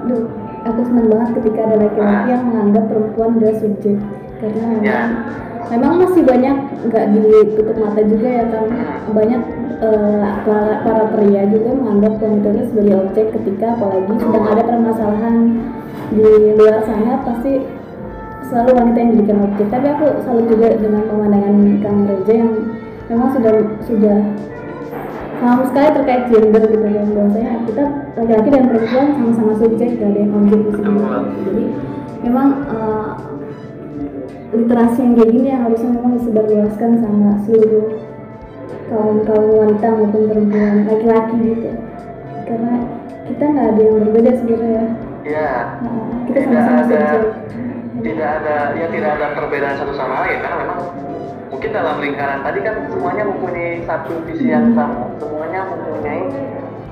aku 0.65 0.81
senang 0.85 1.09
banget 1.09 1.29
ketika 1.41 1.61
ada 1.67 1.77
laki-laki 1.79 2.29
yang 2.29 2.43
menganggap 2.49 2.85
perempuan 2.89 3.31
adalah 3.37 3.57
subjek. 3.59 3.99
Karena 4.41 4.63
memang 4.65 4.85
Ya. 4.85 5.01
memang 5.71 5.93
masih 6.03 6.23
banyak 6.25 6.57
nggak 6.89 7.07
ditutup 7.15 7.77
mata 7.79 8.01
juga 8.03 8.29
ya 8.29 8.45
kan 8.49 8.65
banyak 9.13 9.43
eh, 9.81 10.25
para, 10.43 10.73
para 10.83 11.05
pria 11.15 11.43
juga 11.47 11.71
menganggap 11.77 12.13
wanita 12.19 12.49
itu 12.51 12.63
sebagai 12.73 12.95
objek 13.07 13.27
ketika 13.39 13.67
apalagi 13.79 14.13
sedang 14.19 14.47
ada 14.49 14.63
permasalahan 14.67 15.37
di 16.11 16.27
luar 16.59 16.83
sana 16.83 17.23
pasti 17.23 17.53
selalu 18.51 18.71
wanita 18.75 18.99
yang 18.99 19.11
dijadikan 19.15 19.39
objek. 19.47 19.67
Tapi 19.71 19.87
aku 19.89 20.07
salut 20.27 20.47
juga 20.51 20.69
dengan 20.75 21.03
pemandangan 21.07 21.55
Kang 21.81 21.99
Reja 22.09 22.35
yang 22.35 22.53
memang 23.07 23.29
sudah 23.31 23.55
sudah 23.87 24.19
paham 25.41 25.61
sekali 25.65 25.89
terkait 25.97 26.23
gender 26.29 26.63
gitu 26.63 26.85
kan 26.85 27.07
bahwasanya 27.11 27.53
kita 27.65 27.85
laki-laki 28.15 28.49
dan 28.51 28.65
perempuan 28.69 29.07
sama-sama 29.17 29.53
subjek 29.57 29.91
ada 29.97 30.19
yang 30.19 30.33
objek 30.33 30.61
di 30.61 30.71
sini 30.71 31.01
jadi 31.41 31.65
memang 32.21 32.49
eh, 32.69 33.09
literasi 34.51 34.99
yang 35.01 35.13
kayak 35.15 35.31
gini 35.31 35.47
yang 35.49 35.63
harusnya 35.65 35.91
memang 35.91 36.13
disebarluaskan 36.17 36.91
sama 36.99 37.31
seluruh 37.43 37.87
kaum 38.87 39.17
kaum 39.23 39.47
wanita 39.55 39.89
maupun 39.89 40.23
perempuan 40.27 40.75
laki-laki 40.85 41.35
gitu. 41.41 41.71
Karena 42.43 42.73
kita 43.25 43.45
nggak 43.47 43.67
ada 43.69 43.81
yang 43.81 43.97
berbeda 44.03 44.31
sebenarnya 44.37 44.85
Ya, 45.21 45.79
Nah, 45.79 46.27
kita 46.27 46.39
sama-sama 46.43 46.81
ada- 46.83 47.13
subjek. 47.15 47.23
tidak 48.01 48.29
ada 48.43 48.57
ya 48.75 48.87
tidak 48.89 49.11
ada 49.15 49.27
perbedaan 49.37 49.77
satu 49.77 49.93
sama 49.95 50.25
lain 50.25 50.39
karena 50.41 50.57
memang 50.59 50.81
mungkin 51.51 51.71
dalam 51.75 51.99
lingkaran 51.99 52.41
tadi 52.47 52.59
kan 52.63 52.75
semuanya 52.87 53.25
mempunyai 53.27 53.83
satu 53.85 54.23
visi 54.25 54.47
yang 54.49 54.71
sama. 54.73 55.11
Semuanya 55.19 55.67
mempunyai 55.67 56.23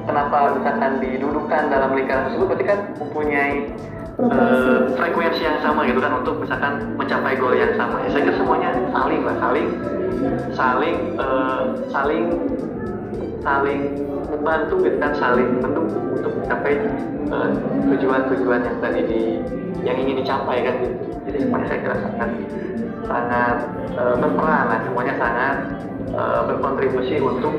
kenapa 0.04 0.59
misalkan 0.59 0.92
didudukan 0.98 1.62
dalam 1.70 1.90
lingkaran 1.94 2.26
tersebut 2.28 2.46
berarti 2.50 2.66
kan 2.66 2.78
mempunyai 2.98 3.54
eh, 4.18 4.78
frekuensi 4.98 5.42
yang 5.46 5.59
sama 5.62 5.86
gitu 5.86 6.02
kan 6.02 6.12
untuk 6.18 6.42
misalkan 6.42 6.92
mencapai 6.98 7.38
goal 7.38 7.54
yang 7.54 7.72
sama. 7.78 8.02
Ya 8.02 8.09
saya 8.11 8.22
kira 8.26 8.36
semuanya 8.36 8.70
saling 8.90 9.22
lah 9.22 9.36
saling 9.38 9.66
saling 10.52 10.96
eh, 11.14 11.62
saling 11.94 12.24
saling 13.46 13.80
membantu 14.28 14.74
gitu 14.82 14.98
kan 14.98 15.14
saling 15.14 15.48
mendukung 15.62 16.18
untuk 16.18 16.34
mencapai 16.34 16.74
eh, 17.30 17.48
tujuan-tujuan 17.94 18.61
yang 18.66 18.78
tadi 18.82 19.00
di 19.06 19.20
yang 19.86 19.94
ingin 19.94 20.26
dicapai 20.26 20.66
kan 20.66 20.74
gitu. 20.82 20.96
jadi 21.30 21.38
semuanya 21.46 21.66
saya 21.70 21.80
kira 21.86 21.96
sangat 22.02 22.28
sangat 23.07 23.57
eh, 23.94 24.14
berperan 24.18 24.64
lah 24.70 24.78
semuanya 24.82 25.14
sangat 25.20 25.57
eh, 26.11 26.40
berkontribusi 26.49 27.16
untuk 27.20 27.55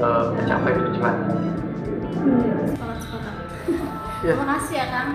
eh, 0.00 0.24
mencapai 0.34 0.72
tujuan 0.74 1.14
sepakat 2.74 2.98
sepakat 3.04 3.34
Ya. 4.20 4.36
terima 4.36 4.52
kasih 4.60 4.74
ya 4.76 4.86
kang 4.92 5.10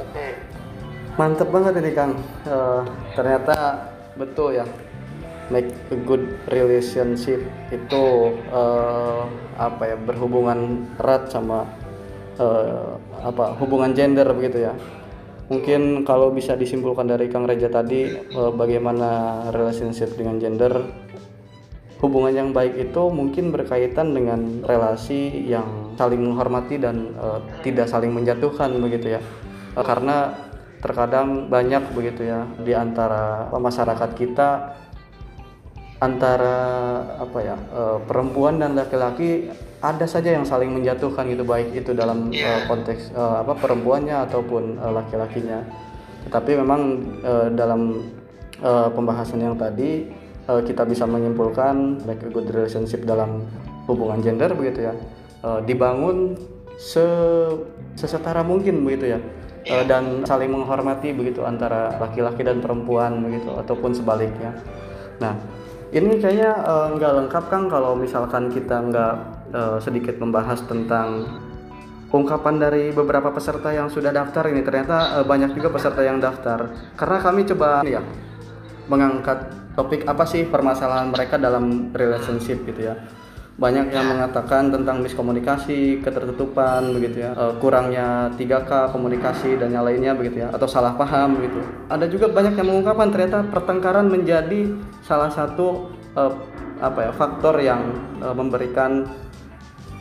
oke 0.00 0.26
mantep 1.20 1.48
banget 1.52 1.76
ini 1.84 1.92
Kang. 1.92 2.16
Eh, 2.48 2.82
ternyata 3.12 3.84
betul 4.16 4.56
ya. 4.56 4.66
Make 5.52 5.68
a 5.92 5.98
good 6.08 6.40
relationship 6.48 7.44
itu 7.68 8.04
eh, 8.48 9.22
apa 9.60 9.82
ya 9.84 9.96
berhubungan 10.00 10.88
erat 10.96 11.28
sama 11.28 11.68
eh, 12.40 12.90
apa 13.20 13.52
hubungan 13.60 13.92
gender 13.92 14.24
begitu 14.32 14.64
ya. 14.64 14.72
Mungkin 15.52 16.08
kalau 16.08 16.32
bisa 16.32 16.56
disimpulkan 16.56 17.04
dari 17.04 17.28
Kang 17.28 17.44
Reja 17.44 17.68
tadi 17.68 18.08
eh, 18.08 18.52
bagaimana 18.56 19.44
relationship 19.52 20.16
dengan 20.16 20.40
gender 20.40 20.80
hubungan 22.00 22.32
yang 22.32 22.50
baik 22.56 22.90
itu 22.90 23.02
mungkin 23.12 23.52
berkaitan 23.52 24.10
dengan 24.16 24.64
relasi 24.64 25.44
yang 25.44 25.92
saling 26.00 26.24
menghormati 26.24 26.80
dan 26.80 27.12
eh, 27.12 27.40
tidak 27.60 27.84
saling 27.92 28.16
menjatuhkan 28.16 28.72
begitu 28.80 29.12
ya. 29.12 29.20
Eh, 29.76 29.84
karena 29.84 30.32
terkadang 30.80 31.52
banyak 31.52 31.92
begitu 31.92 32.26
ya 32.26 32.48
di 32.58 32.72
antara 32.72 33.52
masyarakat 33.52 34.10
kita 34.18 34.48
antara 36.02 36.58
apa 37.14 37.38
ya 37.38 37.54
eh, 37.54 37.98
perempuan 38.02 38.58
dan 38.58 38.74
laki-laki 38.74 39.54
ada 39.78 40.06
saja 40.10 40.34
yang 40.34 40.42
saling 40.42 40.74
menjatuhkan 40.74 41.30
gitu 41.30 41.46
baik 41.46 41.70
itu 41.70 41.94
dalam 41.94 42.34
eh, 42.34 42.66
konteks 42.66 43.14
eh, 43.14 43.36
apa 43.46 43.54
perempuannya 43.54 44.26
ataupun 44.26 44.82
eh, 44.82 44.92
laki-lakinya. 44.92 45.62
Tetapi 46.26 46.50
memang 46.58 46.80
eh, 47.22 47.48
dalam 47.54 48.02
eh, 48.58 48.88
pembahasan 48.90 49.46
yang 49.46 49.54
tadi 49.54 50.10
eh, 50.50 50.62
kita 50.66 50.82
bisa 50.82 51.06
menyimpulkan 51.06 52.02
make 52.02 52.26
a 52.26 52.30
good 52.34 52.50
relationship 52.50 53.06
dalam 53.06 53.46
hubungan 53.86 54.18
gender 54.18 54.50
begitu 54.58 54.90
ya 54.90 54.94
eh, 55.46 55.60
dibangun 55.62 56.34
se 56.74 57.06
sesetara 57.94 58.42
mungkin 58.42 58.82
begitu 58.82 59.14
ya 59.14 59.20
Eh, 59.62 59.84
dan 59.86 60.26
saling 60.26 60.50
menghormati 60.50 61.14
begitu 61.14 61.46
antara 61.46 61.94
laki-laki 62.02 62.42
dan 62.42 62.58
perempuan 62.58 63.22
begitu 63.22 63.54
ataupun 63.54 63.94
sebaliknya. 63.94 64.58
Nah 65.22 65.38
ini 65.92 66.16
kayaknya 66.18 66.52
eh, 66.56 66.86
nggak 66.96 67.12
lengkap 67.22 67.44
kan 67.52 67.62
kalau 67.68 67.92
misalkan 67.92 68.48
kita 68.48 68.80
nggak 68.80 69.14
eh, 69.52 69.78
sedikit 69.84 70.16
membahas 70.16 70.64
tentang 70.64 71.28
ungkapan 72.12 72.60
dari 72.60 72.92
beberapa 72.92 73.32
peserta 73.32 73.72
yang 73.72 73.92
sudah 73.92 74.12
daftar 74.12 74.48
ini. 74.48 74.64
Ternyata 74.64 75.20
eh, 75.20 75.24
banyak 75.28 75.52
juga 75.52 75.68
peserta 75.68 76.00
yang 76.00 76.16
daftar. 76.18 76.72
Karena 76.96 77.18
kami 77.20 77.44
coba 77.44 77.84
ya 77.84 78.00
mengangkat 78.88 79.52
topik 79.76 80.04
apa 80.04 80.24
sih 80.28 80.44
permasalahan 80.48 81.08
mereka 81.08 81.40
dalam 81.40 81.94
relationship 81.94 82.60
gitu 82.68 82.92
ya 82.92 82.96
banyak 83.62 83.94
yang 83.94 84.10
mengatakan 84.10 84.74
tentang 84.74 84.98
miskomunikasi, 84.98 86.02
ketertutupan 86.02 86.90
begitu 86.90 87.22
ya, 87.22 87.30
eh, 87.30 87.54
kurangnya 87.62 88.34
3K 88.34 88.90
komunikasi 88.90 89.54
dan 89.54 89.70
yang 89.70 89.86
lainnya 89.86 90.18
begitu 90.18 90.42
ya, 90.42 90.50
atau 90.50 90.66
salah 90.66 90.98
paham 90.98 91.38
gitu. 91.38 91.62
Ada 91.86 92.10
juga 92.10 92.26
banyak 92.26 92.58
yang 92.58 92.66
mengungkapkan 92.66 93.14
ternyata 93.14 93.38
pertengkaran 93.46 94.10
menjadi 94.10 94.74
salah 95.06 95.30
satu 95.30 95.94
eh, 96.18 96.32
apa 96.82 96.98
ya 97.06 97.10
faktor 97.14 97.62
yang 97.62 97.94
eh, 98.18 98.34
memberikan 98.34 99.06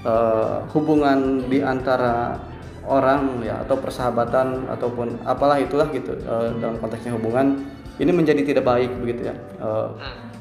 eh, 0.02 0.58
hubungan 0.74 1.46
di 1.46 1.62
antara 1.62 2.42
orang 2.90 3.46
ya 3.46 3.62
atau 3.62 3.78
persahabatan 3.78 4.66
ataupun 4.74 5.22
apalah 5.22 5.62
itulah 5.62 5.86
gitu 5.94 6.18
eh, 6.18 6.50
dalam 6.58 6.82
konteksnya 6.82 7.14
hubungan. 7.14 7.62
Ini 8.02 8.10
menjadi 8.10 8.42
tidak 8.42 8.66
baik 8.66 8.98
begitu 8.98 9.30
ya. 9.30 9.36
Eh, 9.62 9.88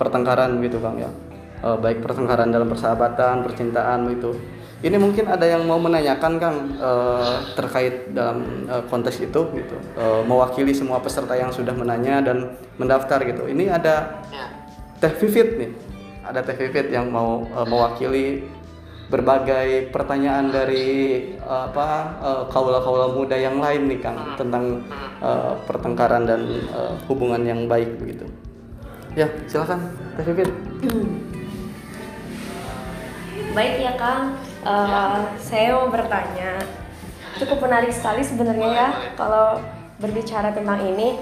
pertengkaran 0.00 0.56
gitu 0.64 0.80
kang 0.80 0.96
ya 0.96 1.12
Eh, 1.60 1.76
baik 1.76 2.00
pertengkaran 2.00 2.48
dalam 2.48 2.68
persahabatan 2.72 3.44
percintaan 3.44 4.08
begitu 4.08 4.32
ini 4.80 4.96
mungkin 4.96 5.28
ada 5.28 5.44
yang 5.44 5.68
mau 5.68 5.76
menanyakan 5.76 6.40
Kang 6.40 6.56
eh, 6.80 7.36
terkait 7.52 8.16
dalam 8.16 8.64
eh, 8.64 8.80
konteks 8.88 9.20
itu 9.20 9.40
gitu. 9.52 9.76
Eh, 9.76 10.22
mewakili 10.24 10.72
semua 10.72 11.04
peserta 11.04 11.36
yang 11.36 11.52
sudah 11.52 11.76
menanya 11.76 12.24
dan 12.24 12.56
mendaftar 12.80 13.20
gitu. 13.28 13.44
Ini 13.44 13.76
ada 13.76 14.24
Ya. 14.32 14.48
Teh 14.96 15.12
Vivit 15.20 15.60
nih. 15.60 15.70
Ada 16.24 16.40
Teh 16.48 16.56
Vivit 16.56 16.88
yang 16.88 17.12
mau 17.12 17.44
eh, 17.44 17.66
mewakili 17.68 18.26
berbagai 19.12 19.92
pertanyaan 19.92 20.48
dari 20.48 20.88
eh, 21.36 21.62
apa 21.68 21.88
eh, 22.24 22.42
kaula-kaula 22.48 23.12
muda 23.12 23.36
yang 23.36 23.60
lain 23.60 23.84
nih 23.84 24.00
Kang 24.00 24.32
tentang 24.40 24.80
eh, 25.20 25.52
pertengkaran 25.68 26.24
dan 26.24 26.40
eh, 26.56 26.92
hubungan 27.04 27.44
yang 27.44 27.68
baik 27.68 28.00
begitu. 28.00 28.24
Ya, 29.12 29.28
silakan 29.44 29.92
Teh 30.16 30.24
Vivit. 30.24 30.48
Baik 33.50 33.82
ya 33.82 33.92
Kang, 33.98 34.38
Eh, 34.60 35.20
saya 35.40 35.72
mau 35.72 35.88
bertanya. 35.88 36.60
Cukup 37.40 37.64
menarik 37.64 37.88
sekali 37.88 38.20
sebenarnya 38.20 38.68
ya 38.68 38.88
kalau 39.16 39.56
berbicara 39.96 40.52
tentang 40.52 40.84
ini. 40.84 41.16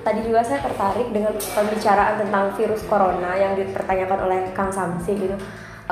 Tadi 0.00 0.24
juga 0.24 0.42
saya 0.42 0.64
tertarik 0.64 1.12
dengan 1.12 1.36
pembicaraan 1.36 2.18
tentang 2.18 2.56
virus 2.56 2.82
corona 2.88 3.36
yang 3.36 3.54
dipertanyakan 3.54 4.18
oleh 4.26 4.40
Kang 4.56 4.72
Samsi 4.74 5.12
gitu. 5.14 5.36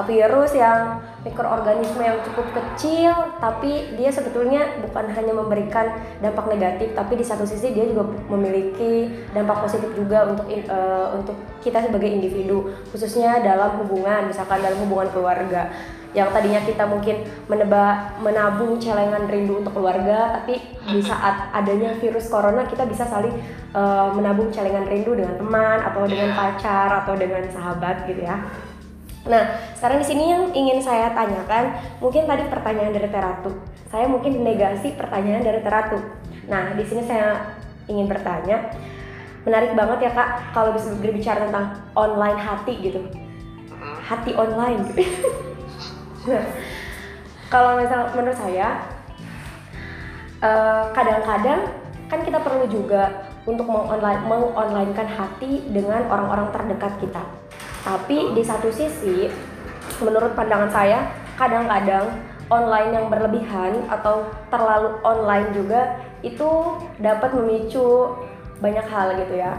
Virus 0.07 0.55
yang 0.55 1.03
mikroorganisme 1.27 1.99
yang 1.99 2.23
cukup 2.23 2.47
kecil, 2.55 3.11
tapi 3.43 3.99
dia 3.99 4.09
sebetulnya 4.09 4.79
bukan 4.87 5.11
hanya 5.11 5.33
memberikan 5.35 5.87
dampak 6.23 6.47
negatif, 6.47 6.95
tapi 6.95 7.19
di 7.19 7.25
satu 7.27 7.43
sisi 7.43 7.75
dia 7.75 7.85
juga 7.91 8.07
memiliki 8.31 9.11
dampak 9.35 9.67
positif 9.67 9.91
juga 9.99 10.31
untuk 10.31 10.47
eh, 10.49 11.09
untuk 11.19 11.37
kita 11.59 11.83
sebagai 11.91 12.07
individu, 12.07 12.71
khususnya 12.95 13.43
dalam 13.43 13.83
hubungan, 13.83 14.31
misalkan 14.31 14.63
dalam 14.63 14.79
hubungan 14.87 15.11
keluarga. 15.11 15.71
Yang 16.17 16.29
tadinya 16.33 16.61
kita 16.65 16.85
mungkin 16.89 17.21
menebak 17.53 18.17
menabung 18.25 18.81
celengan 18.81 19.29
rindu 19.29 19.61
untuk 19.61 19.77
keluarga 19.77 20.41
tapi 20.41 20.57
di 20.89 21.05
saat 21.05 21.53
adanya 21.53 21.93
virus 22.01 22.33
corona 22.33 22.65
kita 22.65 22.89
bisa 22.89 23.05
saling 23.05 23.37
eh, 23.77 24.09
menabung 24.17 24.49
celengan 24.49 24.89
rindu 24.89 25.13
dengan 25.13 25.37
teman 25.37 25.85
atau 25.85 26.09
dengan 26.09 26.33
pacar 26.33 27.05
atau 27.05 27.13
dengan 27.13 27.45
sahabat 27.53 28.09
gitu 28.09 28.25
ya 28.25 28.41
Nah, 29.29 29.45
sekarang 29.77 30.01
di 30.01 30.07
sini 30.09 30.25
yang 30.33 30.49
ingin 30.57 30.81
saya 30.81 31.13
tanyakan, 31.13 31.77
mungkin 32.01 32.25
tadi 32.25 32.49
pertanyaan 32.49 32.97
dari 32.97 33.09
Teratu. 33.13 33.53
Saya 33.93 34.09
mungkin 34.09 34.41
negasi 34.41 34.97
pertanyaan 34.97 35.45
dari 35.45 35.61
Teratu. 35.61 36.01
Nah, 36.49 36.73
di 36.73 36.85
sini 36.89 37.05
saya 37.05 37.57
ingin 37.93 38.09
bertanya, 38.09 38.73
menarik 39.45 39.77
banget 39.77 40.09
ya 40.09 40.11
kak, 40.17 40.57
kalau 40.57 40.73
bisa 40.73 40.97
berbicara 40.97 41.45
tentang 41.45 41.77
online 41.93 42.41
hati 42.41 42.73
gitu, 42.81 43.01
hati 44.01 44.33
online 44.33 44.81
gitu. 44.93 45.05
nah, 46.33 46.45
kalau 47.53 47.77
misal 47.77 48.09
menurut 48.17 48.37
saya, 48.37 48.81
eh, 50.41 50.85
kadang-kadang 50.97 51.61
kan 52.09 52.21
kita 52.25 52.41
perlu 52.41 52.65
juga 52.69 53.29
untuk 53.45 53.69
mengonline 53.69 54.25
mengonlinekan 54.25 55.09
hati 55.09 55.69
dengan 55.69 56.09
orang-orang 56.09 56.49
terdekat 56.53 56.93
kita. 57.01 57.48
Tapi 57.83 58.35
di 58.35 58.43
satu 58.43 58.69
sisi, 58.71 59.31
menurut 60.03 60.35
pandangan 60.35 60.71
saya, 60.71 61.09
kadang-kadang 61.39 62.11
online 62.49 62.91
yang 62.97 63.07
berlebihan 63.13 63.85
atau 63.89 64.25
terlalu 64.49 64.97
online 65.05 65.53
juga 65.53 66.01
itu 66.25 66.81
dapat 66.99 67.31
memicu 67.37 68.17
banyak 68.59 68.87
hal 68.89 69.15
gitu 69.23 69.39
ya. 69.39 69.55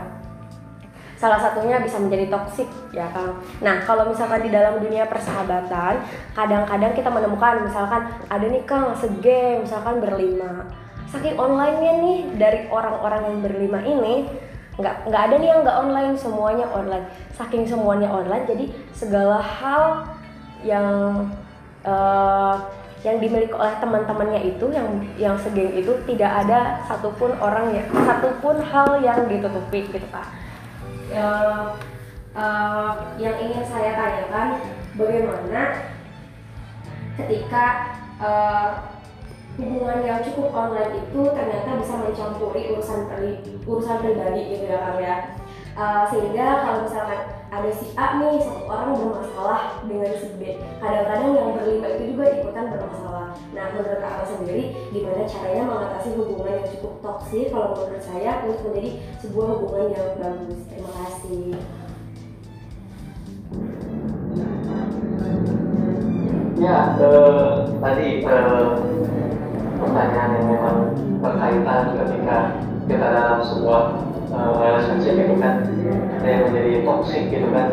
Salah 1.20 1.36
satunya 1.36 1.84
bisa 1.84 2.00
menjadi 2.00 2.32
toksik 2.32 2.68
ya 2.96 3.12
Kang. 3.12 3.44
Nah 3.60 3.84
kalau 3.84 4.08
misalkan 4.08 4.40
di 4.40 4.52
dalam 4.56 4.80
dunia 4.80 5.04
persahabatan, 5.04 6.00
kadang-kadang 6.32 6.96
kita 6.96 7.12
menemukan 7.12 7.60
misalkan 7.68 8.08
ada 8.32 8.46
nih 8.48 8.64
Kang 8.64 8.96
segeng 8.96 9.68
misalkan 9.68 10.00
berlima. 10.00 10.64
Saking 11.12 11.36
online-nya 11.36 11.94
nih 12.00 12.20
dari 12.40 12.60
orang-orang 12.72 13.22
yang 13.28 13.38
berlima 13.44 13.80
ini 13.84 14.32
nggak 14.80 14.96
nggak 15.12 15.22
ada 15.28 15.36
nih 15.36 15.50
yang 15.52 15.60
nggak 15.62 15.78
online 15.78 16.16
semuanya 16.16 16.66
online. 16.72 17.06
Saking 17.36 17.68
semuanya 17.68 18.08
online 18.08 18.48
jadi 18.48 18.66
segala 18.96 19.38
hal 19.44 20.08
yang 20.64 21.28
eh, 21.84 22.56
yang 23.00 23.16
dimiliki 23.24 23.56
oleh 23.56 23.72
teman-temannya 23.80 24.42
itu 24.44 24.66
yang 24.76 24.88
yang 25.16 25.36
segeng 25.40 25.72
itu 25.72 25.96
tidak 26.04 26.44
ada 26.44 26.84
satupun 26.84 27.32
orang 27.40 27.72
ya 27.72 27.84
satupun 27.88 28.60
hal 28.60 29.00
yang 29.00 29.24
ditutupi 29.32 29.88
gitu 29.88 30.08
Pak 30.12 30.28
eh, 31.16 31.64
eh, 32.36 32.92
yang 33.24 33.36
ingin 33.40 33.64
saya 33.64 33.96
tanyakan 33.96 34.48
bagaimana 35.00 35.62
ketika 37.16 37.66
eh, 38.20 38.99
hubungan 39.60 40.00
yang 40.08 40.24
cukup 40.24 40.56
online 40.56 41.04
itu 41.04 41.22
ternyata 41.36 41.70
bisa 41.76 41.94
mencampuri 42.00 42.72
urusan 42.72 43.12
pri- 43.12 43.44
urusan 43.68 43.98
pribadi 44.00 44.42
gitu 44.56 44.66
ya 44.72 44.80
Kang 44.80 45.00
ya. 45.04 45.18
Eh, 45.80 46.04
sehingga 46.12 46.48
kalau 46.60 46.80
misalkan 46.84 47.22
ada 47.50 47.72
si 47.72 47.96
A 47.96 48.20
nih 48.20 48.36
satu 48.44 48.68
orang 48.68 49.00
bermasalah 49.00 49.80
dengan 49.88 50.12
si 50.12 50.28
B 50.36 50.60
kadang-kadang 50.84 51.32
yang 51.40 51.50
berlima 51.56 51.88
itu 51.96 52.04
juga 52.12 52.24
ikutan 52.36 52.68
bermasalah. 52.68 53.28
Nah 53.56 53.66
menurut 53.72 54.00
Kakak 54.04 54.28
sendiri 54.28 54.76
gimana 54.92 55.24
caranya 55.24 55.64
mengatasi 55.64 56.20
hubungan 56.20 56.60
yang 56.60 56.68
cukup 56.68 56.94
toksik 57.00 57.48
kalau 57.56 57.80
menurut 57.80 58.04
saya 58.04 58.44
untuk 58.44 58.60
menjadi 58.68 58.92
sebuah 59.24 59.48
hubungan 59.56 59.88
yang 59.96 60.10
bagus? 60.20 60.60
Terima 60.68 60.92
kasih. 61.00 61.48
Ya, 66.60 66.78
eh, 67.00 67.56
tadi 67.80 68.08
eh, 68.20 68.68
pertanyaan 69.80 70.32
yang 70.36 70.48
memang 70.52 70.78
berkaitan 71.24 71.82
ketika 71.96 72.38
kita 72.86 73.08
dalam 73.10 73.40
sebuah 73.42 73.82
eh, 74.30 74.52
relationship 74.60 75.16
itu 75.16 75.36
kan 75.40 75.54
ada 76.20 76.28
yang 76.28 76.44
menjadi 76.52 76.72
toxic 76.84 77.24
gitu 77.32 77.48
kan. 77.56 77.68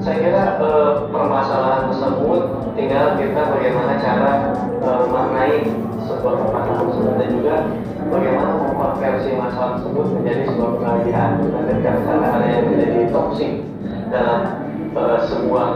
Saya 0.00 0.16
kira 0.22 0.44
eh, 0.62 0.92
permasalahan 1.10 1.90
tersebut 1.90 2.42
tinggal 2.78 3.18
kita 3.18 3.42
bagaimana 3.50 3.92
cara 3.98 4.32
eh, 4.78 5.02
maknai 5.10 5.54
sebuah 6.06 6.34
permasalahan 6.46 6.86
tersebut 6.86 7.14
dan 7.18 7.28
juga 7.34 7.54
bagaimana 8.06 8.50
mengkonversi 8.62 9.30
masalah 9.34 9.70
tersebut 9.80 10.06
menjadi 10.14 10.40
sebuah 10.46 10.70
kebahagiaan. 10.78 11.30
Dan 11.42 11.62
ketika 11.66 11.90
misalnya 11.98 12.48
yang 12.54 12.64
menjadi 12.70 13.00
toxic 13.10 13.52
dalam 14.14 14.40
eh, 14.94 15.18
sebuah 15.26 15.68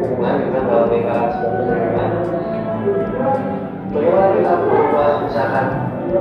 hubungan 0.00 0.34
juga 0.48 0.58
dalam 0.64 0.86
lingkaran 0.88 1.28
sebuah 1.36 1.52
hubungan 1.52 2.10
bagaimana 3.94 4.26
kita 4.34 4.52
berubah 4.58 5.08
misalkan 5.22 5.66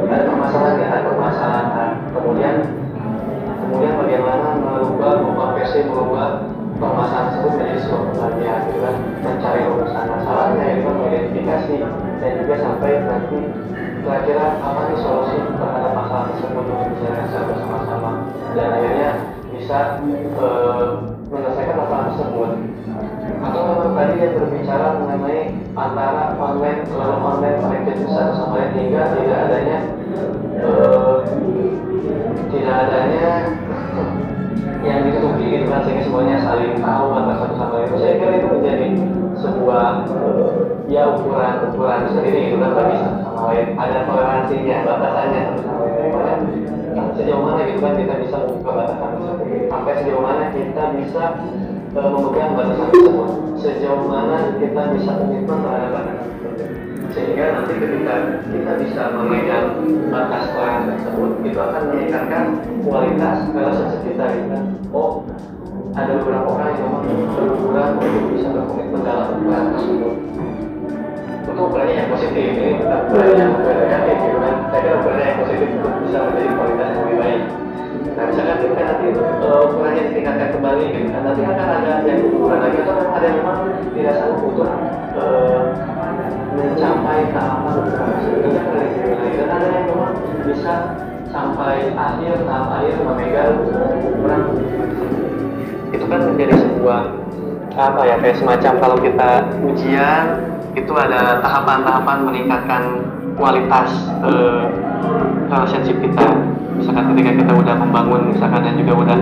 ada 0.07 0.23
permasalahan 0.29 0.75
ya 0.77 0.87
ada 0.93 1.01
permasalahan 1.09 1.89
kemudian 2.13 2.55
kemudian 3.59 3.93
bagaimana 3.97 4.47
merubah 4.61 5.11
mengkonversi 5.25 5.79
merubah 5.89 6.53
permasalahan 6.77 7.25
tersebut 7.31 7.51
menjadi 7.57 7.79
sebuah 7.85 8.01
kebahagiaan 8.11 8.61
gitu 8.67 8.79
kan? 8.81 8.95
Mencari 9.23 9.61
urusan 9.71 10.05
masalahnya 10.09 10.65
itu 10.73 10.89
mengidentifikasi 10.89 11.73
dan 12.19 12.31
juga 12.43 12.55
sampai 12.59 12.91
nanti 13.07 13.39
kira-kira 14.03 14.45
apa 14.59 14.81
nih 14.91 14.97
solusi 14.99 15.37
terhadap 15.39 15.91
masalah 15.95 16.23
tersebut 16.35 16.63
untuk 16.67 16.87
bisa 16.91 17.39
bersama-sama. 17.47 18.11
Dan 18.51 18.67
akhirnya 18.75 19.09
bisa 19.53 19.79
eh, 20.43 20.87
menyelesaikan 21.31 21.77
masalah 21.77 22.03
tersebut. 22.11 22.49
Atau 23.43 23.59
memang 23.67 23.91
tadi 23.95 24.13
dia 24.19 24.29
berbicara 24.35 24.87
mengenai 25.03 25.39
antara 25.75 26.32
online 26.53 26.81
selalu 26.85 27.15
online 27.17 27.57
connected 27.57 27.97
satu 28.05 28.33
sama 28.37 28.53
lain 28.61 28.71
hingga 28.77 29.01
tidak 29.17 29.39
adanya 29.49 29.77
eh, 30.61 31.15
tidak 32.53 32.75
adanya 32.85 33.29
yang 34.83 34.99
ditutupi 35.07 35.43
gitu 35.47 35.65
kan 35.71 35.79
sehingga 35.87 36.03
semuanya 36.03 36.37
saling 36.43 36.75
tahu 36.83 37.05
antara 37.15 37.39
satu 37.39 37.53
sama 37.55 37.73
lain. 37.79 37.87
Saya 37.95 38.13
kira 38.19 38.31
itu 38.35 38.47
menjadi 38.51 38.87
sebuah 39.39 39.85
eh, 40.11 40.51
ya 40.91 41.03
ukuran 41.15 41.53
ukuran 41.71 41.99
sendiri 42.11 42.51
gitu 42.51 42.57
kan 42.59 42.71
bagi 42.75 42.95
satu 42.99 43.17
sama 43.23 43.41
lain. 43.49 43.67
Ada 43.79 43.97
toleransinya 44.05 44.77
batasannya 44.85 45.41
sama 45.63 45.79
lain. 45.87 46.39
Sejauh 47.13 47.41
mana 47.41 47.61
gitu 47.65 47.79
kan 47.81 47.93
kita 47.97 48.13
bisa 48.21 48.35
membuka 48.45 48.71
batasan 48.77 49.11
sampai 49.71 49.93
sejauh 50.03 50.21
mana 50.21 50.45
kita 50.51 50.83
bisa 50.99 51.23
eh, 51.95 52.07
memegang 52.11 52.53
batasan 52.53 52.87
tersebut. 52.91 53.29
Sejauh 53.63 54.03
mana 54.05 54.37
kita 54.59 54.81
bisa 54.91 55.11
komitmen 55.15 55.57
terhadap 55.63 56.12
sehingga 57.13 57.45
nanti 57.53 57.73
ketika 57.77 58.13
kita 58.49 58.71
bisa 58.81 59.01
memegang 59.13 59.67
batas 60.09 60.49
orang 60.57 60.89
tersebut 60.89 61.29
itu 61.45 61.59
akan 61.61 61.83
meningkatkan 61.93 62.43
kualitas 62.81 63.37
relationship 63.53 64.01
kita 64.01 64.25
gitu 64.33 64.47
kan. 64.49 64.63
Oh 64.89 65.21
ada 65.93 66.11
beberapa 66.17 66.47
orang 66.49 66.73
yang 66.73 66.89
memang 67.05 67.29
berbulan 67.37 67.87
untuk 68.01 68.25
bisa 68.33 68.49
berkomitmen 68.49 69.01
dalam 69.05 69.37
ukuran 69.37 69.63
tersebut. 69.77 70.13
Itu 71.43 71.61
ukurannya 71.69 71.95
yang 72.01 72.09
positif 72.09 72.43
ini 72.49 72.81
bukan 72.81 72.99
ukurannya 73.05 73.35
yang 73.37 73.51
negatif 73.61 74.15
gitu 74.17 74.37
kan. 74.41 74.55
Saya 74.73 74.91
ukurannya 74.97 75.25
yang 75.29 75.39
positif 75.45 75.67
untuk 75.77 75.93
bisa 76.01 76.17
menjadi 76.25 76.49
kualitas 76.57 76.87
yang 76.89 77.01
lebih 77.05 77.17
baik. 77.21 77.41
Nah 78.13 78.23
misalkan 78.29 78.57
kita 78.61 78.81
nanti 78.81 79.05
uh, 79.21 79.61
ukurannya 79.69 80.01
ditingkatkan 80.09 80.49
kembali 80.57 80.83
gitu 80.89 81.07
kan. 81.13 81.21
Nanti 81.29 81.41
akan 81.45 81.67
ada 81.77 81.91
yang 82.09 82.19
ukuran 82.25 82.59
lagi 82.65 82.77
atau 82.81 82.95
ada 82.97 83.25
yang 83.29 83.37
memang 83.37 83.57
tidak 83.93 84.13
sanggup 84.17 84.57
dan 89.37 89.47
ada 89.49 89.67
yang 89.69 89.89
bisa 90.45 90.73
sampai 91.29 91.93
akhir 91.93 92.45
tahap 92.45 92.67
akhir 92.81 92.95
memegang 93.05 93.55
itu 95.93 96.05
kan 96.09 96.19
menjadi 96.25 96.53
sebuah 96.57 97.01
apa 97.73 98.01
ya 98.05 98.15
kayak 98.21 98.37
semacam 98.37 98.73
kalau 98.81 98.97
kita 99.01 99.29
ujian 99.65 100.25
itu 100.73 100.93
ada 100.93 101.41
tahapan-tahapan 101.41 102.17
meningkatkan 102.25 102.81
kualitas 103.37 103.89
eh, 104.25 104.65
relationship 105.49 105.97
kita. 106.01 106.25
Misalkan 106.73 107.13
ketika 107.13 107.31
kita 107.45 107.53
udah 107.53 107.75
membangun 107.77 108.33
misalkan 108.33 108.65
dan 108.65 108.73
juga 108.77 108.93
udah 109.05 109.17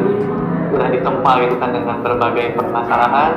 udah 0.71 0.87
ditempa 0.87 1.31
gitu 1.43 1.55
kan 1.59 1.75
dengan 1.75 1.99
berbagai 1.99 2.55
permasalahan 2.55 3.31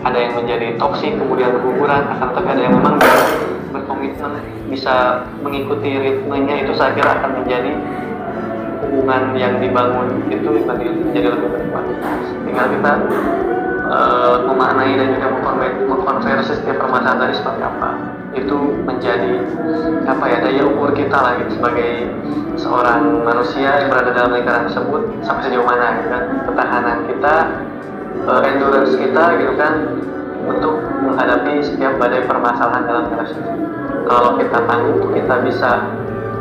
ada 0.00 0.16
yang 0.16 0.32
menjadi 0.32 0.80
toksik 0.80 1.12
kemudian 1.20 1.52
berguguran 1.60 2.08
akan 2.08 2.26
tetapi 2.32 2.48
ada 2.56 2.62
yang 2.64 2.74
memang 2.80 2.96
berkomitmen 4.00 4.40
bisa 4.72 5.28
mengikuti 5.44 5.92
ritmenya 6.00 6.64
itu 6.64 6.72
saya 6.72 6.96
kira 6.96 7.20
akan 7.20 7.44
menjadi 7.44 7.72
hubungan 8.80 9.36
yang 9.36 9.60
dibangun 9.60 10.24
itu 10.32 10.48
menjadi 10.64 11.28
lebih 11.36 11.48
berkualitas 11.52 12.24
tinggal 12.48 12.66
kita 12.72 12.92
uh, 13.92 14.36
memaknai 14.48 14.96
dan 14.96 15.20
juga 15.20 15.28
mengkonversi 15.84 16.52
setiap 16.56 16.80
permasalahan 16.80 17.28
tadi 17.28 17.34
seperti 17.36 17.60
apa. 17.60 17.90
Itu 18.30 18.58
menjadi 18.86 19.42
apa 20.06 20.24
ya 20.30 20.38
daya 20.40 20.62
ukur 20.70 20.94
kita 20.94 21.18
lah 21.18 21.34
gitu 21.42 21.60
sebagai 21.60 22.14
seorang 22.54 23.26
manusia 23.26 23.84
yang 23.84 23.88
berada 23.90 24.14
dalam 24.14 24.32
lingkaran 24.38 24.70
tersebut 24.70 25.02
sampai 25.26 25.50
sejauh 25.50 25.66
mana 25.66 26.00
gitu 26.00 26.08
kan. 26.08 26.24
Ketahanan 26.46 26.98
kita 27.10 27.34
uh, 28.30 28.40
endurance 28.46 28.94
kita 28.96 29.24
gitu 29.44 29.52
kan 29.58 29.74
untuk 30.46 30.80
menghadapi 31.04 31.60
setiap 31.60 32.00
badai 32.00 32.24
permasalahan 32.24 32.86
dalam 32.88 33.04
relationship 33.12 33.69
kalau 34.10 34.34
kita 34.42 34.58
tangguh 34.66 35.14
kita 35.14 35.34
bisa 35.46 35.70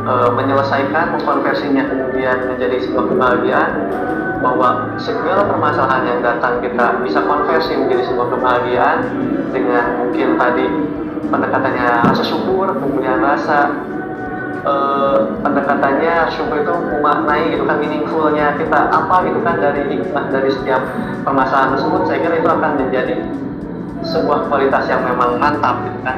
uh, 0.10 0.34
menyelesaikan 0.34 1.14
mengkonversinya 1.14 1.86
kemudian 1.86 2.50
menjadi 2.50 2.82
sebuah 2.82 3.06
kebahagiaan 3.14 3.72
bahwa 4.42 4.98
segala 4.98 5.46
permasalahan 5.46 6.04
yang 6.10 6.20
datang 6.26 6.64
kita 6.66 6.98
bisa 7.06 7.22
konversi 7.22 7.78
menjadi 7.78 8.10
sebuah 8.10 8.28
kebahagiaan 8.34 9.00
dengan 9.54 9.86
mungkin 10.02 10.28
tadi 10.42 10.66
pendekatannya 11.30 12.10
rasa 12.10 12.24
syukur 12.26 12.74
kemudian 12.74 13.22
rasa 13.22 13.70
uh, 14.66 15.38
pendekatannya 15.46 16.26
syukur 16.34 16.66
itu 16.66 16.74
memaknai 16.74 17.54
gitu 17.54 17.64
kan 17.70 17.78
meaningfulnya 17.78 18.58
kita 18.58 18.80
apa 18.90 19.16
gitu 19.30 19.40
kan 19.46 19.62
dari 19.62 19.82
hikmah 19.94 20.26
dari 20.34 20.50
setiap 20.50 20.82
permasalahan 21.22 21.78
tersebut 21.78 22.02
saya 22.10 22.18
kira 22.24 22.36
itu 22.42 22.50
akan 22.50 22.72
menjadi 22.82 23.16
sebuah 24.00 24.48
kualitas 24.48 24.88
yang 24.90 25.04
memang 25.06 25.38
mantap 25.38 25.84
gitu 25.86 26.00
kan 26.02 26.18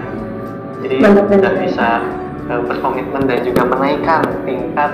jadi 0.82 0.95
sudah 1.01 1.53
bisa 1.61 1.89
uh, 2.49 2.61
berkomitmen 2.65 3.23
dan 3.29 3.39
juga 3.45 3.61
menaikkan 3.69 4.21
tingkat 4.43 4.91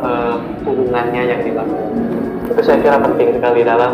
uh, 0.00 0.36
hubungannya 0.62 1.22
yang 1.26 1.40
dibangun. 1.42 1.90
Itu 2.46 2.60
saya 2.62 2.78
kira 2.80 3.00
penting 3.02 3.40
sekali 3.40 3.60
dalam. 3.66 3.92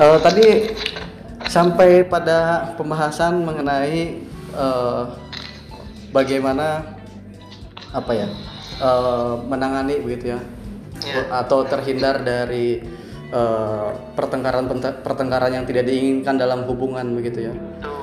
Uh, 0.00 0.16
tadi 0.22 0.72
sampai 1.50 2.06
pada 2.06 2.72
pembahasan 2.78 3.42
mengenai 3.42 4.22
uh, 4.54 5.12
bagaimana 6.14 6.96
apa 7.90 8.12
ya 8.14 8.28
uh, 8.78 9.42
menangani 9.44 9.98
begitu 9.98 10.38
ya 10.38 10.40
yeah. 11.04 11.42
atau 11.42 11.66
terhindar 11.66 12.22
dari 12.22 12.80
uh, 13.34 13.90
pertengkaran 14.14 14.70
pertengkaran 15.02 15.52
yang 15.58 15.66
tidak 15.66 15.90
diinginkan 15.90 16.38
dalam 16.38 16.64
hubungan 16.70 17.10
begitu 17.18 17.50
ya. 17.50 17.54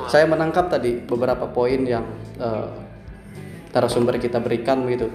Saya 0.08 0.24
menangkap 0.24 0.72
tadi 0.72 1.04
beberapa 1.04 1.48
poin 1.52 1.84
yang 1.84 2.04
uh, 2.40 2.72
narasumber 3.76 4.16
kita 4.18 4.40
berikan 4.40 4.88
begitu. 4.88 5.12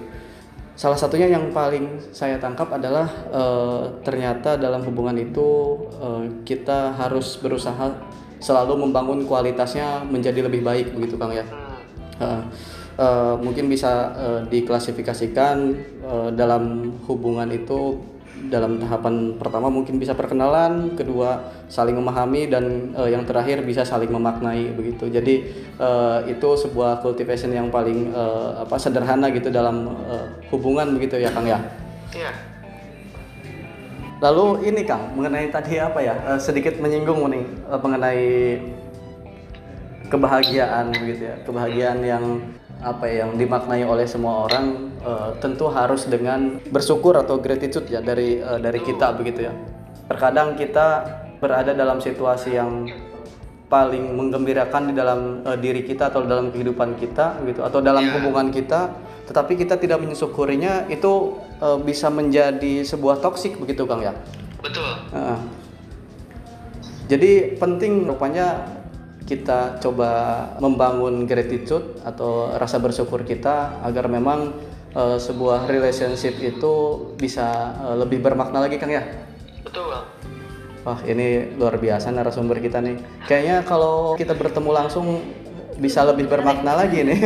Salah 0.73 0.97
satunya 0.97 1.29
yang 1.29 1.53
paling 1.53 2.01
saya 2.13 2.41
tangkap 2.41 2.69
adalah 2.73 3.05
uh, 3.29 4.01
ternyata 4.01 4.57
dalam 4.57 4.81
hubungan 4.85 5.13
itu 5.17 5.77
uh, 6.01 6.25
kita 6.45 6.97
harus 6.97 7.37
berusaha 7.37 7.93
selalu 8.41 8.85
membangun 8.85 9.25
kualitasnya 9.25 10.01
menjadi 10.05 10.45
lebih 10.45 10.65
baik 10.65 10.93
begitu 10.97 11.17
Kang 11.17 11.33
ya. 11.33 11.45
Uh, 12.17 12.41
uh, 12.97 13.33
mungkin 13.37 13.69
bisa 13.69 14.13
uh, 14.13 14.41
diklasifikasikan 14.49 15.57
uh, 16.05 16.29
dalam 16.33 16.93
hubungan 17.05 17.49
itu 17.49 17.97
dalam 18.51 18.79
tahapan 18.79 19.39
pertama 19.39 19.67
mungkin 19.71 19.99
bisa 19.99 20.15
perkenalan, 20.17 20.95
kedua 20.99 21.53
saling 21.69 21.95
memahami 21.95 22.49
dan 22.51 22.95
uh, 22.95 23.07
yang 23.07 23.23
terakhir 23.23 23.63
bisa 23.63 23.87
saling 23.87 24.11
memaknai 24.11 24.73
begitu. 24.75 25.07
Jadi 25.07 25.47
uh, 25.79 26.23
itu 26.27 26.49
sebuah 26.59 26.99
cultivation 27.03 27.51
yang 27.53 27.71
paling 27.71 28.11
uh, 28.11 28.65
apa 28.67 28.75
sederhana 28.79 29.31
gitu 29.31 29.53
dalam 29.53 29.91
uh, 30.07 30.27
hubungan 30.51 30.95
begitu 30.97 31.19
ya 31.19 31.31
Kang 31.31 31.47
ya. 31.47 31.59
Iya. 32.11 32.31
Lalu 34.23 34.71
ini 34.71 34.81
Kang 34.87 35.11
mengenai 35.15 35.51
tadi 35.51 35.79
apa 35.79 35.99
ya 35.99 36.15
uh, 36.23 36.39
sedikit 36.39 36.79
menyinggung 36.79 37.27
nih 37.27 37.43
uh, 37.67 37.79
mengenai 37.79 38.23
kebahagiaan 40.07 40.93
begitu 40.93 41.25
ya 41.25 41.35
kebahagiaan 41.41 41.99
yang 42.05 42.23
apa 42.83 43.07
ya, 43.07 43.25
yang 43.25 43.39
dimaknai 43.39 43.87
oleh 43.87 44.03
semua 44.03 44.45
orang 44.45 44.91
uh, 45.01 45.31
tentu 45.39 45.71
harus 45.71 46.05
dengan 46.05 46.59
bersyukur 46.67 47.15
atau 47.15 47.39
gratitude 47.39 47.87
ya 47.87 48.03
dari 48.03 48.43
uh, 48.43 48.59
dari 48.59 48.83
kita 48.83 49.15
begitu 49.15 49.47
ya. 49.47 49.53
Terkadang 50.11 50.59
kita 50.59 51.07
berada 51.39 51.71
dalam 51.71 52.03
situasi 52.03 52.59
yang 52.59 52.91
paling 53.71 54.13
menggembirakan 54.13 54.91
di 54.91 54.93
dalam 54.93 55.19
uh, 55.47 55.57
diri 55.57 55.81
kita 55.81 56.11
atau 56.13 56.27
dalam 56.27 56.53
kehidupan 56.53 56.99
kita 56.99 57.41
gitu 57.47 57.65
atau 57.65 57.79
dalam 57.81 58.05
iya. 58.05 58.13
hubungan 58.19 58.53
kita, 58.53 58.93
tetapi 59.25 59.57
kita 59.57 59.79
tidak 59.79 60.03
mensyukurinya 60.03 60.85
itu 60.91 61.39
uh, 61.63 61.79
bisa 61.81 62.11
menjadi 62.11 62.85
sebuah 62.85 63.23
toksik 63.23 63.57
begitu 63.57 63.87
Kang 63.89 64.03
ya. 64.03 64.13
Betul. 64.61 64.91
Uh, 65.09 65.39
jadi 67.07 67.59
penting 67.59 68.07
rupanya 68.07 68.63
kita 69.23 69.79
coba 69.79 70.11
membangun 70.59 71.23
gratitude 71.23 71.99
atau 72.03 72.51
rasa 72.59 72.77
bersyukur 72.79 73.23
kita 73.23 73.79
agar 73.83 74.11
memang 74.11 74.51
uh, 74.93 75.15
sebuah 75.15 75.65
relationship 75.71 76.35
itu 76.43 76.73
bisa 77.15 77.75
uh, 77.79 77.95
lebih 77.95 78.19
bermakna 78.19 78.63
lagi 78.63 78.75
Kang 78.75 78.91
ya. 78.91 79.03
Betul 79.63 79.87
Bang. 79.87 80.05
Wah 80.83 80.99
ini 81.07 81.55
luar 81.55 81.79
biasa 81.79 82.11
narasumber 82.11 82.59
kita 82.59 82.83
nih. 82.83 82.99
Kayaknya 83.23 83.63
kalau 83.63 84.19
kita 84.19 84.35
bertemu 84.35 84.69
langsung 84.75 85.23
bisa 85.79 86.03
lebih 86.03 86.27
bermakna 86.27 86.75
lagi 86.75 87.07
nih. 87.07 87.19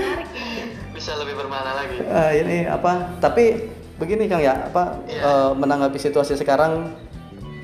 bisa 0.96 1.16
lebih 1.16 1.34
bermakna 1.40 1.72
lagi. 1.80 1.96
Uh, 2.04 2.32
ini 2.36 2.68
apa? 2.68 3.16
Tapi 3.24 3.72
begini 3.96 4.28
Kang 4.28 4.44
ya, 4.44 4.68
apa 4.68 5.00
yeah. 5.08 5.16
Iya. 5.16 5.22
uh, 5.24 5.52
menanggapi 5.56 5.96
situasi 5.96 6.36
sekarang 6.36 6.92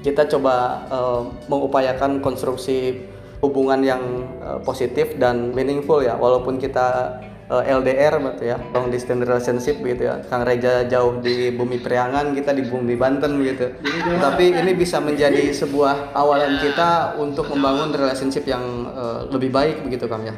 kita 0.01 0.25
coba 0.31 0.87
uh, 0.89 1.23
mengupayakan 1.51 2.23
konstruksi 2.23 3.05
hubungan 3.47 3.81
yang 3.87 4.03
uh, 4.43 4.59
positif 4.61 5.15
dan 5.17 5.55
meaningful 5.55 6.03
ya 6.03 6.19
walaupun 6.19 6.59
kita 6.59 7.19
uh, 7.51 7.63
eh, 7.63 7.73
LDR 7.73 8.19
gitu 8.19 8.45
ya 8.51 8.59
long 8.75 8.91
distance 8.91 9.23
relationship 9.23 9.79
gitu 9.79 10.03
ya. 10.11 10.19
Kang 10.27 10.43
Reja 10.43 10.85
jauh 10.91 11.23
di 11.23 11.55
bumi 11.55 11.79
Priangan 11.79 12.35
kita 12.35 12.51
di 12.53 12.67
bumi 12.67 12.99
Banten 12.99 13.39
gitu 13.43 13.71
tapi 14.19 14.53
ini 14.53 14.75
bisa 14.75 14.99
menjadi 14.99 15.55
sebuah 15.55 16.13
awalan 16.13 16.59
kita 16.59 17.19
untuk 17.19 17.47
membangun 17.51 17.95
relationship 17.95 18.45
yang 18.45 18.91
uh, 18.91 19.25
lebih 19.31 19.55
baik 19.55 19.87
begitu 19.87 20.11
Kang 20.11 20.27
ya 20.27 20.35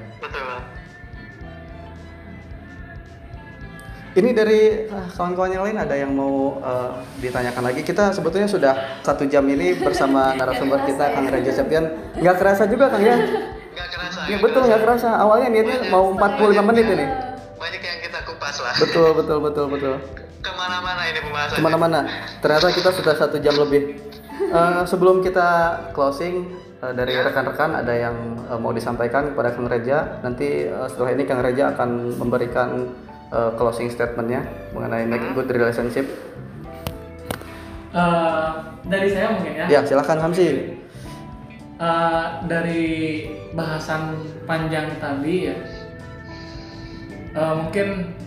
Ini 4.16 4.30
dari 4.32 4.88
kawan-kawan 4.88 5.52
yang 5.52 5.64
lain 5.68 5.76
ada 5.76 5.92
yang 5.92 6.10
mau 6.16 6.56
uh, 6.64 6.96
ditanyakan 7.20 7.60
lagi. 7.60 7.84
Kita 7.84 8.08
sebetulnya 8.16 8.48
sudah 8.48 9.02
satu 9.04 9.28
jam 9.28 9.44
ini 9.44 9.76
bersama 9.76 10.32
narasumber 10.38 10.80
kita 10.88 11.12
Kang 11.12 11.28
Reja 11.28 11.52
Septian. 11.52 11.84
Nggak 12.16 12.36
kerasa 12.40 12.64
juga 12.64 12.88
Kang 12.88 13.04
ya? 13.04 13.16
Nggak 13.20 13.88
kerasa. 13.92 14.20
Ya, 14.32 14.36
betul 14.40 14.62
nggak 14.64 14.80
kerasa. 14.80 15.08
Awalnya 15.20 15.48
niatnya 15.52 15.78
banyak, 15.84 15.92
mau 15.92 16.04
45 16.16 16.40
banyak, 16.40 16.64
menit 16.64 16.86
ini. 16.88 17.06
Banyak 17.60 17.82
yang 17.84 17.98
kita 18.00 18.18
kupas 18.24 18.56
lah. 18.64 18.74
Betul 18.80 19.08
betul 19.12 19.38
betul 19.44 19.66
betul. 19.68 19.94
Ke 20.40 20.52
mana-mana 20.56 21.02
ini 21.04 21.20
pembahasannya. 21.20 21.58
Ke 21.58 21.60
mana-mana. 21.60 22.00
Ternyata 22.40 22.66
kita 22.72 22.90
sudah 22.96 23.14
satu 23.18 23.36
jam 23.44 23.54
lebih. 23.60 24.08
Uh, 24.48 24.86
sebelum 24.88 25.20
kita 25.20 25.76
closing 25.92 26.56
uh, 26.80 26.94
dari 26.94 27.12
ya. 27.12 27.26
rekan-rekan 27.26 27.74
ada 27.74 27.90
yang 27.90 28.16
uh, 28.48 28.56
mau 28.56 28.72
disampaikan 28.72 29.34
kepada 29.34 29.52
Kang 29.52 29.68
Reja. 29.68 30.22
Nanti 30.24 30.64
uh, 30.64 30.88
setelah 30.88 31.12
ini 31.12 31.22
Kang 31.28 31.42
Reja 31.44 31.74
akan 31.76 32.16
memberikan 32.16 32.88
uh, 33.32 33.50
closing 33.56 33.88
statementnya 33.88 34.44
mengenai 34.72 35.04
make 35.08 35.24
a 35.24 35.32
good 35.32 35.48
relationship? 35.48 36.06
Uh, 37.92 38.76
dari 38.84 39.08
saya 39.12 39.32
mungkin 39.32 39.52
ya. 39.56 39.66
Ya 39.68 39.80
silakan 39.84 40.18
Hamsi. 40.28 40.76
Uh, 41.78 42.42
dari 42.50 42.86
bahasan 43.54 44.18
panjang 44.50 44.98
tadi 44.98 45.46
ya, 45.46 45.56
uh, 47.38 47.54
mungkin 47.54 48.18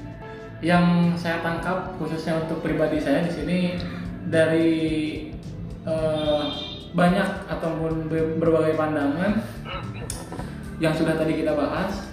yang 0.63 1.11
saya 1.19 1.43
tangkap 1.43 1.99
khususnya 1.99 2.39
untuk 2.47 2.63
pribadi 2.63 3.03
saya 3.03 3.27
di 3.27 3.31
sini 3.35 3.59
dari 4.31 4.71
uh, 5.83 6.47
banyak 6.95 7.29
ataupun 7.51 8.07
berbagai 8.39 8.79
pandangan 8.79 9.43
yang 10.79 10.95
sudah 10.95 11.19
tadi 11.19 11.43
kita 11.43 11.55
bahas. 11.55 12.11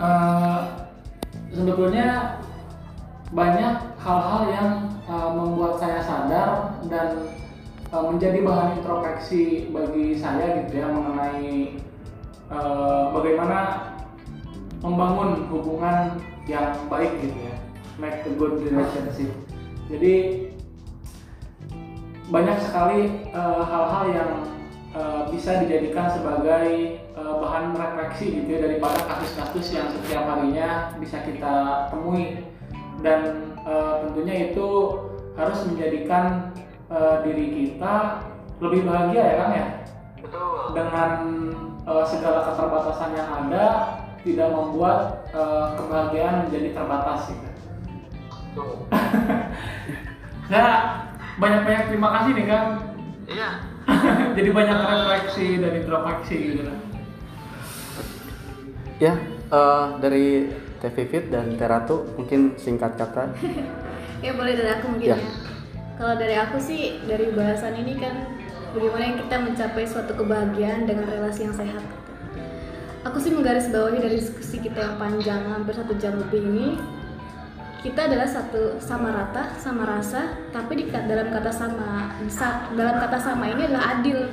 Eh, 0.00 0.60
sebetulnya 1.50 2.38
banyak 3.30 3.74
hal-hal 3.98 4.42
yang 4.50 4.70
eh, 5.06 5.30
membuat 5.34 5.78
saya 5.78 6.00
sadar 6.02 6.50
dan 6.90 7.30
eh, 7.90 8.04
menjadi 8.06 8.42
bahan 8.42 8.78
introspeksi 8.82 9.70
bagi 9.70 10.18
saya 10.18 10.66
gitu 10.66 10.82
ya 10.82 10.86
mengenai 10.90 11.78
eh, 12.50 13.02
bagaimana 13.14 13.58
membangun 14.80 15.44
hubungan 15.52 16.16
yang 16.48 16.72
baik 16.88 17.12
gitu 17.20 17.36
ya, 17.36 17.54
make 18.00 18.24
a 18.24 18.32
good 18.34 18.58
relationship. 18.64 19.30
Jadi 19.92 20.48
banyak 22.30 22.58
sekali 22.62 23.26
hal-hal 23.34 24.04
yang 24.14 24.32
eh, 24.96 25.22
bisa 25.34 25.60
dijadikan 25.62 26.08
sebagai 26.10 26.98
eh, 27.14 27.34
bahan 27.40 27.74
refleksi 27.74 28.42
gitu 28.42 28.48
ya 28.48 28.60
daripada 28.66 28.98
kasus-kasus 29.06 29.66
yang 29.74 29.88
setiap 29.90 30.24
harinya 30.30 30.94
bisa 30.98 31.22
kita 31.26 31.86
temui 31.90 32.46
dan 33.00 33.52
eh, 33.64 33.94
tentunya 34.06 34.52
itu 34.52 34.68
harus 35.34 35.58
menjadikan 35.66 36.54
eh, 36.90 37.16
diri 37.24 37.46
kita 37.54 38.24
lebih 38.60 38.84
bahagia 38.84 39.22
ya 39.24 39.34
kan 39.40 39.50
ya 39.56 39.66
Betul. 40.20 40.58
dengan 40.76 41.10
eh, 41.88 42.04
segala 42.06 42.38
keterbatasan 42.52 43.10
yang 43.16 43.28
ada 43.46 43.66
tidak 44.20 44.48
membuat 44.52 45.24
eh, 45.32 45.66
kebahagiaan 45.80 46.46
menjadi 46.48 46.68
terbatas 46.76 47.32
gitu. 47.32 47.48
Betul. 48.52 48.70
Nah, 50.50 50.68
banyak-banyak 51.42 51.84
terima 51.88 52.08
kasih 52.18 52.30
nih 52.36 52.46
Kang. 52.50 52.68
Iya. 53.30 53.50
Jadi 54.36 54.50
banyak 54.52 54.78
refleksi 54.78 55.46
dan 55.62 55.72
introspeksi 55.80 56.36
gitu 56.52 56.62
kan. 56.68 56.89
Ya, 59.00 59.16
eh, 59.48 59.86
dari 59.98 60.52
Teh 60.78 60.92
Vivit 60.92 61.28
dan 61.28 61.56
Teratu 61.56 62.04
mungkin 62.14 62.56
singkat 62.56 62.96
kata. 62.96 63.32
ya 64.24 64.32
boleh 64.36 64.52
dari 64.54 64.70
aku 64.70 64.86
mungkin 64.92 65.08
Ya. 65.08 65.16
ya. 65.16 65.30
Kalau 65.96 66.14
dari 66.16 66.32
aku 66.32 66.56
sih 66.56 67.00
dari 67.04 67.28
bahasan 67.30 67.76
ini 67.76 67.96
kan 67.96 68.24
bagaimana 68.72 69.04
yang 69.04 69.18
kita 69.20 69.36
mencapai 69.36 69.84
suatu 69.84 70.12
kebahagiaan 70.14 70.84
dengan 70.84 71.04
relasi 71.04 71.44
yang 71.44 71.52
sehat. 71.52 71.84
Aku 73.00 73.16
sih 73.16 73.32
menggarisbawahi 73.32 73.96
dari 73.98 74.16
diskusi 74.16 74.60
kita 74.60 74.76
yang 74.76 74.96
panjang 74.96 75.40
hampir 75.46 75.72
satu 75.72 75.96
jam 75.96 76.20
lebih 76.20 76.44
ini 76.44 76.68
kita 77.80 78.12
adalah 78.12 78.28
satu 78.28 78.76
sama 78.76 79.08
rata, 79.08 79.56
sama 79.56 79.88
rasa, 79.88 80.36
tapi 80.52 80.76
di 80.76 80.84
dalam 80.92 81.32
kata 81.32 81.48
sama 81.48 82.12
sa- 82.28 82.68
dalam 82.76 83.00
kata 83.00 83.16
sama 83.16 83.48
ini 83.48 83.64
adalah 83.64 83.96
adil. 83.96 84.28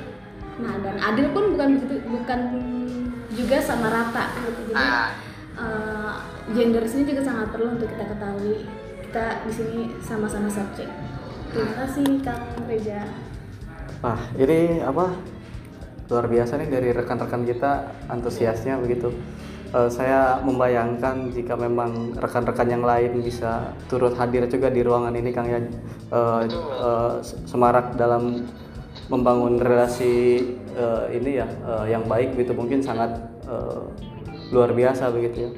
Nah, 0.60 0.76
dan 0.84 1.00
adil 1.00 1.32
pun 1.32 1.56
bukan 1.56 1.68
begitu 1.80 1.96
bukan 2.04 2.40
juga 3.38 3.56
sama 3.62 3.86
rata 3.86 4.24
gitu. 4.42 4.50
Jadi 4.66 4.74
Nah, 4.74 5.14
eh, 5.54 6.14
gender 6.58 6.82
sini 6.90 7.02
juga 7.06 7.22
sangat 7.22 7.54
perlu 7.54 7.78
untuk 7.78 7.86
kita 7.86 8.04
ketahui. 8.10 8.66
Kita 9.06 9.24
di 9.46 9.52
sini 9.54 9.78
sama-sama 10.02 10.50
subjek. 10.50 10.90
Terima 11.54 11.74
kasih 11.86 12.06
Kang 12.20 12.44
Reja. 12.66 13.06
Wah, 14.02 14.20
ini 14.36 14.82
apa? 14.82 15.14
Luar 16.08 16.26
biasa 16.26 16.60
nih 16.60 16.68
dari 16.68 16.90
rekan-rekan 16.92 17.46
kita 17.46 17.94
antusiasnya 18.10 18.76
begitu. 18.82 19.14
Eh, 19.68 19.90
saya 19.92 20.40
membayangkan 20.40 21.28
jika 21.28 21.52
memang 21.52 22.16
rekan-rekan 22.16 22.68
yang 22.72 22.84
lain 22.84 23.20
bisa 23.20 23.76
turut 23.84 24.16
hadir 24.16 24.48
juga 24.48 24.72
di 24.72 24.80
ruangan 24.80 25.12
ini, 25.12 25.28
Kang 25.28 25.44
ya, 25.44 25.60
eh, 25.60 26.42
eh, 26.48 27.12
semarak 27.44 27.92
dalam 28.00 28.48
membangun 29.08 29.56
relasi 29.56 30.44
eh, 30.76 31.04
ini 31.16 31.40
ya 31.40 31.48
eh, 31.48 31.84
yang 31.96 32.04
baik 32.04 32.36
gitu 32.36 32.52
mungkin 32.52 32.84
sangat 32.84 33.16
eh, 33.48 33.82
luar 34.52 34.72
biasa 34.72 35.12
begitu 35.12 35.48
ya. 35.48 35.50